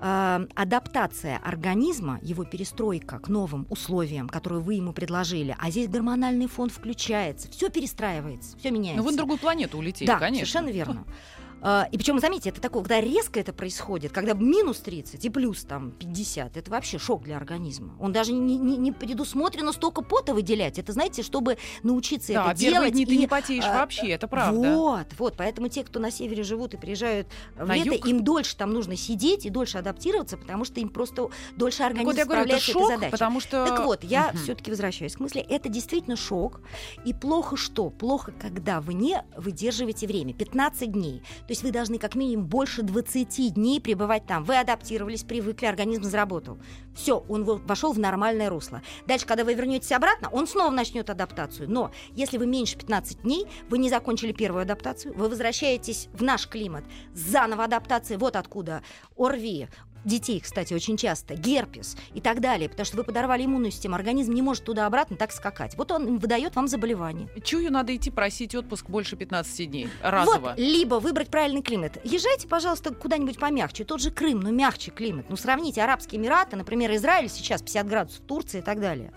Э, 0.01 0.47
адаптация 0.55 1.39
организма, 1.39 2.19
его 2.23 2.45
перестройка 2.45 3.19
к 3.19 3.29
новым 3.29 3.67
условиям, 3.69 4.29
которые 4.29 4.61
вы 4.61 4.75
ему 4.75 4.93
предложили, 4.93 5.55
а 5.59 5.71
здесь 5.71 5.89
гормональный 5.89 6.47
фон 6.47 6.71
включается, 6.71 7.51
все 7.51 7.69
перестраивается, 7.69 8.57
все 8.57 8.71
меняется. 8.71 8.99
Ну, 9.03 9.05
вы 9.05 9.11
на 9.11 9.17
другую 9.19 9.39
планету 9.39 9.79
улетели, 9.79 10.07
Да, 10.07 10.19
конечно. 10.19 10.47
совершенно 10.47 10.71
верно. 10.73 11.05
А, 11.61 11.89
И 11.91 11.97
причем, 11.99 12.19
заметьте, 12.21 12.51
это 12.51 12.61
такое, 12.61 12.83
когда 12.83 13.01
резко 13.01 13.41
это 13.41 13.53
происходит, 13.53 14.13
когда 14.13 14.33
минус 14.35 14.79
30 14.79 15.25
и 15.25 15.31
плюс 15.31 15.65
там 15.65 15.91
50, 15.93 16.57
это 16.57 16.71
вообще 16.71 16.99
шок 16.99 17.25
для 17.25 17.37
организма. 17.37 17.95
Он 18.01 18.13
даже 18.13 18.33
не, 18.33 18.57
не, 18.57 18.77
не 18.77 18.93
предусмотрено 18.93 19.73
столько 19.73 20.03
пота 20.03 20.35
выделять. 20.35 20.79
Это, 20.79 20.93
знаете, 20.93 21.23
чтобы 21.23 21.59
научиться 21.83 22.33
Да, 22.33 22.51
это 22.53 22.61
делать. 22.61 22.93
дни 22.93 23.07
ты 23.07 23.15
и, 23.15 23.19
не 23.19 23.27
потеешь 23.27 23.65
а, 23.65 23.79
вообще, 23.81 24.09
это 24.11 24.29
правда. 24.29 24.59
Вот, 24.77 25.07
вот. 25.19 25.35
Поэтому 25.37 25.69
те, 25.69 25.83
кто 25.85 25.99
на 25.99 26.11
севере 26.11 26.43
живут 26.43 26.75
и 26.75 26.77
приезжают 26.77 27.27
в 27.57 27.67
На 27.67 27.75
лето, 27.77 27.95
юг? 27.95 28.07
им 28.07 28.23
дольше 28.25 28.57
там 28.57 28.73
нужно 28.73 28.97
сидеть 28.97 29.45
и 29.47 29.51
дольше 29.51 29.79
адаптироваться, 29.79 30.37
потому 30.37 30.65
что 30.65 30.81
им 30.81 30.89
просто 30.89 31.29
дольше 31.57 31.79
Так 31.79 31.87
организм 31.89 32.07
вот 32.11 32.17
я 32.19 32.25
говорю, 32.25 32.43
это 32.43 32.59
справляется 32.61 32.67
с 32.67 32.71
этой 32.71 32.81
шок, 32.81 32.89
задачей. 32.91 33.11
потому 33.13 33.41
что... 33.41 33.67
Так 33.67 33.85
вот, 33.85 34.05
я 34.05 34.29
Мгм. 34.29 34.39
все-таки 34.39 34.71
возвращаюсь 34.71 35.15
к 35.17 35.21
мысли. 35.21 35.41
Это 35.41 35.69
действительно 35.69 36.17
шок. 36.17 36.61
И 37.05 37.13
плохо 37.13 37.57
что? 37.57 37.91
Плохо, 37.91 38.33
когда 38.41 38.81
вы 38.81 38.95
не 38.95 39.25
выдерживаете 39.37 40.07
время. 40.07 40.35
15 40.35 40.93
дней. 40.93 41.23
То 41.49 41.53
есть 41.53 41.63
вы 41.63 41.71
должны 41.71 41.97
как 41.99 42.15
минимум 42.15 42.45
больше 42.47 42.83
20 42.83 43.55
дней 43.55 43.81
пребывать 43.81 44.27
там. 44.27 44.45
Вы 44.45 44.59
адаптировались, 44.59 45.23
привыкли, 45.25 45.65
организм 45.65 46.03
заработал. 46.05 46.59
Все, 46.95 47.25
он 47.27 47.45
во- 47.45 47.57
вошел 47.57 47.95
в 47.95 47.99
нормальное 47.99 48.51
русло. 48.51 48.83
Дальше, 49.07 49.25
когда 49.25 49.45
вы 49.45 49.55
вернетесь 49.55 49.91
обратно, 49.93 50.29
он 50.29 50.47
снова 50.47 50.71
начнет 50.71 51.09
адаптацию. 51.09 51.71
Но 51.71 51.91
если 52.13 52.37
вы 52.37 52.47
меньше 52.47 52.77
15 52.77 53.23
дней, 53.23 53.47
вы 53.71 53.79
не 53.79 53.89
закончили 53.89 54.33
первую 54.33 54.61
адаптацию, 54.61 55.17
вы 55.17 55.31
возвращаетесь 55.31 56.09
в 56.13 56.23
наш 56.23 56.47
климат. 56.47 56.85
Заново 57.15 57.65
адаптация. 57.65 58.19
Вот 58.19 58.37
откуда 58.37 58.83
ОРВИ, 59.17 59.69
детей, 60.05 60.41
кстати, 60.41 60.75
очень 60.75 60.97
часто, 60.97 61.35
герпес 61.35 61.97
и 62.15 62.21
так 62.21 62.41
далее, 62.41 62.69
потому 62.69 62.85
что 62.87 62.97
вы 62.97 63.05
подорвали 63.05 63.45
иммунную 63.45 63.71
систему, 63.71 63.95
организм 63.95 64.33
не 64.33 64.43
может 64.43 64.65
туда-обратно 64.65 65.17
так 65.17 65.33
скакать. 65.33 65.77
Вот 65.77 65.91
он 65.93 66.19
выдает 66.19 66.57
вам 66.57 66.69
заболевание. 66.69 67.29
Чую, 67.43 67.73
надо 67.73 67.95
идти 67.95 68.11
просить 68.11 68.55
отпуск 68.55 68.89
больше 68.89 69.17
15 69.17 69.71
дней. 69.71 69.89
Разово. 70.03 70.51
Вот, 70.51 70.59
либо 70.59 70.97
выбрать 70.97 71.29
правильный 71.29 71.63
климат. 71.63 71.99
Езжайте, 72.05 72.49
пожалуйста, 72.49 72.95
куда-нибудь 72.95 73.39
помягче. 73.39 73.85
Тот 73.85 74.01
же 74.01 74.11
Крым, 74.11 74.41
но 74.41 74.51
мягче 74.51 74.91
климат. 74.91 75.27
Ну, 75.29 75.37
сравните 75.37 75.83
Арабские 75.83 76.21
Эмираты, 76.21 76.57
например, 76.57 76.95
Израиль 76.95 77.29
сейчас 77.29 77.63
50 77.63 77.87
градусов, 77.87 78.21
Турция 78.27 78.61
и 78.61 78.65
так 78.65 78.81
далее. 78.81 79.13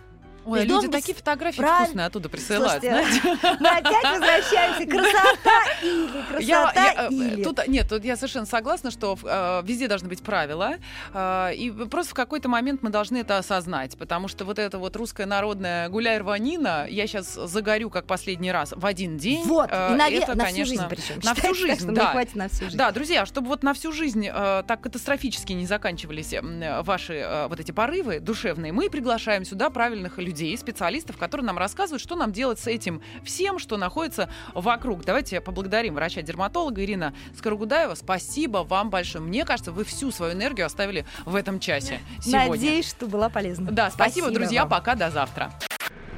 Ой, 0.46 0.60
есть 0.60 0.72
люди 0.72 0.88
быть 0.88 0.92
такие 0.92 1.16
фотографии 1.16 1.58
правильно. 1.58 1.86
вкусные 1.86 2.06
оттуда 2.08 2.30
присылают, 2.30 2.84
Слушайте. 2.84 3.38
Мы 3.60 3.68
опять 3.70 4.04
возвращаемся. 4.04 4.86
Красота 4.88 5.62
или 5.84 6.12
Я- 6.44 6.64
красота 6.64 6.86
я, 6.86 7.08
э, 7.08 7.14
или. 7.14 7.44
Тут, 7.44 7.68
нет, 7.68 7.88
тут 7.90 8.04
я 8.04 8.16
совершенно 8.16 8.46
согласна, 8.46 8.92
что 8.92 9.18
э, 9.24 9.62
везде 9.64 9.88
должны 9.88 10.10
быть 10.10 10.24
правила, 10.24 10.76
э, 11.14 11.54
и 11.56 11.72
просто 11.72 12.12
в 12.12 12.14
какой-то 12.16 12.50
момент 12.50 12.82
мы 12.82 12.90
должны 12.90 13.18
это 13.18 13.38
осознать, 13.38 13.98
потому 13.98 14.28
что 14.28 14.46
вот 14.46 14.58
это 14.58 14.80
вот 14.80 14.96
русская 14.96 15.26
народная 15.26 15.90
гуляй 15.90 16.18
рванина, 16.18 16.88
я 16.90 17.08
сейчас 17.08 17.34
загорю 17.34 17.90
как 17.90 18.06
последний 18.06 18.52
раз 18.52 18.74
в 18.76 18.86
один 18.86 19.18
день. 19.18 19.44
Вот, 19.46 19.70
э, 19.72 19.94
и 19.94 19.96
на, 19.96 20.10
это, 20.10 20.36
на 20.36 20.46
всю 20.46 20.54
конечно, 20.56 20.66
жизнь 20.66 20.84
причем. 20.90 21.20
на 21.24 21.36
всю 21.36 21.54
жизнь, 21.54 21.84
что 21.84 21.92
да. 21.92 22.12
хватит 22.12 22.36
на 22.36 22.50
всю 22.50 22.66
жизнь. 22.66 22.78
Да, 22.78 22.92
друзья, 22.92 23.26
чтобы 23.26 23.48
вот 23.48 23.64
на 23.64 23.74
всю 23.74 23.92
жизнь 23.92 24.28
э, 24.28 24.64
так 24.68 24.82
катастрофически 24.82 25.54
не 25.54 25.68
заканчивались 25.68 26.34
э, 26.34 26.82
ваши 26.82 27.14
э, 27.14 27.48
вот 27.48 27.60
эти 27.60 27.72
порывы 27.72 28.20
душевные, 28.20 28.72
мы 28.72 28.90
приглашаем 28.90 29.46
сюда 29.46 29.70
правильных 29.70 30.18
людей, 30.18 30.31
специалистов, 30.58 31.18
которые 31.18 31.46
нам 31.46 31.58
рассказывают, 31.58 32.02
что 32.02 32.16
нам 32.16 32.32
делать 32.32 32.60
с 32.60 32.68
этим 32.68 33.02
всем, 33.24 33.60
что 33.60 33.78
находится 33.78 34.30
вокруг. 34.54 35.04
Давайте 35.06 35.42
поблагодарим 35.42 35.96
врача-дерматолога 35.96 36.84
Ирина 36.84 37.14
Скорогудаева. 37.38 37.96
Спасибо 37.96 38.60
вам 38.60 38.90
большое. 38.90 39.24
Мне 39.24 39.46
кажется, 39.46 39.72
вы 39.72 39.84
всю 39.84 40.12
свою 40.12 40.34
энергию 40.34 40.66
оставили 40.66 41.06
в 41.26 41.36
этом 41.36 41.60
часе 41.60 42.00
сегодня. 42.22 42.50
Надеюсь, 42.50 42.90
что 42.90 43.08
была 43.08 43.30
полезна. 43.30 43.72
Да, 43.72 43.92
спасибо, 43.92 44.32
друзья. 44.32 44.62
вам. 44.62 44.70
Пока, 44.70 44.96
до 44.96 45.10
завтра. 45.10 45.52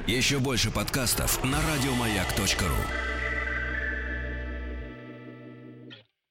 Еще 0.06 0.38
больше 0.38 0.70
подкастов 0.70 1.42
на 1.44 1.58
радиомаяк.ру. 1.58 3.13